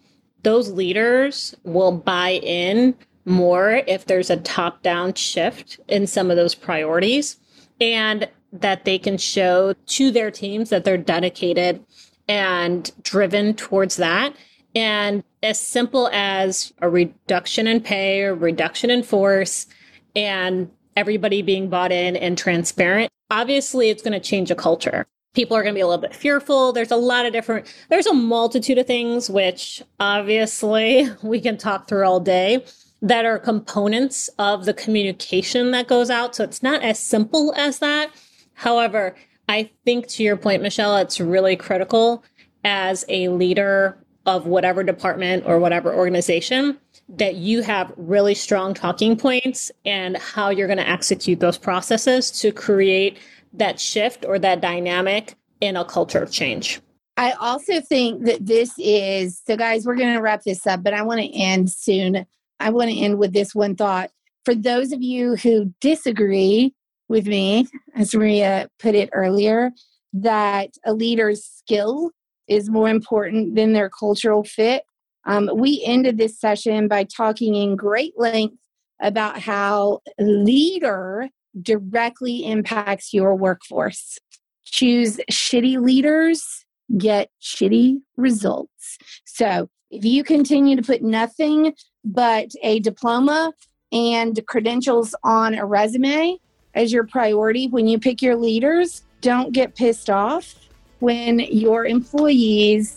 Those 0.42 0.70
leaders 0.70 1.54
will 1.64 1.92
buy 1.92 2.40
in 2.42 2.94
more 3.24 3.82
if 3.88 4.04
there's 4.04 4.30
a 4.30 4.36
top 4.36 4.82
down 4.82 5.14
shift 5.14 5.80
in 5.88 6.06
some 6.06 6.30
of 6.30 6.36
those 6.36 6.54
priorities 6.54 7.38
and 7.80 8.28
that 8.52 8.84
they 8.84 8.98
can 8.98 9.18
show 9.18 9.74
to 9.86 10.10
their 10.10 10.30
teams 10.30 10.70
that 10.70 10.84
they're 10.84 10.96
dedicated 10.96 11.84
and 12.28 12.90
driven 13.02 13.54
towards 13.54 13.96
that. 13.96 14.34
And 14.74 15.24
as 15.42 15.58
simple 15.58 16.08
as 16.12 16.72
a 16.80 16.88
reduction 16.88 17.66
in 17.66 17.80
pay 17.80 18.22
or 18.22 18.34
reduction 18.34 18.90
in 18.90 19.02
force 19.02 19.66
and 20.14 20.70
everybody 20.96 21.42
being 21.42 21.68
bought 21.68 21.92
in 21.92 22.16
and 22.16 22.36
transparent, 22.36 23.10
obviously 23.30 23.90
it's 23.90 24.02
going 24.02 24.12
to 24.12 24.20
change 24.20 24.50
a 24.50 24.54
culture. 24.54 25.06
People 25.34 25.56
are 25.56 25.62
going 25.62 25.74
to 25.74 25.78
be 25.78 25.82
a 25.82 25.86
little 25.86 26.00
bit 26.00 26.14
fearful. 26.14 26.72
There's 26.72 26.90
a 26.90 26.96
lot 26.96 27.26
of 27.26 27.32
different, 27.32 27.72
there's 27.90 28.06
a 28.06 28.14
multitude 28.14 28.78
of 28.78 28.86
things, 28.86 29.30
which 29.30 29.82
obviously 30.00 31.08
we 31.22 31.40
can 31.40 31.56
talk 31.56 31.88
through 31.88 32.04
all 32.04 32.20
day 32.20 32.64
that 33.02 33.24
are 33.24 33.38
components 33.38 34.28
of 34.38 34.64
the 34.64 34.74
communication 34.74 35.70
that 35.70 35.86
goes 35.86 36.10
out. 36.10 36.34
So 36.34 36.44
it's 36.44 36.62
not 36.62 36.82
as 36.82 36.98
simple 36.98 37.54
as 37.54 37.78
that. 37.78 38.10
However, 38.54 39.14
I 39.48 39.70
think 39.84 40.08
to 40.08 40.22
your 40.22 40.36
point, 40.36 40.62
Michelle, 40.62 40.96
it's 40.96 41.20
really 41.20 41.56
critical 41.56 42.24
as 42.64 43.04
a 43.08 43.28
leader 43.28 43.96
of 44.26 44.46
whatever 44.46 44.82
department 44.82 45.44
or 45.46 45.58
whatever 45.60 45.94
organization 45.94 46.78
that 47.08 47.36
you 47.36 47.62
have 47.62 47.92
really 47.96 48.34
strong 48.34 48.74
talking 48.74 49.16
points 49.16 49.70
and 49.84 50.16
how 50.16 50.50
you're 50.50 50.66
going 50.66 50.78
to 50.78 50.88
execute 50.88 51.38
those 51.38 51.56
processes 51.56 52.32
to 52.32 52.50
create 52.50 53.18
that 53.52 53.78
shift 53.78 54.24
or 54.24 54.38
that 54.38 54.60
dynamic 54.60 55.34
in 55.60 55.76
a 55.76 55.84
culture 55.84 56.18
of 56.18 56.32
change. 56.32 56.80
I 57.16 57.32
also 57.32 57.80
think 57.80 58.24
that 58.24 58.44
this 58.44 58.72
is 58.78 59.40
so, 59.46 59.56
guys, 59.56 59.86
we're 59.86 59.96
going 59.96 60.14
to 60.14 60.20
wrap 60.20 60.42
this 60.42 60.66
up, 60.66 60.82
but 60.82 60.92
I 60.92 61.02
want 61.02 61.20
to 61.20 61.32
end 61.32 61.70
soon. 61.70 62.26
I 62.60 62.70
want 62.70 62.90
to 62.90 62.98
end 62.98 63.18
with 63.18 63.32
this 63.32 63.54
one 63.54 63.76
thought. 63.76 64.10
For 64.44 64.54
those 64.54 64.92
of 64.92 65.02
you 65.02 65.36
who 65.36 65.72
disagree 65.80 66.74
with 67.08 67.26
me, 67.26 67.66
as 67.94 68.14
Maria 68.14 68.68
put 68.78 68.94
it 68.94 69.10
earlier, 69.12 69.70
that 70.12 70.70
a 70.84 70.92
leader's 70.92 71.44
skill 71.44 72.10
is 72.48 72.70
more 72.70 72.88
important 72.88 73.54
than 73.54 73.72
their 73.72 73.90
cultural 73.90 74.44
fit. 74.44 74.84
Um, 75.24 75.50
we 75.54 75.82
ended 75.84 76.18
this 76.18 76.38
session 76.38 76.88
by 76.88 77.04
talking 77.04 77.54
in 77.54 77.76
great 77.76 78.14
length 78.16 78.56
about 79.00 79.40
how 79.40 80.00
leader 80.18 81.28
directly 81.60 82.46
impacts 82.46 83.12
your 83.12 83.34
workforce. 83.34 84.18
Choose 84.64 85.18
shitty 85.30 85.80
leaders, 85.80 86.64
get 86.96 87.30
shitty 87.42 87.98
results. 88.16 88.98
So 89.24 89.68
if 89.90 90.04
you 90.04 90.22
continue 90.24 90.76
to 90.76 90.82
put 90.82 91.02
nothing 91.02 91.74
but 92.04 92.50
a 92.62 92.80
diploma 92.80 93.52
and 93.92 94.40
credentials 94.46 95.14
on 95.24 95.54
a 95.54 95.64
resume 95.64 96.38
as 96.76 96.92
your 96.92 97.04
priority 97.04 97.66
when 97.66 97.88
you 97.88 97.98
pick 97.98 98.22
your 98.22 98.36
leaders, 98.36 99.02
don't 99.22 99.52
get 99.52 99.74
pissed 99.74 100.10
off 100.10 100.54
when 101.00 101.40
your 101.40 101.86
employees 101.86 102.94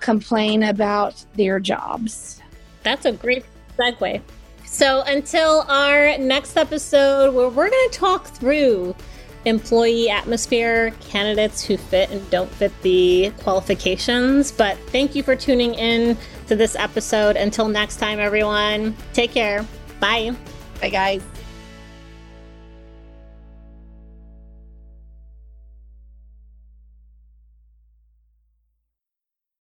complain 0.00 0.64
about 0.64 1.24
their 1.34 1.60
jobs. 1.60 2.40
That's 2.82 3.04
a 3.04 3.12
great 3.12 3.44
segue. 3.78 4.20
So, 4.64 5.02
until 5.02 5.62
our 5.68 6.18
next 6.18 6.56
episode, 6.56 7.34
where 7.34 7.48
we're 7.48 7.70
going 7.70 7.90
to 7.90 7.98
talk 7.98 8.26
through 8.26 8.94
employee 9.44 10.10
atmosphere, 10.10 10.92
candidates 11.08 11.64
who 11.64 11.76
fit 11.76 12.10
and 12.10 12.28
don't 12.30 12.50
fit 12.50 12.72
the 12.82 13.32
qualifications. 13.38 14.52
But 14.52 14.76
thank 14.88 15.14
you 15.14 15.22
for 15.22 15.36
tuning 15.36 15.74
in 15.74 16.16
to 16.48 16.56
this 16.56 16.76
episode. 16.76 17.36
Until 17.36 17.68
next 17.68 17.96
time, 17.96 18.18
everyone, 18.18 18.96
take 19.12 19.32
care. 19.32 19.64
Bye. 20.00 20.34
Bye, 20.80 20.90
guys. 20.90 21.22